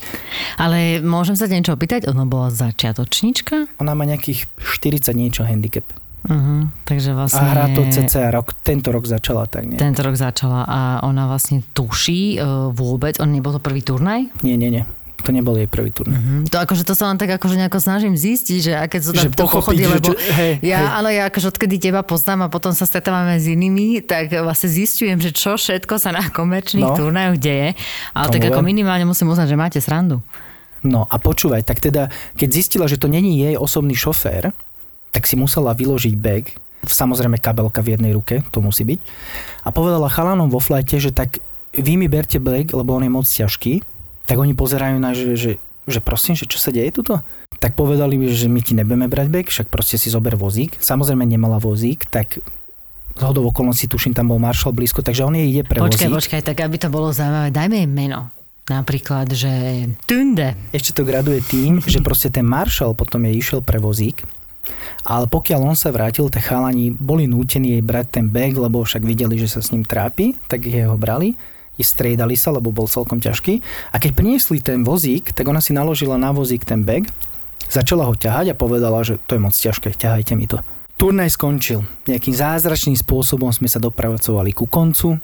Ale 0.62 1.02
môžem 1.02 1.34
sa 1.34 1.50
niečo 1.50 1.74
opýtať? 1.74 2.06
Ona 2.06 2.30
bola 2.30 2.54
začiatočnička? 2.54 3.82
Ona 3.82 3.98
má 3.98 4.06
nejakých 4.06 4.46
40 4.62 5.10
niečo 5.18 5.42
handicap. 5.42 5.90
Uh-huh. 6.20 6.68
Takže 6.84 7.16
vlastne... 7.16 7.42
A 7.42 7.52
hrá 7.56 7.66
to 7.74 7.88
cca 7.88 8.30
rok, 8.30 8.54
tento 8.62 8.92
rok 8.92 9.08
začala 9.08 9.48
tak 9.48 9.66
nie. 9.66 9.80
Tento 9.80 10.04
rok 10.04 10.20
začala 10.20 10.68
a 10.68 10.80
ona 11.08 11.26
vlastne 11.26 11.64
tuší 11.72 12.38
uh, 12.38 12.70
vôbec, 12.76 13.18
on 13.24 13.32
nebol 13.32 13.56
to 13.56 13.62
prvý 13.64 13.82
turnaj? 13.82 14.28
Nie, 14.44 14.60
nie, 14.60 14.70
nie. 14.70 14.84
To 15.20 15.30
nebol 15.30 15.52
jej 15.54 15.66
prvý 15.66 15.90
turnaj. 15.90 16.16
Mm, 16.16 16.44
to 16.46 16.56
akože 16.56 16.82
to 16.82 16.94
sa 16.94 17.06
len 17.06 17.16
tak 17.16 17.28
akože 17.30 17.56
nejako 17.56 17.78
snažím 17.78 18.14
zistiť, 18.14 18.60
že 18.62 18.74
aké 18.74 18.98
sú 18.98 19.12
tam 19.12 19.26
Že 19.26 19.32
to 19.32 19.44
pochody, 19.46 19.84
lebo 19.84 20.10
čo- 20.10 20.20
hej, 20.32 20.58
ja, 20.62 20.80
hej. 20.80 20.90
áno, 20.96 21.10
ja 21.10 21.24
akože 21.26 21.50
odkedy 21.50 21.76
teba 21.78 22.02
poznám 22.02 22.46
a 22.46 22.48
potom 22.48 22.72
sa 22.72 22.84
stretávame 22.84 23.36
s 23.36 23.46
inými, 23.46 24.00
tak 24.02 24.32
vlastne 24.34 24.68
zistujem, 24.68 25.18
že 25.18 25.30
čo 25.30 25.54
všetko 25.54 25.96
sa 25.96 26.10
na 26.10 26.24
komerčných 26.26 26.82
No. 26.82 26.96
turnajoch 26.96 27.36
deje. 27.36 27.76
Ale 28.12 28.26
Tomu 28.26 28.34
tak 28.34 28.44
ako 28.48 28.60
minimálne 28.62 29.04
musím 29.04 29.28
uznať, 29.28 29.48
že 29.48 29.58
máte 29.58 29.80
srandu. 29.80 30.24
No 30.80 31.04
a 31.04 31.16
počúvaj, 31.16 31.62
tak 31.62 31.78
teda, 31.78 32.08
keď 32.34 32.50
zistila, 32.50 32.86
že 32.86 32.96
to 32.96 33.06
není 33.06 33.36
jej 33.38 33.54
osobný 33.54 33.92
šofér, 33.94 34.56
tak 35.10 35.26
si 35.26 35.36
musela 35.36 35.74
vyložiť 35.74 36.16
bag, 36.16 36.56
samozrejme 36.82 37.36
kabelka 37.38 37.80
v 37.80 37.94
jednej 37.94 38.14
ruke, 38.14 38.40
to 38.48 38.60
musí 38.60 38.82
byť, 38.84 39.00
a 39.62 39.70
povedala 39.70 40.08
chalanom 40.08 40.48
vo 40.48 40.58
flajte, 40.58 40.96
že 40.98 41.12
tak 41.12 41.44
vy 41.72 41.94
mi 41.94 42.08
berte 42.08 42.38
bag, 42.38 42.72
lebo 42.72 42.94
on 42.94 43.04
je 43.04 43.12
moc 43.12 43.28
ťažký, 43.28 43.84
tak 44.30 44.38
oni 44.38 44.54
pozerajú 44.54 45.02
na, 45.02 45.18
že, 45.18 45.34
že, 45.34 45.52
že 45.90 46.00
prosím, 46.06 46.38
že 46.38 46.46
čo 46.46 46.62
sa 46.62 46.70
deje 46.70 46.94
tuto? 46.94 47.26
Tak 47.58 47.74
povedali 47.74 48.14
mi, 48.14 48.30
že 48.30 48.46
my 48.46 48.62
ti 48.62 48.78
nebudeme 48.78 49.10
brať 49.10 49.28
bag, 49.34 49.50
však 49.50 49.74
proste 49.74 49.98
si 49.98 50.14
zober 50.14 50.38
vozík. 50.38 50.78
Samozrejme 50.78 51.26
nemala 51.26 51.58
vozík, 51.58 52.06
tak 52.06 52.38
z 53.18 53.22
hodou 53.26 53.50
okolností 53.50 53.90
tuším, 53.90 54.14
tam 54.14 54.30
bol 54.30 54.38
Marshall 54.38 54.78
blízko, 54.78 55.02
takže 55.02 55.26
on 55.26 55.34
jej 55.34 55.50
ide 55.50 55.66
pre 55.66 55.82
Počkaj, 55.82 56.08
vozík. 56.08 56.18
počkaj, 56.22 56.42
tak 56.46 56.62
aby 56.62 56.78
to 56.78 56.94
bolo 56.94 57.10
zaujímavé, 57.10 57.50
dajme 57.50 57.76
jej 57.82 57.90
meno. 57.90 58.30
Napríklad, 58.70 59.34
že 59.34 59.50
Tunde. 60.06 60.54
Ešte 60.70 60.94
to 60.94 61.02
graduje 61.02 61.42
tým, 61.42 61.82
že 61.90 62.00
proste 62.06 62.30
ten 62.30 62.46
Marshall 62.46 62.94
potom 62.94 63.26
jej 63.26 63.34
išiel 63.34 63.66
pre 63.66 63.82
vozík, 63.82 64.30
ale 65.04 65.26
pokiaľ 65.26 65.74
on 65.74 65.76
sa 65.76 65.90
vrátil, 65.90 66.30
tak 66.30 66.46
chalani 66.46 66.94
boli 66.94 67.26
nútení 67.26 67.76
jej 67.76 67.84
brať 67.84 68.22
ten 68.22 68.26
bag, 68.30 68.54
lebo 68.54 68.86
však 68.86 69.02
videli, 69.02 69.42
že 69.42 69.50
sa 69.50 69.60
s 69.66 69.74
ním 69.74 69.82
trápi, 69.82 70.38
tak 70.46 70.70
jej 70.70 70.86
ho 70.86 70.94
brali, 70.94 71.34
i 71.80 71.84
striedali 71.84 72.36
sa, 72.36 72.52
lebo 72.52 72.76
bol 72.76 72.92
celkom 72.92 73.24
ťažký. 73.24 73.64
A 73.90 73.98
keď 73.98 74.12
priniesli 74.14 74.60
ten 74.60 74.84
vozík, 74.84 75.32
tak 75.32 75.48
ona 75.48 75.64
si 75.64 75.72
naložila 75.72 76.20
na 76.20 76.36
vozík 76.36 76.68
ten 76.68 76.84
bag, 76.84 77.08
začala 77.72 78.04
ho 78.04 78.14
ťahať 78.14 78.52
a 78.52 78.60
povedala, 78.60 79.00
že 79.08 79.16
to 79.24 79.40
je 79.40 79.42
moc 79.42 79.56
ťažké, 79.56 79.96
ťahajte 79.96 80.36
mi 80.36 80.46
to. 80.46 80.60
Turnaj 81.00 81.40
skončil. 81.40 81.88
Nejakým 82.12 82.36
zázračným 82.36 83.00
spôsobom 83.00 83.48
sme 83.56 83.72
sa 83.72 83.80
dopracovali 83.80 84.52
ku 84.52 84.68
koncu 84.68 85.16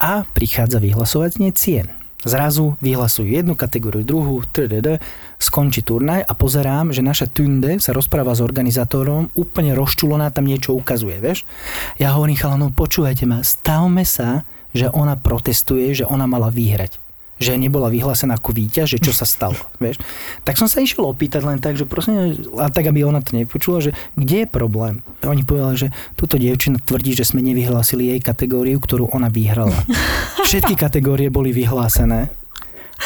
a 0.00 0.24
prichádza 0.24 0.80
vyhlasovanie 0.80 1.52
cien. 1.52 1.92
Zrazu 2.26 2.74
vyhlasujú 2.82 3.30
jednu 3.30 3.54
kategóriu, 3.54 4.02
druhú, 4.02 4.42
tdd, 4.42 4.98
skončí 5.38 5.86
turnaj 5.86 6.26
a 6.26 6.32
pozerám, 6.34 6.90
že 6.90 6.98
naša 6.98 7.30
Tunde 7.30 7.78
sa 7.78 7.94
rozpráva 7.94 8.34
s 8.34 8.42
organizátorom, 8.42 9.30
úplne 9.38 9.70
rozčulená 9.78 10.34
tam 10.34 10.50
niečo 10.50 10.74
ukazuje, 10.74 11.14
vieš. 11.22 11.46
Ja 11.94 12.18
hovorím 12.18 12.34
chalanom, 12.34 12.74
počúvajte 12.74 13.22
ma, 13.22 13.46
stavme 13.46 14.02
sa, 14.02 14.42
že 14.76 14.92
ona 14.92 15.16
protestuje, 15.16 15.92
že 15.96 16.04
ona 16.04 16.28
mala 16.28 16.52
vyhrať 16.52 17.08
že 17.38 17.54
nebola 17.54 17.86
vyhlásená 17.86 18.34
ako 18.34 18.50
víťaz, 18.50 18.98
že 18.98 18.98
čo 18.98 19.14
sa 19.14 19.22
stalo, 19.22 19.56
vieš. 19.82 20.02
Tak 20.42 20.58
som 20.58 20.66
sa 20.66 20.82
išiel 20.82 21.06
opýtať 21.06 21.46
len 21.46 21.62
tak, 21.62 21.78
že 21.78 21.86
prosím, 21.86 22.34
a 22.58 22.66
tak, 22.68 22.90
aby 22.90 23.06
ona 23.06 23.22
to 23.22 23.38
nepočula, 23.38 23.78
že 23.78 23.94
kde 24.18 24.44
je 24.44 24.48
problém. 24.50 25.00
A 25.22 25.30
oni 25.30 25.46
povedali, 25.46 25.86
že 25.86 25.88
túto 26.18 26.36
dievčina 26.36 26.82
tvrdí, 26.82 27.14
že 27.14 27.24
sme 27.24 27.40
nevyhlásili 27.40 28.10
jej 28.10 28.20
kategóriu, 28.20 28.82
ktorú 28.82 29.14
ona 29.14 29.30
vyhrala. 29.30 29.74
Všetky 30.50 30.74
kategórie 30.74 31.30
boli 31.30 31.54
vyhlásené. 31.54 32.28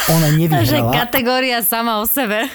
Ona 0.08 0.32
Že 0.32 0.36
nevyhrala. 0.40 0.92
kategória 1.04 1.60
sama 1.60 2.00
o 2.00 2.08
sebe. 2.08 2.48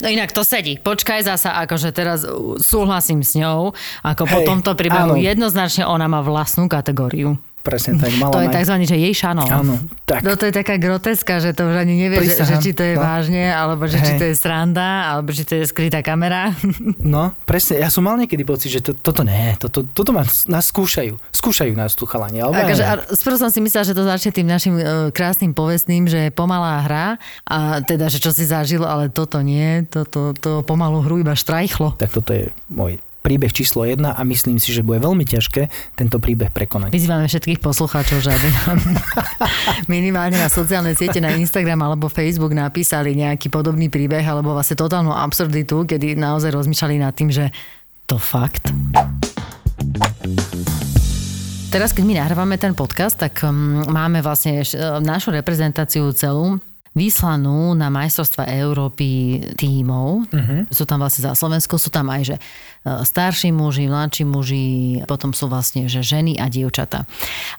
No 0.00 0.08
inak 0.08 0.32
to 0.32 0.44
sedí. 0.44 0.76
Počkaj 0.80 1.24
zasa, 1.24 1.56
akože 1.64 1.92
teraz 1.92 2.24
uh, 2.24 2.56
súhlasím 2.60 3.20
s 3.24 3.36
ňou. 3.36 3.72
Ako 4.04 4.24
po 4.28 4.40
Hej, 4.40 4.48
tomto 4.48 4.72
príbehu 4.76 5.16
jednoznačne 5.16 5.84
ona 5.88 6.08
má 6.08 6.20
vlastnú 6.24 6.68
kategóriu. 6.68 7.36
Presne 7.68 8.00
tak, 8.00 8.16
mala 8.16 8.32
To 8.32 8.40
je 8.40 8.48
mať- 8.48 8.56
tzv. 8.64 8.74
že 8.88 8.96
jej 8.96 9.12
šanol. 9.12 9.44
Áno, 9.44 9.76
tak. 10.08 10.24
No 10.24 10.40
to 10.40 10.48
je 10.48 10.56
taká 10.56 10.80
groteska, 10.80 11.36
že 11.36 11.52
to 11.52 11.68
už 11.68 11.84
ani 11.84 12.00
nevie, 12.00 12.24
že, 12.24 12.40
že 12.40 12.56
či 12.64 12.72
to 12.72 12.80
je 12.80 12.96
no. 12.96 13.04
vážne, 13.04 13.52
alebo 13.52 13.84
že 13.84 14.00
či 14.00 14.16
Hej. 14.16 14.20
to 14.20 14.24
je 14.32 14.34
sranda, 14.40 15.12
alebo 15.12 15.28
či 15.36 15.44
to 15.44 15.60
je 15.60 15.68
skrytá 15.68 16.00
kamera. 16.00 16.56
No, 16.98 17.32
presne. 17.44 17.80
Ja 17.80 17.92
som 17.92 18.04
mal 18.04 18.16
niekedy 18.16 18.44
pocit, 18.44 18.72
že 18.72 18.80
to, 18.80 18.92
toto 18.96 19.20
nie, 19.20 19.56
toto, 19.60 19.84
toto 19.84 20.10
ma, 20.12 20.24
nás 20.48 20.64
skúšajú. 20.72 21.16
Skúšajú 21.32 21.72
nás 21.76 21.92
tu 21.92 22.08
chalani. 22.08 22.40
Ale 22.40 22.54
Akože, 22.64 22.84
ne. 22.84 22.88
a 22.88 22.94
skôr 23.12 23.34
som 23.36 23.48
si 23.52 23.60
myslela, 23.60 23.84
že 23.84 23.96
to 23.96 24.04
začne 24.04 24.30
tým 24.32 24.48
našim 24.48 24.74
e, 24.78 25.10
krásnym 25.12 25.52
povestným, 25.52 26.08
že 26.08 26.28
je 26.28 26.30
pomalá 26.32 26.84
hra 26.84 27.06
a 27.44 27.80
teda, 27.84 28.08
že 28.08 28.22
čo 28.22 28.30
si 28.32 28.44
zažil, 28.48 28.84
ale 28.84 29.08
toto 29.12 29.40
nie, 29.42 29.84
toto 29.88 30.32
to 30.36 30.64
pomalú 30.64 31.04
hru 31.04 31.20
iba 31.20 31.34
štrajchlo. 31.34 31.98
tak 31.98 32.12
toto 32.14 32.32
je 32.32 32.48
môj 32.70 33.00
príbeh 33.20 33.50
číslo 33.50 33.84
jedna 33.84 34.14
a 34.14 34.22
myslím 34.22 34.56
si, 34.62 34.70
že 34.70 34.86
bude 34.86 35.02
veľmi 35.02 35.26
ťažké 35.26 35.94
tento 35.98 36.16
príbeh 36.22 36.54
prekonať. 36.54 36.94
Vyzývame 36.94 37.26
všetkých 37.26 37.60
poslucháčov, 37.60 38.22
že 38.22 38.30
aby 38.30 38.48
nám 38.48 38.78
minimálne 39.94 40.38
na 40.38 40.48
sociálne 40.48 40.94
siete, 40.94 41.18
na 41.18 41.34
Instagram 41.34 41.82
alebo 41.82 42.08
Facebook 42.08 42.54
napísali 42.54 43.18
nejaký 43.18 43.50
podobný 43.50 43.90
príbeh 43.90 44.22
alebo 44.22 44.54
vlastne 44.54 44.78
totálnu 44.78 45.10
absurditu, 45.10 45.84
kedy 45.84 46.14
naozaj 46.14 46.54
rozmýšľali 46.54 46.96
nad 47.02 47.12
tým, 47.12 47.28
že 47.34 47.50
to 48.08 48.16
fakt. 48.16 48.70
Teraz, 51.68 51.92
keď 51.92 52.04
my 52.08 52.14
nahrávame 52.16 52.56
ten 52.56 52.72
podcast, 52.72 53.20
tak 53.20 53.44
um, 53.44 53.84
máme 53.92 54.24
vlastne 54.24 54.64
uh, 54.64 55.04
našu 55.04 55.36
reprezentáciu 55.36 56.08
celú 56.16 56.56
vyslanú 56.98 57.78
na 57.78 57.86
majstrovstva 57.88 58.50
Európy 58.50 59.40
tímov. 59.54 60.26
Uh-huh. 60.26 60.66
Sú 60.74 60.82
tam 60.82 60.98
vlastne 60.98 61.30
za 61.30 61.38
Slovensko, 61.38 61.78
sú 61.78 61.94
tam 61.94 62.10
aj 62.10 62.34
že 62.34 62.36
uh, 62.36 63.06
starší 63.06 63.54
muži, 63.54 63.86
mladší 63.86 64.26
muži, 64.26 64.66
potom 65.06 65.30
sú 65.30 65.46
vlastne 65.46 65.86
že 65.86 66.02
ženy 66.02 66.42
a 66.42 66.50
dievčata. 66.50 67.06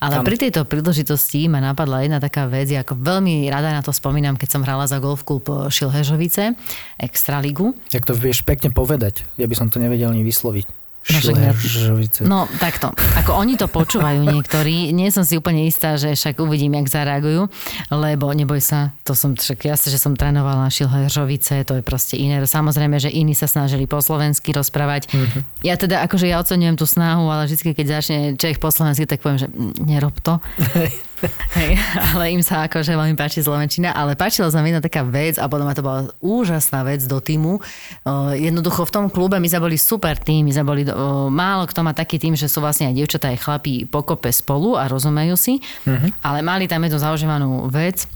Ale 0.03 0.19
Áno. 0.19 0.27
pri 0.27 0.35
tejto 0.35 0.67
príležitosti 0.67 1.47
ma 1.47 1.63
napadla 1.63 2.03
jedna 2.03 2.19
taká 2.19 2.51
vec, 2.51 2.67
ako 2.67 2.99
veľmi 2.99 3.47
rada 3.47 3.71
na 3.71 3.79
to 3.79 3.95
spomínam, 3.95 4.35
keď 4.35 4.59
som 4.59 4.61
hrala 4.67 4.83
za 4.85 4.99
golf 4.99 5.23
klub 5.23 5.47
Šilhežovice, 5.47 6.59
Extraligu. 6.99 7.71
Jak 7.95 8.03
to 8.03 8.11
vieš 8.11 8.43
pekne 8.43 8.75
povedať, 8.75 9.23
ja 9.39 9.47
by 9.47 9.55
som 9.55 9.71
to 9.71 9.79
nevedel 9.79 10.11
ani 10.11 10.27
vysloviť. 10.27 10.88
Šležovice. 11.09 12.21
No 12.23 12.45
takto, 12.61 12.93
ako 13.17 13.33
oni 13.33 13.57
to 13.57 13.65
počúvajú 13.65 14.21
niektorí, 14.21 14.93
nie 14.93 15.09
som 15.09 15.25
si 15.25 15.35
úplne 15.35 15.65
istá, 15.65 15.97
že 15.97 16.13
však 16.13 16.37
uvidím, 16.37 16.77
jak 16.77 16.87
zareagujú, 16.87 17.49
lebo 17.89 18.29
neboj 18.29 18.61
sa, 18.61 18.93
to 19.01 19.17
som 19.17 19.33
však 19.33 19.65
jasne, 19.65 19.89
že 19.89 19.97
som 19.97 20.13
trénovala 20.13 20.69
šilheržovice, 20.69 21.65
to 21.65 21.81
je 21.81 21.83
proste 21.83 22.15
iné. 22.15 22.37
Samozrejme, 22.45 23.01
že 23.01 23.09
iní 23.09 23.33
sa 23.33 23.49
snažili 23.49 23.89
po 23.89 23.99
slovensky 23.99 24.53
rozprávať. 24.53 25.09
Mm-hmm. 25.09 25.41
Ja 25.65 25.75
teda, 25.75 26.05
akože 26.05 26.29
ja 26.29 26.37
oceňujem 26.37 26.77
tú 26.77 26.85
snahu, 26.85 27.25
ale 27.27 27.49
vždy, 27.49 27.73
keď 27.73 27.85
začne 27.99 28.17
Čech 28.37 28.61
po 28.61 28.69
slovensky, 28.69 29.09
tak 29.09 29.25
poviem, 29.25 29.41
že 29.41 29.47
mm, 29.49 29.81
nerob 29.81 30.15
to. 30.21 30.37
Hej, 31.59 31.75
ale 32.15 32.31
im 32.31 32.43
sa 32.43 32.65
akože 32.67 32.95
veľmi 32.95 33.15
páči 33.19 33.43
Slovenčina, 33.43 33.91
ale 33.91 34.15
páčila 34.15 34.47
sa 34.47 34.63
mi 34.63 34.71
jedna 34.71 34.83
taká 34.83 35.03
vec 35.03 35.35
a 35.35 35.45
podľa 35.51 35.65
mňa 35.67 35.75
to 35.77 35.85
bola 35.85 36.01
úžasná 36.23 36.79
vec 36.87 37.03
do 37.03 37.19
týmu. 37.19 37.59
Uh, 38.07 38.35
jednoducho 38.35 38.87
v 38.87 38.91
tom 38.93 39.05
klube 39.11 39.35
my 39.37 39.47
sme 39.47 39.69
boli 39.69 39.77
super 39.77 40.15
tým, 40.15 40.47
my 40.47 40.51
sme 40.55 40.65
boli, 40.65 40.81
uh, 40.87 41.27
málo 41.27 41.67
kto 41.67 41.83
má 41.83 41.91
taký 41.91 42.21
tým, 42.21 42.37
že 42.39 42.47
sú 42.47 42.63
vlastne 42.63 42.91
aj 42.91 42.95
dievčatá 42.95 43.31
aj 43.31 43.41
chlapí 43.43 43.83
pokope 43.89 44.31
spolu 44.31 44.79
a 44.79 44.87
rozumejú 44.87 45.35
si, 45.35 45.59
uh-huh. 45.59 46.09
ale 46.23 46.39
mali 46.39 46.69
tam 46.69 46.83
jednu 46.83 46.99
zaužívanú 46.99 47.67
vec, 47.67 48.07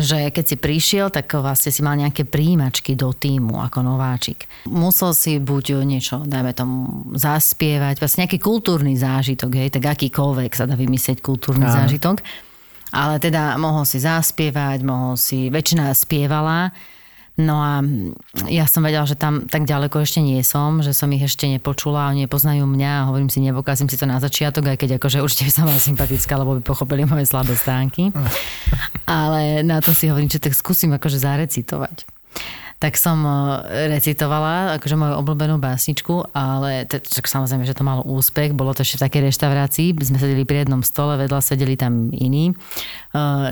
že 0.00 0.32
keď 0.32 0.44
si 0.44 0.56
prišiel, 0.56 1.12
tak 1.12 1.36
vlastne 1.36 1.68
si 1.68 1.84
mal 1.84 1.92
nejaké 1.98 2.24
príjimačky 2.24 2.96
do 2.96 3.12
týmu 3.12 3.60
ako 3.60 3.84
nováčik. 3.84 4.48
Musel 4.64 5.12
si 5.12 5.36
buď 5.36 5.84
niečo, 5.84 6.24
dajme 6.24 6.52
tomu, 6.56 6.76
zaspievať, 7.12 8.00
vlastne 8.00 8.24
nejaký 8.24 8.40
kultúrny 8.40 8.96
zážitok, 8.96 9.50
hej, 9.60 9.68
tak 9.68 9.84
akýkoľvek 9.84 10.50
sa 10.56 10.64
dá 10.64 10.74
vymyslieť 10.80 11.20
kultúrny 11.20 11.68
Áno. 11.68 11.76
zážitok. 11.76 12.24
Ale 12.90 13.22
teda 13.22 13.54
mohol 13.60 13.86
si 13.86 14.02
zaspievať, 14.02 14.82
mohol 14.82 15.14
si, 15.14 15.52
väčšina 15.52 15.94
spievala, 15.94 16.74
No 17.38 17.62
a 17.62 17.80
ja 18.50 18.66
som 18.66 18.82
vedela, 18.82 19.06
že 19.06 19.14
tam 19.14 19.46
tak 19.46 19.64
ďaleko 19.64 20.02
ešte 20.02 20.18
nie 20.20 20.42
som, 20.42 20.82
že 20.82 20.90
som 20.90 21.08
ich 21.14 21.24
ešte 21.24 21.46
nepočula, 21.46 22.10
oni 22.10 22.26
nepoznajú 22.26 22.66
mňa 22.66 22.90
a 22.90 23.06
hovorím 23.08 23.30
si, 23.30 23.38
nepokázim 23.40 23.86
si 23.86 23.96
to 23.96 24.04
na 24.04 24.18
začiatok, 24.18 24.74
aj 24.74 24.78
keď 24.80 24.90
akože 24.98 25.22
určite 25.22 25.54
som 25.54 25.64
bola 25.64 25.80
sympatická, 25.80 26.36
lebo 26.36 26.58
by 26.58 26.62
pochopili 26.64 27.06
moje 27.06 27.30
slabé 27.30 27.54
stránky. 27.56 28.10
Ale 29.06 29.62
na 29.62 29.80
to 29.80 29.94
si 29.94 30.10
hovorím, 30.10 30.30
že 30.30 30.42
tak 30.42 30.52
skúsim 30.52 30.90
akože 30.92 31.22
zarecitovať 31.22 32.20
tak 32.80 32.96
som 32.96 33.20
e, 33.22 33.30
recitovala 33.92 34.80
akože 34.80 34.96
moju 34.96 35.14
obľúbenú 35.20 35.60
básničku, 35.60 36.32
ale 36.32 36.88
tak 36.88 37.28
samozrejme, 37.28 37.68
že 37.68 37.76
to 37.76 37.84
malo 37.84 38.00
úspech. 38.08 38.56
Bolo 38.56 38.72
to 38.72 38.80
ešte 38.80 38.96
v 38.96 39.04
takej 39.04 39.22
reštaurácii, 39.28 39.88
sme 40.00 40.16
sedeli 40.16 40.48
pri 40.48 40.64
jednom 40.64 40.80
stole, 40.80 41.20
vedľa 41.20 41.44
sedeli 41.44 41.76
tam 41.76 42.08
iní 42.08 42.50
e, 42.50 42.54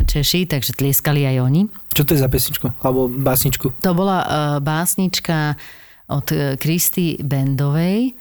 Češi, 0.09 0.49
takže 0.49 0.73
tlieskali 0.73 1.29
aj 1.29 1.45
oni. 1.45 1.69
Čo 1.93 2.09
to 2.09 2.17
je 2.17 2.25
za 2.25 2.33
pesničku? 2.33 2.73
Alebo 2.81 3.12
básničku? 3.12 3.77
To 3.85 3.93
bola 3.93 4.19
uh, 4.23 4.29
básnička 4.62 5.59
od 6.09 6.31
Kristy 6.57 7.21
Bendovej 7.21 8.14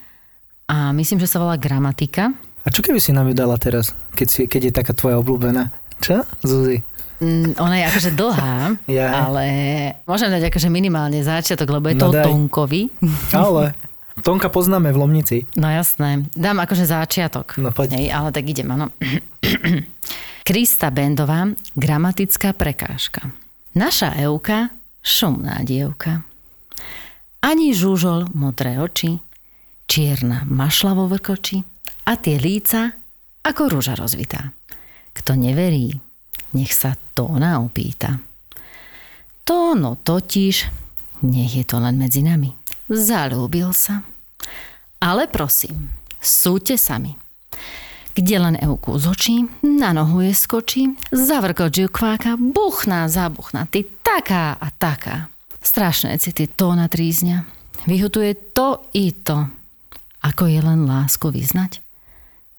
a 0.67 0.91
myslím, 0.91 1.24
že 1.24 1.30
sa 1.30 1.39
volá 1.39 1.56
Gramatika. 1.56 2.36
A 2.65 2.67
čo 2.67 2.84
keby 2.84 3.00
si 3.00 3.15
nám 3.15 3.32
ju 3.32 3.36
dala 3.38 3.56
teraz, 3.56 3.96
keď, 4.12 4.28
si, 4.28 4.41
keď 4.43 4.62
je 4.67 4.74
taká 4.76 4.91
tvoja 4.91 5.22
obľúbená? 5.24 5.72
Čo, 6.04 6.28
Zuzi? 6.43 6.84
Mm, 7.17 7.58
ona 7.58 7.75
je 7.82 7.86
akože 7.89 8.12
dlhá, 8.13 8.58
ja. 8.97 9.25
ale 9.25 9.45
môžem 10.06 10.30
dať 10.30 10.53
akože 10.53 10.69
minimálne 10.69 11.17
začiatok, 11.25 11.65
lebo 11.73 11.89
je 11.89 11.97
to 11.97 12.13
no 12.13 12.21
Tonkovi. 12.21 12.93
Ale 13.34 13.73
Tonka 14.21 14.49
poznáme 14.49 14.89
v 14.93 14.97
Lomnici. 14.97 15.38
No 15.58 15.69
jasné. 15.69 16.25
Dám 16.34 16.58
akože 16.62 16.89
začiatok. 16.89 17.62
No 17.62 17.69
poď. 17.69 18.01
Hej, 18.01 18.10
ale 18.10 18.30
tak 18.34 18.49
idem, 18.49 18.65
áno. 18.65 18.89
Krista 20.47 20.89
Bendová, 20.89 21.45
gramatická 21.77 22.58
prekážka. 22.58 23.30
Naša 23.77 24.17
Euka, 24.17 24.73
šumná 25.06 25.62
dievka. 25.62 26.25
Ani 27.45 27.77
žúžol 27.77 28.34
modré 28.34 28.82
oči, 28.82 29.21
čierna 29.86 30.41
mašla 30.49 30.97
vo 30.97 31.06
vrkoči 31.06 31.62
a 32.10 32.17
tie 32.17 32.41
líca 32.41 32.89
ako 33.45 33.77
rúža 33.77 33.93
rozvitá. 33.93 34.49
Kto 35.13 35.38
neverí, 35.38 35.93
nech 36.58 36.74
sa 36.74 36.98
Tóna 37.13 37.62
opýta. 37.62 38.17
Tóno 39.46 39.93
totiž, 40.02 40.56
nech 41.22 41.54
je 41.54 41.63
to 41.63 41.78
len 41.78 42.02
medzi 42.02 42.26
nami, 42.26 42.54
zalúbil 42.89 43.70
sa. 43.74 44.02
Ale 44.98 45.30
prosím, 45.30 45.93
súďte 46.17 46.82
sami. 46.82 47.13
Kde 48.17 48.36
len 48.41 48.58
Euku 48.58 48.98
z 48.98 49.06
očí, 49.06 49.36
na 49.62 49.93
nohu 49.93 50.26
je 50.26 50.34
skočí, 50.34 50.98
zavrkoč 51.13 51.86
ju 51.86 51.89
kváka, 51.89 52.34
buchná, 52.34 53.06
zabuchná, 53.06 53.70
ty 53.70 53.86
taká 54.02 54.58
a 54.58 54.74
taká. 54.74 55.30
Strašné 55.62 56.17
city 56.17 56.50
tóna 56.50 56.89
trízňa. 56.89 57.46
Vyhutuje 57.86 58.34
to 58.58 58.89
i 58.98 59.13
to. 59.13 59.46
Ako 60.26 60.50
je 60.50 60.60
len 60.65 60.89
lásku 60.89 61.30
vyznať? 61.30 61.78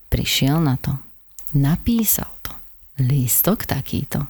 Prišiel 0.06 0.62
na 0.62 0.78
to. 0.78 0.94
Napísal. 1.58 2.37
Lístok 2.98 3.62
takýto. 3.62 4.26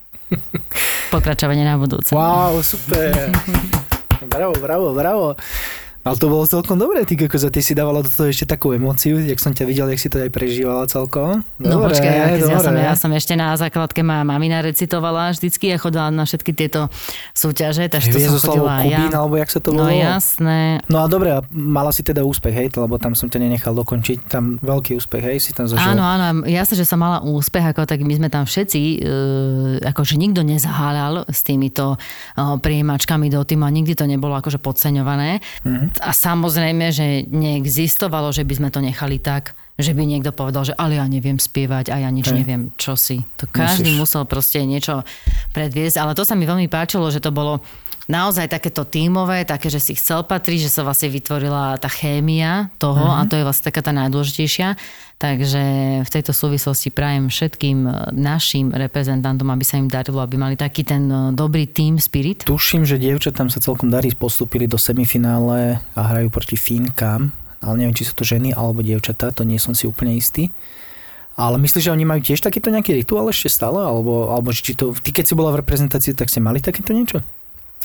Pokračovanie 1.14 1.64
na 1.64 1.81
budúce. 1.81 2.12
Wow, 2.12 2.61
super. 2.61 3.33
bravo, 4.28 4.54
bravo, 4.61 4.87
bravo. 4.92 5.26
Ale 6.09 6.16
to 6.16 6.33
bolo 6.33 6.49
celkom 6.49 6.81
dobré, 6.81 7.05
ty 7.05 7.21
akože 7.21 7.53
ty 7.53 7.61
si 7.61 7.77
dávala 7.77 8.01
do 8.01 8.09
toho 8.09 8.33
ešte 8.33 8.49
takú 8.49 8.73
emóciu, 8.73 9.21
jak 9.21 9.37
som 9.37 9.53
ťa 9.53 9.68
videl, 9.68 9.92
jak 9.92 10.01
si 10.01 10.09
to 10.09 10.16
aj 10.16 10.33
prežívala 10.33 10.88
celkom. 10.88 11.44
Dobre, 11.61 11.68
no 11.68 11.85
počkaj, 11.85 12.09
ja, 12.09 12.27
ja, 12.33 12.59
som, 12.64 12.73
ja 12.73 12.94
som 12.97 13.11
ešte 13.12 13.37
na 13.37 13.53
základke 13.61 14.01
ma 14.01 14.25
mamina 14.25 14.64
recitovala 14.64 15.37
vždycky 15.37 15.68
a 15.68 15.77
chodila 15.77 16.09
na 16.09 16.25
všetky 16.25 16.57
tieto 16.57 16.88
súťaže, 17.37 17.92
takže 17.92 18.09
to 18.09 18.40
som 18.40 18.57
chodila 18.57 18.81
aj 18.81 18.88
ja. 18.88 19.01
alebo 19.12 19.37
jak 19.37 19.53
sa 19.53 19.61
to 19.61 19.68
volalo? 19.77 19.92
No 19.92 19.92
jasné. 19.92 20.81
No 20.88 21.05
a 21.05 21.07
dobre, 21.12 21.29
mala 21.53 21.92
si 21.92 22.01
teda 22.01 22.25
úspech, 22.25 22.57
hej, 22.57 22.66
lebo 22.73 22.97
tam 22.97 23.12
som 23.12 23.29
ťa 23.29 23.44
nenechal 23.44 23.77
dokončiť, 23.77 24.33
tam 24.33 24.57
veľký 24.64 24.97
úspech, 24.97 25.21
hej, 25.21 25.37
si 25.44 25.53
tam 25.53 25.68
zažil. 25.68 25.92
Áno, 25.92 26.01
áno, 26.01 26.49
jasné, 26.49 26.81
že 26.81 26.88
som 26.88 26.97
mala 26.97 27.21
úspech, 27.21 27.77
ako 27.77 27.85
tak 27.85 28.01
my 28.01 28.16
sme 28.16 28.33
tam 28.33 28.49
všetci, 28.49 28.81
uh, 29.05 29.92
akože 29.92 30.16
nikto 30.16 30.40
nezaháľal 30.40 31.29
s 31.29 31.44
týmito 31.44 32.01
uh, 32.01 32.57
prijímačkami 32.57 33.29
do 33.29 33.44
týmu 33.44 33.68
a 33.68 33.71
nikdy 33.77 33.92
to 33.92 34.09
nebolo 34.09 34.33
akože 34.40 34.57
podceňované. 34.57 35.44
Mm-hmm 35.68 35.97
a 36.00 36.11
samozrejme, 36.14 36.90
že 36.94 37.26
neexistovalo, 37.28 38.30
že 38.32 38.46
by 38.46 38.54
sme 38.58 38.68
to 38.70 38.80
nechali 38.82 39.18
tak, 39.18 39.52
že 39.78 39.94
by 39.94 40.02
niekto 40.02 40.34
povedal, 40.34 40.66
že 40.66 40.74
ale 40.74 40.98
ja 40.98 41.06
neviem 41.06 41.38
spievať 41.38 41.94
a 41.94 42.02
ja 42.02 42.11
nič 42.11 42.34
Hej. 42.34 42.37
neviem, 42.42 42.62
čo 42.74 42.98
si. 42.98 43.22
To 43.38 43.46
každý 43.46 43.94
Musíš. 43.94 44.00
musel 44.00 44.22
proste 44.26 44.58
niečo 44.66 45.06
predviesť, 45.54 46.02
ale 46.02 46.18
to 46.18 46.26
sa 46.26 46.34
mi 46.34 46.50
veľmi 46.50 46.66
páčilo, 46.66 47.06
že 47.14 47.22
to 47.22 47.30
bolo 47.30 47.62
naozaj 48.09 48.49
takéto 48.49 48.88
tímové, 48.88 49.44
také, 49.44 49.68
že 49.68 49.79
si 49.79 49.92
chcel 49.92 50.25
patriť, 50.25 50.66
že 50.66 50.73
sa 50.73 50.83
vlastne 50.83 51.12
vytvorila 51.12 51.77
tá 51.77 51.92
chémia 51.92 52.73
toho 52.81 52.99
uh-huh. 52.99 53.21
a 53.21 53.23
mhm. 53.23 53.29
to 53.29 53.35
je 53.37 53.44
vlastne 53.44 53.64
taká 53.68 53.81
tá 53.85 53.92
najdôležitejšia. 53.92 54.68
Takže 55.18 55.62
v 56.07 56.11
tejto 56.14 56.31
súvislosti 56.31 56.94
prajem 56.94 57.27
všetkým 57.27 57.79
e, 57.85 57.90
našim 58.14 58.71
reprezentantom, 58.71 59.51
aby 59.51 59.66
sa 59.66 59.83
im 59.83 59.90
darilo, 59.90 60.23
aby 60.23 60.38
mali 60.38 60.55
taký 60.55 60.87
ten 60.87 61.11
e, 61.11 61.35
dobrý 61.35 61.66
team 61.66 61.99
spirit. 61.99 62.47
Tuším, 62.47 62.87
že 62.87 63.03
dievčatám 63.03 63.51
sa 63.51 63.59
celkom 63.59 63.90
darí, 63.90 64.14
postúpili 64.14 64.71
do 64.71 64.79
semifinále 64.79 65.83
a 65.99 66.01
hrajú 66.07 66.31
proti 66.31 66.55
Fínkam, 66.55 67.35
ale 67.59 67.75
neviem, 67.83 67.99
či 67.99 68.07
sú 68.07 68.14
to 68.14 68.23
ženy 68.23 68.55
alebo 68.55 68.79
dievčatá, 68.79 69.35
to 69.35 69.42
nie 69.42 69.59
som 69.59 69.75
si 69.75 69.90
úplne 69.90 70.14
istý. 70.14 70.55
Ale 71.35 71.59
myslíš, 71.59 71.90
že 71.90 71.94
oni 71.94 72.07
majú 72.07 72.23
tiež 72.23 72.38
takýto 72.38 72.71
nejaký 72.71 72.99
rituál 72.99 73.31
ešte 73.31 73.51
stále? 73.51 73.79
Alebo, 73.79 74.31
alebo 74.31 74.51
či 74.51 74.75
to, 74.75 74.90
ty 74.99 75.14
keď 75.14 75.25
si 75.27 75.35
bola 75.38 75.55
v 75.55 75.62
reprezentácii, 75.62 76.14
tak 76.14 76.31
ste 76.31 76.42
mali 76.42 76.59
takéto 76.62 76.90
niečo? 76.94 77.23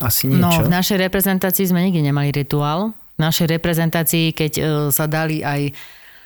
Asi 0.02 0.26
niečo. 0.26 0.42
No, 0.42 0.50
v 0.66 0.70
našej 0.70 0.98
reprezentácii 0.98 1.70
sme 1.70 1.86
nikdy 1.86 2.10
nemali 2.10 2.34
rituál. 2.34 2.94
V 3.14 3.20
našej 3.22 3.46
reprezentácii, 3.46 4.34
keď 4.34 4.52
uh, 4.58 4.64
sa 4.90 5.06
dali 5.06 5.42
aj 5.44 5.70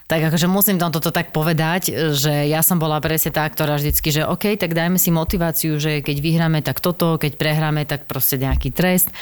tak 0.09 0.25
akože 0.25 0.49
musím 0.49 0.81
tam 0.81 0.89
toto 0.89 1.13
tak 1.13 1.37
povedať, 1.37 1.93
že 2.17 2.49
ja 2.49 2.65
som 2.65 2.81
bola 2.81 2.97
presne 2.97 3.29
tá, 3.29 3.45
ktorá 3.45 3.77
vždycky, 3.77 4.09
že 4.09 4.25
OK, 4.25 4.57
tak 4.57 4.73
dajme 4.73 4.97
si 4.97 5.13
motiváciu, 5.13 5.77
že 5.77 6.01
keď 6.01 6.17
vyhráme, 6.25 6.65
tak 6.65 6.81
toto, 6.81 7.21
keď 7.21 7.37
prehráme, 7.37 7.85
tak 7.85 8.09
proste 8.09 8.41
nejaký 8.41 8.73
trest. 8.73 9.13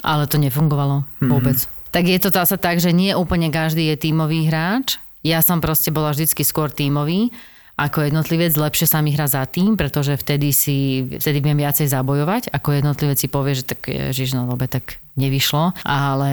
Ale 0.00 0.24
to 0.24 0.40
nefungovalo 0.40 1.04
mm-hmm. 1.04 1.28
vôbec. 1.28 1.60
Tak 1.92 2.08
je 2.08 2.16
to 2.16 2.32
zase 2.32 2.56
tak, 2.56 2.80
že 2.80 2.96
nie 2.96 3.12
úplne 3.12 3.52
každý 3.52 3.92
je 3.92 4.00
tímový 4.00 4.48
hráč. 4.48 4.96
Ja 5.20 5.44
som 5.44 5.60
proste 5.60 5.92
bola 5.92 6.16
vždycky 6.16 6.40
skôr 6.40 6.72
tímový 6.72 7.28
ako 7.74 8.06
jednotlivec, 8.06 8.54
lepšie 8.54 8.86
sa 8.86 9.02
mi 9.02 9.10
hra 9.10 9.26
za 9.26 9.42
tým, 9.50 9.74
pretože 9.74 10.14
vtedy 10.14 10.54
si, 10.54 11.02
vtedy 11.18 11.42
viem 11.42 11.58
viacej 11.58 11.90
zabojovať, 11.90 12.54
ako 12.54 12.68
jednotlivec 12.70 13.18
si 13.18 13.26
povie, 13.26 13.58
že 13.58 13.66
tak 13.66 13.90
ježiš, 13.90 14.38
no 14.38 14.46
dobe, 14.46 14.70
tak 14.70 15.02
nevyšlo, 15.18 15.74
ale 15.82 16.32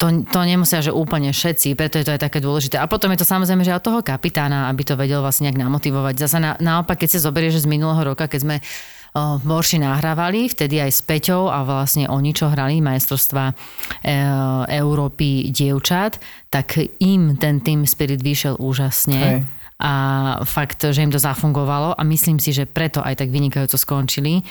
to, 0.00 0.24
to 0.24 0.40
nemusia, 0.40 0.80
že 0.80 0.96
úplne 0.96 1.36
všetci, 1.36 1.76
preto 1.76 2.00
je 2.00 2.08
to 2.08 2.14
aj 2.16 2.24
také 2.24 2.40
dôležité. 2.40 2.80
A 2.80 2.88
potom 2.88 3.12
je 3.12 3.20
to 3.20 3.28
samozrejme, 3.28 3.64
že 3.64 3.76
od 3.76 3.84
toho 3.84 4.00
kapitána, 4.00 4.72
aby 4.72 4.80
to 4.84 4.96
vedel 4.96 5.20
vlastne 5.20 5.48
nejak 5.48 5.60
namotivovať. 5.60 6.14
Zase 6.16 6.40
na, 6.40 6.56
naopak, 6.56 7.04
keď 7.04 7.08
si 7.16 7.24
zoberieš, 7.24 7.64
z 7.64 7.68
minulého 7.68 8.00
roka, 8.00 8.24
keď 8.24 8.40
sme 8.40 8.56
v 9.10 9.42
Borši 9.42 9.82
nahrávali, 9.82 10.46
vtedy 10.46 10.78
aj 10.78 10.90
s 10.94 11.00
Peťou 11.02 11.50
a 11.50 11.66
vlastne 11.66 12.06
oni, 12.06 12.30
čo 12.30 12.46
hrali 12.46 12.78
majstrovstva 12.78 13.50
e, 13.50 13.54
Európy 14.78 15.50
dievčat, 15.50 16.22
tak 16.46 16.78
im 17.02 17.34
ten 17.34 17.58
Team 17.58 17.90
Spirit 17.90 18.22
vyšiel 18.22 18.54
úžasne. 18.56 19.18
Hej 19.18 19.59
a 19.80 19.92
fakt, 20.44 20.84
že 20.84 21.00
im 21.00 21.08
to 21.08 21.16
zafungovalo 21.16 21.96
a 21.96 22.02
myslím 22.04 22.36
si, 22.36 22.52
že 22.52 22.68
preto 22.68 23.00
aj 23.00 23.24
tak 23.24 23.32
vynikajúco 23.32 23.80
skončili, 23.80 24.44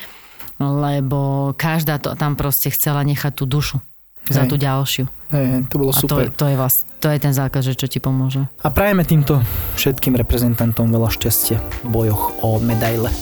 lebo 0.57 1.53
každá 1.53 2.01
to 2.01 2.17
tam 2.17 2.33
proste 2.33 2.73
chcela 2.73 3.05
nechať 3.05 3.31
tú 3.37 3.45
dušu 3.45 3.77
Hej. 4.27 4.33
za 4.33 4.43
tú 4.49 4.57
ďalšiu. 4.57 5.05
Hej, 5.29 5.69
to 5.69 5.75
bolo 5.77 5.93
A 5.93 6.01
to, 6.01 6.09
super. 6.09 6.33
to, 6.33 6.45
je 6.49 6.55
vlast, 6.57 6.89
to 6.97 7.07
je 7.13 7.19
ten 7.21 7.33
základ, 7.37 7.61
že 7.61 7.77
čo 7.77 7.85
ti 7.85 8.01
pomôže. 8.01 8.49
A 8.65 8.73
prajeme 8.73 9.05
týmto 9.05 9.37
všetkým 9.77 10.17
reprezentantom 10.17 10.89
veľa 10.89 11.13
šťastia 11.13 11.61
v 11.85 11.87
bojoch 11.93 12.41
o 12.41 12.57
medaile. 12.57 13.13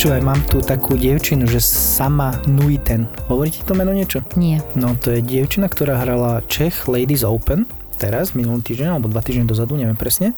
Počúvaj, 0.00 0.24
mám 0.24 0.40
tu 0.48 0.64
takú 0.64 0.96
dievčinu, 0.96 1.44
že 1.44 1.60
sama 1.60 2.32
Nuiten. 2.48 3.04
Hovorí 3.28 3.52
ti 3.52 3.60
to 3.60 3.76
meno 3.76 3.92
niečo? 3.92 4.24
Nie. 4.32 4.64
No 4.72 4.96
to 4.96 5.12
je 5.12 5.20
dievčina, 5.20 5.68
ktorá 5.68 6.00
hrala 6.00 6.40
Czech 6.48 6.88
Ladies 6.88 7.20
Open 7.20 7.68
teraz, 8.00 8.32
minulý 8.32 8.64
týždeň, 8.64 8.96
alebo 8.96 9.12
dva 9.12 9.20
týždne 9.20 9.44
dozadu, 9.44 9.76
neviem 9.76 10.00
presne. 10.00 10.32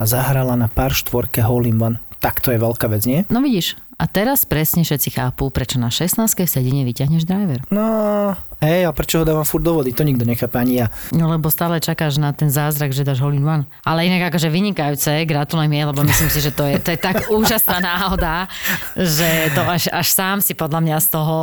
A 0.00 0.08
zahrala 0.08 0.56
na 0.56 0.72
pár 0.72 0.96
štvorke 0.96 1.44
Hole 1.44 1.68
in 1.68 1.76
One. 1.76 2.00
Tak 2.16 2.40
to 2.40 2.48
je 2.48 2.56
veľká 2.56 2.88
vec, 2.88 3.04
nie? 3.04 3.28
No 3.28 3.44
vidíš, 3.44 3.76
a 3.94 4.08
teraz 4.10 4.42
presne 4.42 4.82
všetci 4.82 5.20
chápu, 5.20 5.52
prečo 5.54 5.78
na 5.78 5.92
16 5.92 6.24
sedine 6.48 6.82
vyťahneš 6.82 7.28
driver. 7.28 7.62
No, 7.70 8.34
hej, 8.64 8.82
a 8.84 8.90
prečo 8.90 9.20
ho 9.20 9.24
dávam 9.24 9.44
furt 9.44 9.62
do 9.62 9.76
vody? 9.76 9.92
To 9.92 10.02
nikto 10.02 10.24
nechápe, 10.24 10.56
ani 10.56 10.80
ja. 10.80 10.86
No 11.12 11.28
lebo 11.28 11.52
stále 11.52 11.78
čakáš 11.78 12.16
na 12.16 12.32
ten 12.32 12.48
zázrak, 12.48 12.90
že 12.90 13.04
dáš 13.04 13.20
hole 13.20 13.36
in 13.36 13.44
one. 13.44 13.64
Ale 13.84 14.08
inak 14.08 14.32
akože 14.32 14.48
vynikajúce, 14.48 15.12
gratulujem 15.24 15.70
jej, 15.70 15.84
lebo 15.84 16.00
myslím 16.02 16.28
si, 16.28 16.40
že 16.40 16.50
to 16.50 16.64
je, 16.64 16.80
to 16.80 16.90
je 16.92 16.98
tak 16.98 17.28
úžasná 17.28 17.78
náhoda, 17.78 18.48
že 18.96 19.52
to 19.52 19.62
až, 19.62 19.92
až 19.92 20.06
sám 20.08 20.40
si 20.40 20.56
podľa 20.56 20.80
mňa 20.80 20.96
z 20.98 21.08
toho 21.12 21.34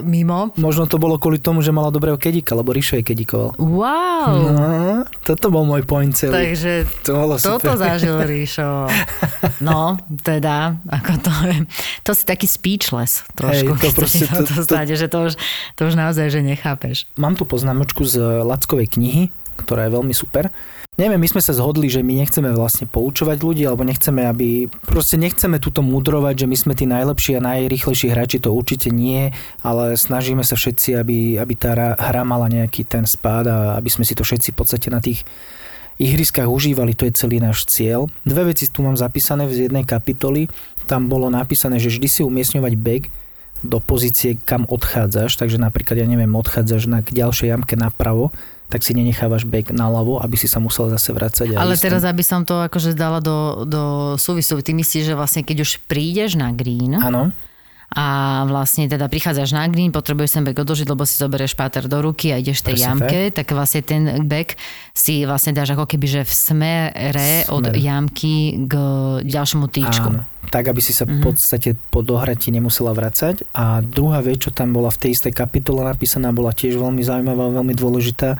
mimo. 0.00 0.50
Možno 0.56 0.88
to 0.88 0.96
bolo 0.96 1.20
kvôli 1.20 1.36
tomu, 1.36 1.60
že 1.60 1.70
mala 1.70 1.92
dobrého 1.92 2.16
kedika, 2.16 2.56
lebo 2.56 2.72
Rišo 2.72 2.96
jej 2.98 3.04
kedikoval. 3.04 3.54
Wow! 3.60 4.32
No, 4.56 4.68
toto 5.20 5.52
bol 5.52 5.68
môj 5.68 5.84
point 5.84 6.16
celý. 6.16 6.52
Takže 6.52 6.72
to 7.04 7.10
bolo 7.14 7.34
toto 7.36 7.70
super. 7.70 7.76
zažil 7.76 8.16
Ríšo. 8.24 8.88
No, 9.60 10.00
teda, 10.22 10.80
ako 10.88 11.12
to 11.20 11.32
je. 11.50 11.56
To 12.04 12.10
si 12.16 12.22
taký 12.24 12.46
speechless 12.48 13.22
trošku. 13.36 13.76
Hej, 13.76 13.82
to 13.82 13.88
proste- 13.92 14.28
to- 14.28 14.46
to, 14.46 14.54
to- 14.56 14.64
stane, 14.64 14.94
že 14.94 15.08
to 15.10 15.28
už, 15.28 15.32
to 15.76 15.82
už 15.84 15.94
naozaj, 15.98 16.26
že 16.30 16.40
nechápeš. 16.70 17.10
Mám 17.18 17.34
tu 17.34 17.42
poznámočku 17.42 18.06
z 18.06 18.46
Lackovej 18.46 18.94
knihy, 18.94 19.34
ktorá 19.58 19.90
je 19.90 19.94
veľmi 19.98 20.14
super. 20.14 20.54
Neviem, 20.94 21.18
my 21.18 21.28
sme 21.32 21.42
sa 21.42 21.50
zhodli, 21.50 21.90
že 21.90 22.04
my 22.04 22.22
nechceme 22.22 22.54
vlastne 22.54 22.86
poučovať 22.86 23.42
ľudí, 23.42 23.66
alebo 23.66 23.82
nechceme, 23.82 24.22
aby... 24.30 24.70
Proste 24.86 25.18
nechceme 25.18 25.58
túto 25.58 25.82
mudrovať, 25.82 26.44
že 26.44 26.46
my 26.46 26.56
sme 26.56 26.72
tí 26.78 26.86
najlepší 26.86 27.40
a 27.40 27.44
najrýchlejší 27.44 28.14
hráči, 28.14 28.38
to 28.38 28.54
určite 28.54 28.94
nie, 28.94 29.34
ale 29.66 29.98
snažíme 29.98 30.46
sa 30.46 30.54
všetci, 30.54 30.94
aby, 30.94 31.18
aby 31.40 31.54
tá 31.58 31.96
hra- 31.98 32.26
mala 32.26 32.46
nejaký 32.52 32.86
ten 32.86 33.08
spád 33.08 33.50
a 33.50 33.56
aby 33.80 33.90
sme 33.90 34.04
si 34.06 34.14
to 34.14 34.22
všetci 34.22 34.54
v 34.54 34.58
podstate 34.60 34.88
na 34.92 35.00
tých 35.02 35.24
ihriskách 36.00 36.48
užívali, 36.48 36.92
to 36.92 37.08
je 37.08 37.16
celý 37.16 37.40
náš 37.40 37.64
cieľ. 37.68 38.08
Dve 38.22 38.52
veci 38.52 38.68
tu 38.68 38.84
mám 38.84 38.96
zapísané 38.96 39.48
z 39.48 39.68
jednej 39.68 39.84
kapitoly. 39.84 40.52
Tam 40.84 41.08
bolo 41.08 41.28
napísané, 41.32 41.80
že 41.80 41.92
vždy 41.92 42.08
si 42.08 42.20
umiestňovať 42.24 42.72
bag 42.76 43.02
do 43.60 43.78
pozície, 43.78 44.36
kam 44.40 44.64
odchádzaš. 44.68 45.36
Takže 45.36 45.60
napríklad, 45.60 46.00
ja 46.00 46.06
neviem, 46.08 46.32
odchádzaš 46.32 46.88
na, 46.88 46.98
k 47.04 47.12
ďalšej 47.12 47.52
jamke 47.52 47.76
napravo, 47.76 48.32
tak 48.70 48.86
si 48.86 48.94
nenechávaš 48.94 49.44
bag 49.44 49.74
naľavo, 49.74 50.22
aby 50.22 50.38
si 50.38 50.46
sa 50.46 50.62
musel 50.62 50.86
zase 50.94 51.10
vracať. 51.10 51.58
a 51.58 51.66
Ale 51.66 51.74
ísť 51.74 51.84
teraz, 51.90 52.02
aby 52.06 52.22
som 52.22 52.46
to 52.46 52.62
akože 52.70 52.94
dala 52.94 53.18
do, 53.18 53.66
do 53.66 53.82
súvisu, 54.14 54.62
ty 54.62 54.72
myslíš, 54.72 55.10
že 55.10 55.14
vlastne 55.18 55.42
keď 55.42 55.66
už 55.66 55.82
prídeš 55.90 56.38
na 56.38 56.54
green 56.54 56.94
Áno, 56.94 57.34
a 57.90 58.06
vlastne 58.46 58.86
teda 58.86 59.06
prichádzaš 59.06 59.50
na 59.50 59.66
green, 59.66 59.90
potrebuješ 59.90 60.38
ten 60.38 60.44
bek 60.44 60.54
odložiť, 60.56 60.86
lebo 60.86 61.02
si 61.02 61.18
zoberieš 61.18 61.52
páter 61.52 61.84
do 61.84 61.98
ruky 61.98 62.30
a 62.30 62.38
ideš 62.38 62.62
tej 62.62 62.78
jamke, 62.78 63.34
tak. 63.34 63.42
tak 63.42 63.46
vlastne 63.50 63.82
ten 63.82 64.02
bek 64.22 64.54
si 64.92 65.26
vlastne 65.26 65.50
dáš 65.50 65.74
ako 65.74 65.90
keby, 65.90 66.06
že 66.06 66.22
v 66.22 66.32
smere 66.32 67.30
od 67.50 67.66
Smer. 67.66 67.74
jamky 67.74 68.34
k 68.62 68.74
ďalšiemu 69.22 69.66
týčku. 69.66 70.08
áno. 70.08 70.22
Tak, 70.40 70.66
aby 70.66 70.78
si 70.78 70.90
sa 70.90 71.04
Mhm. 71.04 71.12
v 71.12 71.20
podstate 71.20 71.70
po 71.90 72.00
dohrati 72.00 72.48
nemusela 72.48 72.90
vracať. 72.90 73.44
A 73.52 73.82
druhá 73.82 74.18
vec, 74.20 74.40
čo 74.40 74.50
tam 74.50 74.70
bola 74.70 74.88
v 74.88 74.98
tej 74.98 75.10
istej 75.12 75.32
kapitole 75.32 75.82
napísaná, 75.82 76.30
bola 76.30 76.50
tiež 76.50 76.74
veľmi 76.74 77.02
zaujímavá, 77.02 77.50
veľmi 77.52 77.74
dôležitá, 77.74 78.38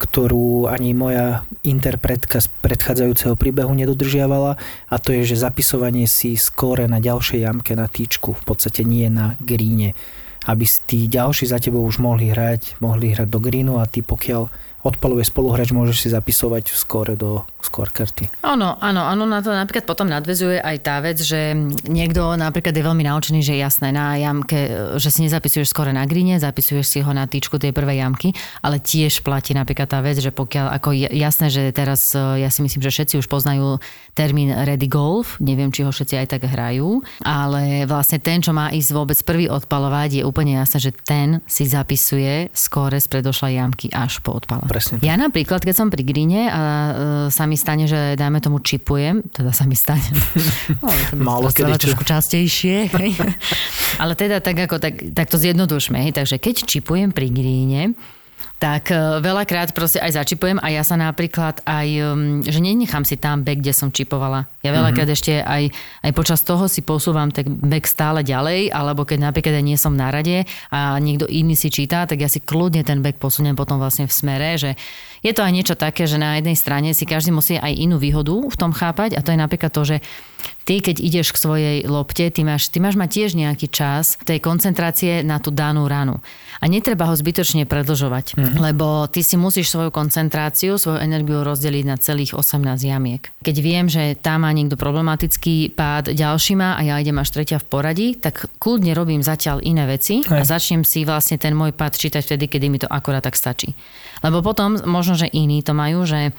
ktorú 0.00 0.72
ani 0.72 0.96
moja 0.96 1.44
interpretka 1.60 2.40
z 2.40 2.48
predchádzajúceho 2.64 3.36
príbehu 3.36 3.76
nedodržiavala 3.76 4.56
a 4.88 4.94
to 4.96 5.12
je, 5.12 5.28
že 5.28 5.44
zapisovanie 5.44 6.08
si 6.08 6.40
skóre 6.40 6.88
na 6.88 7.04
ďalšej 7.04 7.44
jamke 7.44 7.76
na 7.76 7.84
týčku, 7.84 8.32
v 8.32 8.44
podstate 8.48 8.80
nie 8.88 9.12
na 9.12 9.36
gríne. 9.44 9.92
Aby 10.48 10.64
tí 10.64 11.04
ďalší 11.04 11.52
za 11.52 11.60
tebou 11.60 11.84
už 11.84 12.00
mohli 12.00 12.32
hrať, 12.32 12.80
mohli 12.80 13.12
hrať 13.12 13.28
do 13.28 13.44
greenu 13.44 13.76
a 13.76 13.84
ty 13.84 14.00
pokiaľ 14.00 14.48
odpaluje 14.80 15.28
spoluhráč, 15.28 15.76
môžeš 15.76 15.96
si 16.06 16.08
zapisovať 16.08 16.72
skóre 16.72 17.14
do 17.14 17.44
skôr 17.60 17.92
karty. 17.92 18.32
Áno, 18.40 18.80
áno, 18.80 19.04
áno, 19.04 19.28
na 19.28 19.44
to 19.44 19.52
napríklad 19.52 19.84
potom 19.84 20.08
nadvezuje 20.08 20.56
aj 20.56 20.76
tá 20.80 20.96
vec, 21.04 21.20
že 21.20 21.52
niekto 21.84 22.32
napríklad 22.40 22.72
je 22.72 22.84
veľmi 22.84 23.04
naučený, 23.04 23.44
že 23.44 23.60
jasné 23.60 23.92
na 23.92 24.16
jamke, 24.16 24.96
že 24.96 25.12
si 25.12 25.20
nezapisuješ 25.28 25.68
skore 25.68 25.92
na 25.92 26.08
grine, 26.08 26.40
zapisuješ 26.40 26.86
si 26.88 26.98
ho 27.04 27.12
na 27.12 27.28
týčku 27.28 27.60
tej 27.60 27.76
prvej 27.76 28.00
jamky, 28.00 28.32
ale 28.64 28.80
tiež 28.80 29.20
platí 29.20 29.52
napríklad 29.52 29.92
tá 29.92 30.00
vec, 30.00 30.16
že 30.16 30.32
pokiaľ, 30.32 30.66
ako 30.80 30.88
jasné, 31.12 31.52
že 31.52 31.62
teraz 31.76 32.16
e, 32.16 32.40
ja 32.40 32.48
si 32.48 32.64
myslím, 32.64 32.80
že 32.80 32.90
všetci 32.90 33.14
už 33.20 33.28
poznajú 33.28 33.76
termín 34.16 34.50
ready 34.56 34.88
golf, 34.88 35.36
neviem, 35.44 35.68
či 35.68 35.84
ho 35.84 35.92
všetci 35.92 36.16
aj 36.16 36.26
tak 36.32 36.48
hrajú, 36.48 37.04
ale 37.20 37.84
vlastne 37.84 38.16
ten, 38.16 38.40
čo 38.40 38.56
má 38.56 38.72
ísť 38.72 38.90
vôbec 38.96 39.18
prvý 39.20 39.52
odpalovať, 39.52 40.20
je 40.20 40.26
úplne 40.26 40.56
jasné, 40.56 40.80
že 40.80 40.96
ten 40.96 41.44
si 41.44 41.68
zapisuje 41.68 42.48
skóre 42.56 42.96
z 42.96 43.06
predošlej 43.12 43.60
jamky 43.60 43.86
až 43.92 44.24
po 44.24 44.32
odpale. 44.40 44.69
Presne 44.70 45.02
tak. 45.02 45.10
Ja 45.10 45.18
napríklad, 45.18 45.66
keď 45.66 45.74
som 45.74 45.90
pri 45.90 46.06
grine 46.06 46.46
a 46.46 46.62
e, 46.62 46.92
sa 47.34 47.50
mi 47.50 47.58
stane, 47.58 47.90
že 47.90 48.14
dajme 48.14 48.38
tomu 48.38 48.62
čipujem, 48.62 49.26
teda 49.34 49.50
sa 49.50 49.66
mi 49.66 49.74
stane, 49.74 50.06
no, 50.82 50.86
to 51.10 51.18
Málo 51.18 51.50
kedy 51.50 51.74
čo. 51.74 51.90
trošku 51.90 52.06
častejšie, 52.06 52.86
ale 54.02 54.14
teda 54.14 54.38
tak, 54.38 54.70
ako, 54.70 54.78
tak, 54.78 55.10
tak 55.10 55.26
to 55.26 55.42
zjednodušme, 55.42 55.98
hej. 56.06 56.14
takže 56.14 56.38
keď 56.38 56.70
čipujem 56.70 57.10
pri 57.10 57.34
gríne, 57.34 57.98
tak 58.60 58.92
e, 58.92 59.24
veľakrát 59.24 59.72
proste 59.72 60.04
aj 60.04 60.20
začipujem 60.20 60.60
a 60.60 60.68
ja 60.68 60.84
sa 60.84 61.00
napríklad 61.00 61.64
aj, 61.64 61.88
um, 62.04 62.44
že 62.44 62.60
nenechám 62.60 63.08
si 63.08 63.16
tam 63.16 63.40
back, 63.40 63.64
kde 63.64 63.72
som 63.72 63.88
čipovala. 63.88 64.44
Ja 64.60 64.76
veľakrát 64.76 65.08
mm-hmm. 65.08 65.16
ešte 65.16 65.40
aj, 65.40 65.72
aj 66.04 66.12
počas 66.12 66.44
toho 66.44 66.68
si 66.68 66.84
posúvam 66.84 67.32
ten 67.32 67.48
back 67.48 67.88
stále 67.88 68.20
ďalej, 68.20 68.68
alebo 68.68 69.08
keď 69.08 69.32
napríklad 69.32 69.56
aj 69.56 69.64
nie 69.64 69.80
som 69.80 69.96
na 69.96 70.12
rade 70.12 70.44
a 70.68 71.00
niekto 71.00 71.24
iný 71.24 71.56
si 71.56 71.72
číta, 71.72 72.04
tak 72.04 72.20
ja 72.20 72.28
si 72.28 72.44
kľudne 72.44 72.84
ten 72.84 73.00
back 73.00 73.16
posuniem 73.16 73.56
potom 73.56 73.80
vlastne 73.80 74.04
v 74.04 74.12
smere, 74.12 74.60
že 74.60 74.76
je 75.24 75.32
to 75.32 75.40
aj 75.40 75.52
niečo 75.56 75.74
také, 75.80 76.04
že 76.04 76.20
na 76.20 76.36
jednej 76.36 76.56
strane 76.56 76.92
si 76.92 77.08
každý 77.08 77.32
musí 77.32 77.56
aj 77.56 77.72
inú 77.72 77.96
výhodu 77.96 78.36
v 78.36 78.56
tom 78.60 78.76
chápať 78.76 79.16
a 79.16 79.24
to 79.24 79.32
je 79.32 79.40
napríklad 79.40 79.72
to, 79.72 79.88
že 79.88 79.96
ty, 80.70 80.78
keď 80.78 81.02
ideš 81.02 81.34
k 81.34 81.42
svojej 81.42 81.76
lopte, 81.90 82.30
ty 82.30 82.46
máš, 82.46 82.70
ty 82.70 82.78
máš 82.78 82.94
mať 82.94 83.10
tiež 83.10 83.30
nejaký 83.34 83.66
čas 83.66 84.14
tej 84.22 84.38
koncentrácie 84.38 85.26
na 85.26 85.42
tú 85.42 85.50
danú 85.50 85.90
ranu. 85.90 86.22
A 86.62 86.70
netreba 86.70 87.10
ho 87.10 87.14
zbytočne 87.18 87.66
predlžovať, 87.66 88.38
mm-hmm. 88.38 88.62
lebo 88.62 89.10
ty 89.10 89.26
si 89.26 89.34
musíš 89.34 89.66
svoju 89.74 89.90
koncentráciu, 89.90 90.78
svoju 90.78 91.02
energiu 91.02 91.42
rozdeliť 91.42 91.84
na 91.90 91.98
celých 91.98 92.38
18 92.38 92.86
jamiek. 92.86 93.34
Keď 93.42 93.56
viem, 93.58 93.90
že 93.90 94.14
tam 94.14 94.46
má 94.46 94.54
niekto 94.54 94.78
problematický 94.78 95.74
pád, 95.74 96.14
ďalší 96.14 96.54
má 96.54 96.78
a 96.78 96.86
ja 96.86 97.02
idem 97.02 97.18
až 97.18 97.34
tretia 97.34 97.58
v 97.58 97.66
poradí, 97.66 98.08
tak 98.14 98.46
kľudne 98.62 98.94
robím 98.94 99.26
zatiaľ 99.26 99.66
iné 99.66 99.90
veci 99.90 100.22
a 100.30 100.46
Hej. 100.46 100.54
začnem 100.54 100.86
si 100.86 101.02
vlastne 101.02 101.34
ten 101.34 101.50
môj 101.50 101.74
pád 101.74 101.98
čítať 101.98 102.22
vtedy, 102.22 102.46
kedy 102.46 102.66
mi 102.70 102.78
to 102.78 102.86
akorát 102.86 103.26
tak 103.26 103.34
stačí. 103.34 103.74
Lebo 104.22 104.38
potom 104.38 104.78
možno, 104.86 105.18
že 105.18 105.26
iní 105.34 105.66
to 105.66 105.74
majú, 105.74 106.06
že 106.06 106.30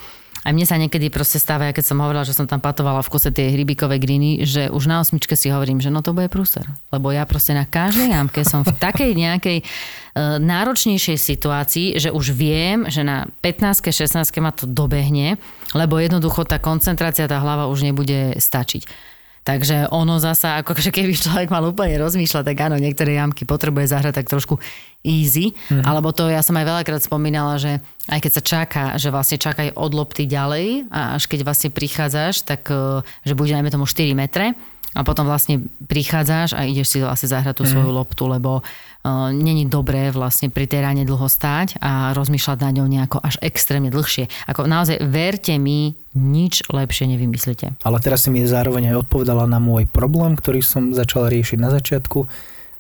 aj 0.42 0.52
mne 0.58 0.66
sa 0.66 0.82
niekedy 0.82 1.14
proste 1.14 1.38
stáva, 1.38 1.70
ja 1.70 1.74
keď 1.74 1.86
som 1.94 2.02
hovorila, 2.02 2.26
že 2.26 2.34
som 2.34 2.50
tam 2.50 2.58
patovala 2.58 3.06
v 3.06 3.12
kuse 3.14 3.30
tie 3.30 3.54
hrybíkové 3.54 4.02
griny, 4.02 4.42
že 4.42 4.74
už 4.74 4.90
na 4.90 4.98
osmičke 4.98 5.38
si 5.38 5.54
hovorím, 5.54 5.78
že 5.78 5.94
no 5.94 6.02
to 6.02 6.18
bude 6.18 6.34
prúser. 6.34 6.66
Lebo 6.90 7.14
ja 7.14 7.30
proste 7.30 7.54
na 7.54 7.70
každej 7.70 8.10
jamke 8.10 8.42
som 8.42 8.66
v 8.66 8.74
takej 8.74 9.14
nejakej 9.14 9.58
uh, 9.62 10.42
náročnejšej 10.42 11.18
situácii, 11.22 11.88
že 12.02 12.10
už 12.10 12.34
viem, 12.34 12.90
že 12.90 13.06
na 13.06 13.30
15 13.46 13.94
16 13.94 14.42
ma 14.42 14.50
to 14.50 14.66
dobehne, 14.66 15.38
lebo 15.78 16.02
jednoducho 16.02 16.42
tá 16.50 16.58
koncentrácia, 16.58 17.30
tá 17.30 17.38
hlava 17.38 17.70
už 17.70 17.86
nebude 17.86 18.34
stačiť. 18.42 19.11
Takže 19.42 19.90
ono 19.90 20.22
zasa, 20.22 20.62
ako 20.62 20.78
keby 20.78 21.18
človek 21.18 21.50
mal 21.50 21.66
úplne 21.66 21.98
rozmýšľať, 21.98 22.46
tak 22.46 22.58
áno, 22.62 22.78
niektoré 22.78 23.18
jamky 23.18 23.50
potrebuje 23.50 23.90
zahrať 23.90 24.22
tak 24.22 24.30
trošku 24.30 24.62
easy, 25.02 25.58
mm-hmm. 25.58 25.82
alebo 25.82 26.14
to 26.14 26.30
ja 26.30 26.46
som 26.46 26.54
aj 26.62 26.70
veľakrát 26.70 27.02
spomínala, 27.02 27.58
že 27.58 27.82
aj 28.06 28.22
keď 28.22 28.32
sa 28.38 28.44
čaká, 28.46 28.84
že 29.02 29.10
vlastne 29.10 29.42
čakaj 29.42 29.74
od 29.74 29.98
lopty 29.98 30.30
ďalej 30.30 30.94
a 30.94 31.18
až 31.18 31.26
keď 31.26 31.42
vlastne 31.42 31.74
prichádzaš, 31.74 32.46
tak 32.46 32.70
eh, 32.70 33.02
že 33.26 33.34
bude 33.34 33.50
najmä 33.50 33.74
tomu 33.74 33.90
4 33.90 34.14
metre 34.14 34.54
a 34.94 35.02
potom 35.02 35.26
vlastne 35.26 35.66
prichádzaš 35.90 36.54
a 36.54 36.68
ideš 36.68 36.94
si 36.94 36.98
vlastne 37.00 37.32
zahrať 37.32 37.58
tú 37.58 37.64
svoju 37.64 37.96
loptu, 37.96 38.28
lebo 38.28 38.60
uh, 38.60 38.91
není 39.34 39.66
dobré 39.66 40.14
vlastne 40.14 40.54
pri 40.54 40.70
tej 40.70 40.86
ráne 40.86 41.04
dlho 41.08 41.26
stáť 41.26 41.82
a 41.82 42.14
rozmýšľať 42.14 42.58
na 42.62 42.70
ňou 42.78 42.88
nejako 42.88 43.18
až 43.18 43.42
extrémne 43.42 43.90
dlhšie. 43.90 44.30
Ako 44.46 44.70
naozaj 44.70 45.02
verte 45.02 45.58
mi, 45.58 45.98
nič 46.14 46.68
lepšie 46.70 47.10
nevymyslíte. 47.10 47.82
Ale 47.82 47.98
teraz 48.04 48.28
si 48.28 48.30
mi 48.30 48.46
zároveň 48.46 48.94
aj 48.94 49.08
odpovedala 49.08 49.50
na 49.50 49.58
môj 49.58 49.90
problém, 49.90 50.38
ktorý 50.38 50.62
som 50.62 50.94
začal 50.94 51.32
riešiť 51.32 51.58
na 51.58 51.74
začiatku 51.74 52.30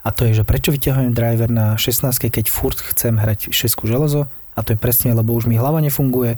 a 0.01 0.09
to 0.09 0.29
je, 0.29 0.41
že 0.41 0.43
prečo 0.45 0.73
vyťahujem 0.73 1.13
driver 1.13 1.49
na 1.49 1.77
16, 1.77 2.09
keď 2.29 2.45
furt 2.49 2.77
chcem 2.77 3.17
hrať 3.17 3.53
6 3.53 3.85
železo 3.85 4.29
a 4.53 4.59
to 4.61 4.73
je 4.73 4.81
presne, 4.81 5.13
lebo 5.13 5.33
už 5.33 5.49
mi 5.49 5.57
hlava 5.57 5.81
nefunguje 5.81 6.37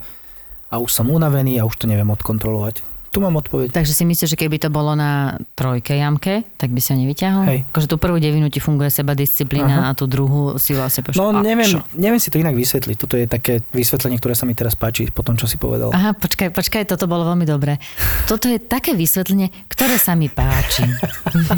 a 0.72 0.76
už 0.80 0.91
som 0.91 1.12
unavený 1.12 1.60
a 1.60 1.67
už 1.67 1.76
to 1.76 1.86
neviem 1.91 2.08
odkontrolovať. 2.12 2.92
Tu 3.13 3.21
mám 3.21 3.38
odpoveď. 3.38 3.69
Takže 3.69 3.93
si 3.93 4.10
myslíš, 4.10 4.34
že 4.34 4.38
keby 4.41 4.58
to 4.58 4.73
bolo 4.73 4.97
na 4.97 5.38
trojke 5.54 5.93
jamke, 5.93 6.41
tak 6.58 6.73
by 6.73 6.82
ho 6.82 6.95
nevyťahol? 6.97 7.43
Hej. 7.45 7.60
Akože 7.69 7.86
tú 7.86 8.02
prvú 8.02 8.17
devinu 8.17 8.49
ti 8.49 8.58
funguje 8.58 8.89
seba 8.89 9.13
disciplína 9.13 9.86
Aha. 9.86 9.93
a 9.93 9.95
tú 9.95 10.10
druhú 10.10 10.58
si 10.58 10.73
vlastne 10.73 11.06
povieš, 11.06 11.21
No 11.21 11.30
neviem, 11.30 11.69
čo? 11.69 11.86
neviem 11.93 12.17
si 12.17 12.34
to 12.34 12.41
inak 12.41 12.58
vysvetliť. 12.58 12.95
Toto 12.97 13.13
je 13.13 13.30
také 13.30 13.62
vysvetlenie, 13.69 14.17
ktoré 14.17 14.34
sa 14.34 14.49
mi 14.49 14.58
teraz 14.58 14.73
páči 14.73 15.13
po 15.13 15.21
tom, 15.21 15.38
čo 15.38 15.45
si 15.45 15.62
povedal. 15.62 15.93
Aha, 15.93 16.17
počkaj, 16.17 16.49
počkaj, 16.49 16.89
toto 16.89 17.06
bolo 17.06 17.30
veľmi 17.30 17.45
dobré. 17.45 17.78
Toto 18.26 18.49
je 18.49 18.58
také 18.58 18.97
vysvetlenie, 18.97 19.54
ktoré 19.69 20.02
sa 20.02 20.17
mi 20.17 20.34
páči. 20.34 20.82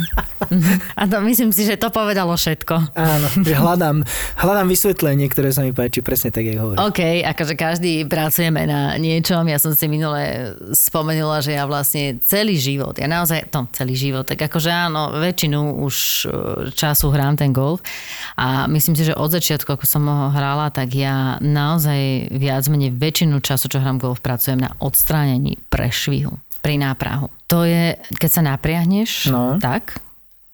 a 0.99 1.07
to 1.07 1.23
myslím 1.23 1.55
si, 1.55 1.63
že 1.63 1.79
to 1.79 1.87
povedalo 1.87 2.35
všetko. 2.35 2.99
Áno, 2.99 3.27
že 3.31 3.55
hľadám, 3.55 4.03
hľadám 4.43 4.67
vysvetlenie, 4.67 5.31
ktoré 5.31 5.55
sa 5.55 5.63
mi 5.63 5.71
páči, 5.71 6.03
presne 6.03 6.35
tak, 6.35 6.43
jak 6.43 6.59
hovoríš. 6.59 6.83
OK, 6.83 6.99
akože 7.23 7.55
každý 7.55 8.03
pracujeme 8.03 8.67
na 8.67 8.99
niečom. 8.99 9.47
Ja 9.47 9.55
som 9.55 9.71
si 9.71 9.87
minule 9.87 10.51
spomenula, 10.75 11.44
že 11.45 11.53
ja 11.53 11.69
vlastne 11.69 12.17
celý 12.25 12.57
život, 12.57 12.97
ja 12.97 13.05
naozaj, 13.05 13.53
no 13.53 13.69
celý 13.69 13.93
život, 13.93 14.25
tak 14.25 14.41
akože 14.41 14.67
áno, 14.67 15.13
väčšinu 15.13 15.85
už 15.85 15.95
e, 15.95 16.27
času 16.73 17.13
hrám 17.13 17.37
ten 17.37 17.53
golf 17.53 17.85
a 18.33 18.65
myslím 18.65 18.97
si, 18.97 19.05
že 19.05 19.13
od 19.13 19.29
začiatku, 19.29 19.69
ako 19.69 19.85
som 19.85 20.03
ho 20.03 20.33
hrala, 20.33 20.73
tak 20.73 20.89
ja 20.91 21.37
naozaj 21.37 22.33
viac 22.33 22.65
menej 22.65 22.89
väčšinu 22.91 23.37
času, 23.39 23.69
čo 23.69 23.77
hrám 23.77 24.01
golf, 24.01 24.19
pracujem 24.19 24.57
na 24.57 24.73
odstránení 24.81 25.61
prešvihu 25.69 26.33
pri 26.59 26.81
náprahu. 26.81 27.29
To 27.45 27.61
je, 27.61 27.93
keď 28.17 28.29
sa 28.31 28.41
napriahneš, 28.41 29.29
No. 29.29 29.61
tak, 29.61 30.01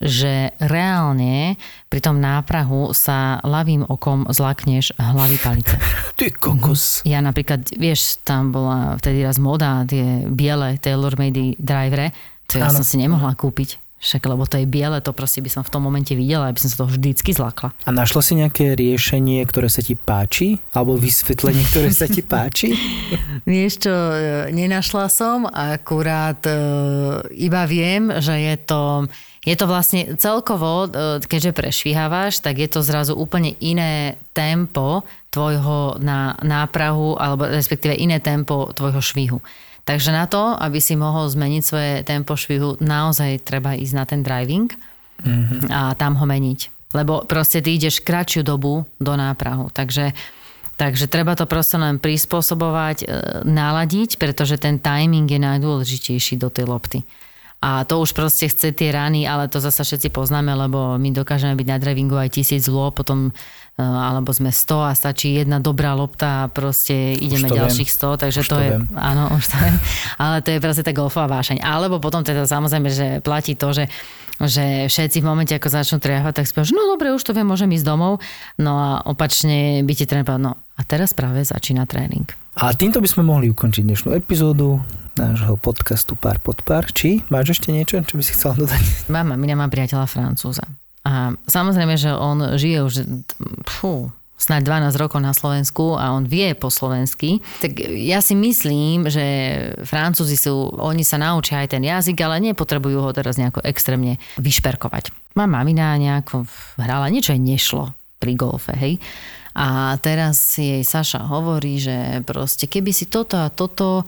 že 0.02 0.52
reálne 0.58 1.56
pri 1.88 2.00
tom 2.02 2.18
náprahu 2.18 2.92
sa 2.92 3.38
ľavým 3.46 3.86
okom 3.86 4.26
zlakneš 4.34 4.98
hlavy 4.98 5.38
palice. 5.38 5.78
Ty 6.20 6.28
kokos. 6.36 7.06
Ja 7.06 7.22
napríklad, 7.22 7.70
vieš, 7.78 8.20
tam 8.26 8.50
bola 8.50 8.98
vtedy 8.98 9.22
raz 9.22 9.38
moda, 9.38 9.86
tie 9.86 10.26
biele 10.26 10.82
tailor-made 10.82 11.62
drivere, 11.62 12.12
to 12.50 12.60
ja 12.60 12.68
Áno. 12.68 12.82
som 12.82 12.86
si 12.86 13.00
nemohla 13.00 13.38
kúpiť. 13.38 13.80
Však, 14.02 14.34
lebo 14.34 14.50
to 14.50 14.58
je 14.58 14.66
biele, 14.66 14.98
to 14.98 15.14
proste 15.14 15.46
by 15.46 15.50
som 15.54 15.62
v 15.62 15.70
tom 15.78 15.86
momente 15.86 16.18
videla, 16.18 16.50
aby 16.50 16.58
som 16.58 16.74
sa 16.74 16.82
toho 16.82 16.90
vždycky 16.90 17.38
zlakla. 17.38 17.70
A 17.86 17.94
našla 17.94 18.26
si 18.26 18.34
nejaké 18.34 18.74
riešenie, 18.74 19.46
ktoré 19.46 19.70
sa 19.70 19.86
ti 19.86 19.94
páči? 19.94 20.58
Alebo 20.74 20.98
vysvetlenie, 20.98 21.62
ktoré 21.70 21.94
sa 21.94 22.10
ti 22.10 22.26
páči? 22.26 22.74
Vieš 23.46 23.86
čo, 23.86 23.94
e, 23.94 24.50
nenašla 24.58 25.06
som, 25.06 25.46
akurát 25.46 26.42
e, 26.50 26.54
iba 27.46 27.62
viem, 27.70 28.10
že 28.18 28.42
je 28.42 28.56
to, 28.66 29.06
je 29.42 29.56
to 29.58 29.66
vlastne 29.66 30.22
celkovo, 30.22 30.86
e, 30.86 31.18
keďže 31.26 31.58
prešvihávaš, 31.58 32.46
tak 32.46 32.62
je 32.62 32.70
to 32.70 32.86
zrazu 32.86 33.18
úplne 33.18 33.58
iné 33.58 34.22
tempo 34.38 35.02
tvojho 35.34 35.98
na 35.98 36.38
náprahu, 36.46 37.18
alebo 37.18 37.50
respektíve 37.50 37.98
iné 37.98 38.22
tempo 38.22 38.70
tvojho 38.70 39.02
švihu. 39.02 39.40
Takže 39.82 40.14
na 40.14 40.30
to, 40.30 40.54
aby 40.62 40.78
si 40.78 40.94
mohol 40.94 41.26
zmeniť 41.26 41.64
svoje 41.66 41.94
tempo 42.06 42.38
švihu, 42.38 42.78
naozaj 42.78 43.42
treba 43.42 43.74
ísť 43.74 43.94
na 43.98 44.06
ten 44.06 44.22
driving 44.22 44.70
a 45.74 45.98
tam 45.98 46.22
ho 46.22 46.26
meniť. 46.26 46.94
Lebo 46.94 47.26
proste 47.26 47.66
ty 47.66 47.82
ideš 47.82 48.06
kratšiu 48.06 48.46
dobu 48.46 48.86
do 49.02 49.14
náprahu. 49.18 49.74
Takže 49.74 50.14
Takže 50.82 51.06
treba 51.06 51.38
to 51.38 51.46
proste 51.46 51.78
len 51.78 52.02
prispôsobovať, 52.02 53.06
e, 53.06 53.08
naladiť, 53.46 54.18
pretože 54.18 54.58
ten 54.58 54.82
timing 54.82 55.30
je 55.30 55.38
najdôležitejší 55.38 56.42
do 56.42 56.50
tej 56.50 56.66
lopty. 56.66 57.06
A 57.62 57.86
to 57.86 58.02
už 58.02 58.18
proste 58.18 58.50
chce 58.50 58.74
tie 58.74 58.90
rany, 58.90 59.30
ale 59.30 59.46
to 59.46 59.62
zasa 59.62 59.86
všetci 59.86 60.10
poznáme, 60.10 60.50
lebo 60.50 60.98
my 60.98 61.14
dokážeme 61.14 61.54
byť 61.54 61.68
na 61.70 61.78
drivingu 61.78 62.18
aj 62.18 62.34
tisíc 62.34 62.66
lô, 62.66 62.90
potom 62.90 63.30
e, 63.30 63.32
alebo 63.86 64.34
sme 64.34 64.50
100 64.50 64.90
a 64.90 64.92
stačí 64.98 65.38
jedna 65.38 65.62
dobrá 65.62 65.94
lopta 65.94 66.46
a 66.46 66.50
proste 66.50 67.14
ideme 67.14 67.46
to 67.46 67.54
viem. 67.54 67.62
ďalších 67.62 67.90
100, 67.94 68.18
takže 68.18 68.40
Už 68.42 68.48
to, 68.50 68.58
to 68.58 68.66
je, 68.66 68.70
viem. 68.74 68.84
áno, 68.98 69.30
už 69.38 69.46
to 69.46 69.56
viem. 69.62 69.78
Ale 70.26 70.42
to 70.42 70.50
je 70.50 70.58
proste 70.58 70.82
tá 70.82 70.90
golfová 70.90 71.30
vášeň. 71.30 71.62
Alebo 71.62 72.02
potom 72.02 72.26
teda 72.26 72.50
samozrejme, 72.50 72.90
že 72.90 73.08
platí 73.22 73.54
to, 73.54 73.70
že 73.78 73.86
že 74.42 74.90
všetci 74.90 75.22
v 75.22 75.30
momente, 75.30 75.54
ako 75.54 75.70
začnú 75.70 76.02
triafať, 76.02 76.34
tak 76.42 76.50
povieš, 76.50 76.74
no 76.74 76.90
dobre, 76.90 77.14
už 77.14 77.22
to 77.22 77.38
viem, 77.38 77.46
môžem 77.46 77.70
ísť 77.78 77.86
domov. 77.86 78.26
No 78.58 78.74
a 78.74 78.90
opačne 79.06 79.86
by 79.86 79.94
ti 79.94 80.10
tréner 80.10 80.26
no 80.42 80.58
a 80.58 80.82
teraz 80.82 81.14
práve 81.14 81.46
začína 81.46 81.86
tréning. 81.86 82.26
A 82.58 82.74
týmto 82.74 82.98
by 82.98 83.06
sme 83.06 83.22
mohli 83.22 83.54
ukončiť 83.54 83.86
dnešnú 83.86 84.10
epizódu 84.18 84.82
nášho 85.16 85.56
podcastu 85.60 86.16
Pár 86.16 86.40
pod 86.40 86.64
pár. 86.64 86.88
Či 86.92 87.24
máš 87.28 87.58
ešte 87.60 87.72
niečo, 87.74 88.00
čo 88.04 88.16
by 88.16 88.24
si 88.24 88.36
chcela 88.36 88.56
dodať? 88.56 89.12
Mám, 89.12 89.36
mamina 89.36 89.56
má 89.60 89.68
priateľa 89.68 90.08
Francúza. 90.08 90.64
A 91.02 91.34
samozrejme, 91.50 91.98
že 91.98 92.14
on 92.14 92.56
žije 92.56 92.80
už 92.86 92.94
fú, 93.66 94.14
snáď 94.42 94.90
12 94.90 95.02
rokov 95.02 95.22
na 95.22 95.38
Slovensku 95.38 95.98
a 95.98 96.18
on 96.18 96.26
vie 96.26 96.58
po 96.58 96.74
slovensky, 96.74 97.42
tak 97.62 97.78
ja 97.82 98.22
si 98.26 98.34
myslím, 98.34 99.06
že 99.06 99.26
Francúzi 99.86 100.34
sú, 100.34 100.74
oni 100.82 101.06
sa 101.06 101.22
naučia 101.22 101.62
aj 101.62 101.78
ten 101.78 101.84
jazyk, 101.86 102.18
ale 102.26 102.42
nepotrebujú 102.50 103.06
ho 103.06 103.12
teraz 103.14 103.38
nejako 103.38 103.62
extrémne 103.62 104.18
vyšperkovať. 104.42 105.14
Má 105.38 105.46
mamina 105.46 105.94
nejako 105.98 106.50
hrala, 106.82 107.14
niečo 107.14 107.38
jej 107.38 107.42
nešlo 107.42 107.94
pri 108.18 108.34
golfe, 108.34 108.74
hej. 108.74 108.98
A 109.52 110.00
teraz 110.00 110.56
jej 110.56 110.80
Saša 110.80 111.28
hovorí, 111.28 111.76
že 111.76 112.24
proste 112.24 112.72
keby 112.72 112.96
si 112.96 113.12
toto 113.12 113.36
a 113.36 113.52
toto 113.52 114.08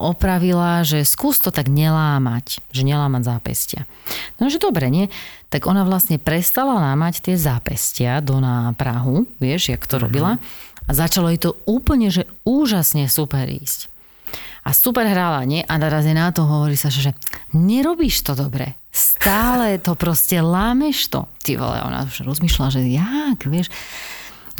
opravila, 0.00 0.80
že 0.88 1.04
skús 1.04 1.36
to 1.36 1.52
tak 1.52 1.68
nelámať, 1.68 2.64
že 2.72 2.82
nelámať 2.84 3.22
zápestia. 3.28 3.80
No, 4.40 4.48
že 4.48 4.56
dobre, 4.56 4.88
nie? 4.88 5.12
Tak 5.52 5.68
ona 5.68 5.84
vlastne 5.84 6.16
prestala 6.16 6.80
lámať 6.80 7.20
tie 7.20 7.36
zápestia 7.36 8.24
do 8.24 8.40
náprahu, 8.40 9.28
vieš, 9.36 9.76
jak 9.76 9.84
to 9.84 10.00
robila. 10.00 10.40
A 10.88 10.90
začalo 10.96 11.28
jej 11.28 11.38
to 11.38 11.60
úplne, 11.68 12.08
že 12.08 12.24
úžasne 12.48 13.04
super 13.10 13.44
ísť. 13.46 13.92
A 14.64 14.76
super 14.76 15.08
hrála, 15.08 15.44
nie? 15.48 15.64
A 15.64 15.76
naraz 15.80 16.04
je 16.04 16.12
na 16.16 16.32
to 16.32 16.44
hovorí 16.44 16.76
sa, 16.76 16.92
že 16.92 17.16
nerobíš 17.52 18.24
to 18.24 18.36
dobre. 18.36 18.76
Stále 18.92 19.78
to 19.80 19.94
proste 19.94 20.40
lámeš 20.40 21.08
to. 21.08 21.24
Ty 21.44 21.60
vole, 21.60 21.78
ona 21.80 22.04
už 22.04 22.26
rozmýšľa, 22.26 22.66
že 22.74 22.80
jak, 22.84 23.40
vieš. 23.48 23.68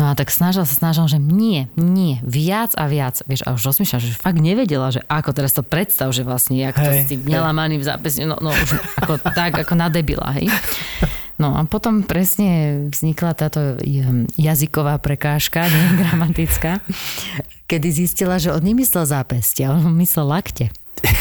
No 0.00 0.08
a 0.08 0.16
tak 0.16 0.32
snažila 0.32 0.64
sa, 0.64 0.72
snažila, 0.72 1.12
že 1.12 1.20
nie, 1.20 1.68
nie, 1.76 2.16
viac 2.24 2.72
a 2.72 2.88
viac. 2.88 3.20
Vieš, 3.28 3.44
a 3.44 3.52
už 3.52 3.68
rozmýšľa, 3.68 4.00
že 4.00 4.16
fakt 4.16 4.40
nevedela, 4.40 4.88
že 4.88 5.04
ako 5.04 5.36
teraz 5.36 5.52
to 5.52 5.60
predstav, 5.60 6.08
že 6.16 6.24
vlastne, 6.24 6.56
jak 6.56 6.72
to 6.72 6.88
Hej, 6.88 7.04
si 7.04 7.20
hej. 7.20 7.28
nelamaný 7.28 7.84
v 7.84 7.84
no, 8.24 8.40
no 8.40 8.48
už 8.48 8.80
ako, 8.96 9.20
tak, 9.36 9.60
ako 9.60 9.76
na 9.76 9.92
debila, 9.92 10.32
hej. 10.40 10.48
No 11.36 11.52
a 11.52 11.68
potom 11.68 12.00
presne 12.00 12.80
vznikla 12.88 13.36
táto 13.36 13.76
j- 13.84 14.24
jazyková 14.40 14.96
prekážka, 15.04 15.68
nie 15.68 15.84
gramatická, 16.08 16.80
kedy 17.68 17.88
zistila, 17.92 18.40
že 18.40 18.56
on 18.56 18.64
nemyslel 18.64 19.04
zápestia, 19.04 19.76
on 19.76 19.84
myslel 20.00 20.24
lakte. 20.24 20.72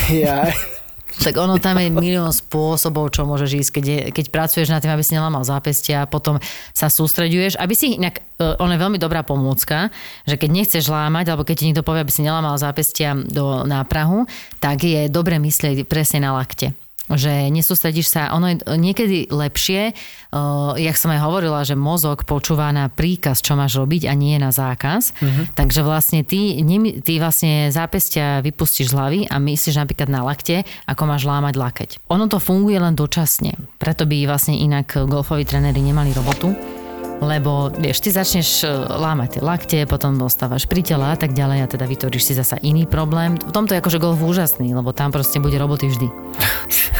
Ja. 0.07 0.47
Tak 1.09 1.33
ono 1.41 1.57
tam 1.57 1.81
je 1.81 1.89
milión 1.89 2.29
spôsobov, 2.29 3.09
čo 3.09 3.25
môžeš 3.25 3.51
ísť, 3.65 3.71
keď, 3.73 3.85
je, 3.85 3.99
keď 4.13 4.25
pracuješ 4.29 4.69
na 4.69 4.77
tým, 4.77 4.93
aby 4.93 5.01
si 5.01 5.17
nelamal 5.17 5.41
zápestia, 5.41 6.05
potom 6.05 6.37
sa 6.71 6.87
sústreďuješ, 6.87 7.57
aby 7.57 7.73
si 7.73 7.97
inak, 7.97 8.21
e, 8.37 8.55
ono 8.61 8.77
je 8.77 8.83
veľmi 8.83 8.99
dobrá 9.01 9.25
pomôcka, 9.25 9.89
že 10.29 10.37
keď 10.37 10.49
nechceš 10.53 10.85
lámať, 10.87 11.33
alebo 11.33 11.43
keď 11.43 11.55
ti 11.57 11.65
niekto 11.69 11.85
povie, 11.85 12.05
aby 12.05 12.13
si 12.13 12.21
nelamal 12.21 12.55
zápestia 12.61 13.17
do 13.17 13.65
náprahu, 13.65 14.29
tak 14.61 14.85
je 14.85 15.09
dobre 15.09 15.41
myslieť 15.41 15.89
presne 15.89 16.23
na 16.23 16.37
lakte 16.37 16.77
že 17.13 17.49
nesústredíš 17.49 18.09
sa, 18.09 18.33
ono 18.33 18.53
je 18.53 18.57
niekedy 18.77 19.29
lepšie, 19.33 19.93
uh, 20.33 20.77
jak 20.77 20.97
som 20.97 21.09
aj 21.09 21.21
hovorila, 21.25 21.65
že 21.65 21.73
mozog 21.73 22.25
počúva 22.25 22.69
na 22.69 22.89
príkaz, 22.89 23.41
čo 23.41 23.57
máš 23.57 23.77
robiť 23.77 24.05
a 24.09 24.13
nie 24.13 24.37
na 24.37 24.53
zákaz. 24.53 25.17
Uh-huh. 25.17 25.45
Takže 25.57 25.81
vlastne 25.81 26.21
ty, 26.21 26.61
ty 27.01 27.13
vlastne 27.17 27.73
zápestia 27.73 28.41
vypustíš 28.45 28.91
z 28.91 28.95
hlavy 28.95 29.19
a 29.29 29.41
myslíš 29.41 29.81
napríklad 29.81 30.09
na 30.09 30.21
lakte, 30.21 30.65
ako 30.85 31.03
máš 31.09 31.25
lámať 31.25 31.53
lakeť. 31.57 31.89
Ono 32.13 32.25
to 32.29 32.37
funguje 32.37 32.77
len 32.77 32.93
dočasne, 32.93 33.57
preto 33.81 34.05
by 34.05 34.29
vlastne 34.29 34.57
inak 34.57 35.05
golfoví 35.09 35.45
tréneri 35.45 35.81
nemali 35.81 36.13
robotu, 36.13 36.78
lebo 37.19 37.71
vieš, 37.75 37.99
ty 38.03 38.09
začneš 38.15 38.63
e, 38.63 38.67
lámať 38.71 39.37
tie 39.37 39.41
lakte, 39.43 39.79
potom 39.85 40.15
dostávaš 40.15 40.65
pri 40.65 40.81
tela 40.83 41.13
a 41.13 41.17
tak 41.19 41.35
ďalej 41.35 41.59
a 41.63 41.67
teda 41.67 41.85
vytvoríš 41.85 42.31
si 42.31 42.33
zasa 42.35 42.55
iný 42.63 42.87
problém. 42.87 43.35
V 43.35 43.51
tomto 43.51 43.75
je 43.75 43.79
akože 43.83 43.99
golf 43.99 44.19
úžasný, 44.23 44.71
lebo 44.71 44.95
tam 44.95 45.11
proste 45.11 45.43
bude 45.43 45.55
roboty 45.59 45.87
vždy. 45.91 46.07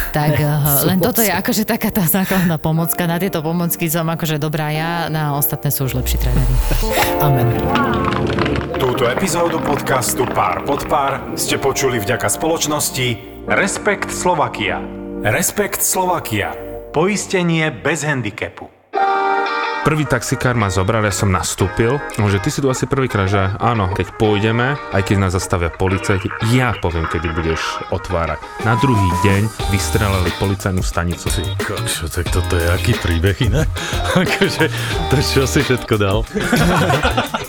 Tak 0.10 0.41
eh, 0.41 0.89
len 0.89 0.97
toto 0.97 1.21
je 1.21 1.29
akože 1.29 1.69
taká 1.69 1.93
tá 1.93 2.01
základná 2.01 2.58
pomocka. 2.58 3.05
Na 3.05 3.21
tieto 3.21 3.45
pomocky 3.45 3.86
som 3.86 4.10
akože 4.10 4.41
dobrá 4.41 4.73
ja, 4.73 5.05
na 5.05 5.38
ostatné 5.38 5.69
sú 5.69 5.86
už 5.86 6.01
lepší 6.01 6.17
tréneri. 6.17 6.55
Amen. 7.21 7.45
Túto 8.82 9.05
epizódu 9.05 9.62
podcastu 9.62 10.25
Pár 10.25 10.65
pod 10.65 10.89
pár 10.89 11.38
ste 11.38 11.62
počuli 11.62 12.01
vďaka 12.01 12.25
spoločnosti 12.25 13.08
Respekt 13.45 14.10
Slovakia. 14.10 14.82
Respekt 15.21 15.86
Slovakia. 15.86 16.58
Poistenie 16.89 17.69
bez 17.69 18.01
handicapu. 18.01 18.79
Prvý 19.80 20.04
taxikár 20.04 20.60
ma 20.60 20.68
zobral, 20.68 21.08
ja 21.08 21.13
som 21.15 21.32
nastúpil, 21.32 22.04
no, 22.20 22.28
že 22.28 22.44
ty 22.44 22.52
si 22.52 22.60
tu 22.60 22.68
asi 22.68 22.84
prvýkrát, 22.84 23.32
že 23.32 23.39
áno, 23.63 23.96
keď 23.96 24.12
pôjdeme, 24.20 24.76
aj 24.91 25.01
keď 25.08 25.16
nás 25.24 25.32
zastavia 25.32 25.72
policajti, 25.72 26.28
ja 26.51 26.76
poviem, 26.84 27.08
kedy 27.08 27.32
budeš 27.32 27.64
otvárať. 27.88 28.43
Na 28.68 28.76
druhý 28.76 29.08
deň 29.24 29.47
vystrelali 29.72 30.36
policajnú 30.36 30.84
stanicu. 30.84 31.32
Ty 31.32 31.43
kokšo, 31.64 32.12
tak 32.12 32.28
toto 32.28 32.60
je 32.60 32.68
aký 32.76 32.91
príbeh 32.99 33.39
iné? 33.39 33.64
akože, 34.20 34.68
to 35.08 35.16
čo 35.24 35.47
si 35.47 35.64
všetko 35.64 35.95
dal? 35.95 36.28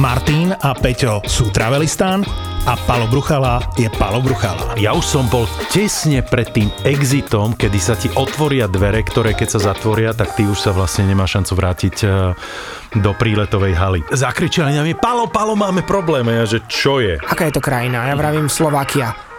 Martin 0.00 0.56
a 0.56 0.72
Peťo 0.72 1.20
sú 1.28 1.52
Travelistán 1.52 2.24
a 2.64 2.78
Palo 2.86 3.10
Bruchala 3.10 3.60
je 3.76 3.90
Palo 3.98 4.22
Bruchala. 4.22 4.72
Ja 4.80 4.96
už 4.96 5.04
som 5.04 5.24
bol 5.28 5.44
tesne 5.68 6.22
pred 6.22 6.48
tým 6.54 6.70
exitom, 6.86 7.52
kedy 7.52 7.78
sa 7.82 7.98
ti 7.98 8.08
otvoria 8.14 8.70
dvere, 8.70 9.02
ktoré 9.04 9.36
keď 9.36 9.58
sa 9.58 9.74
zatvoria, 9.74 10.14
tak 10.16 10.32
ty 10.38 10.46
už 10.46 10.56
sa 10.56 10.70
vlastne 10.70 11.04
nemá 11.04 11.26
šancu 11.26 11.52
vrátiť 11.58 11.96
e, 12.02 12.06
do 13.02 13.10
príletovej 13.18 13.74
haly. 13.74 14.00
Zakričali 14.14 14.72
na 14.72 14.86
mňa, 14.86 14.96
Palo, 14.96 15.26
Palo, 15.28 15.58
máme 15.58 15.82
problém. 15.82 16.24
A 16.30 16.40
ja, 16.40 16.44
že 16.46 16.64
čo 16.70 17.02
je? 17.02 17.18
Aká 17.20 17.50
je 17.50 17.58
to 17.58 17.62
krajina? 17.64 18.06
Ja 18.06 18.14
vravím 18.14 18.46
Slovakia. 18.46 19.31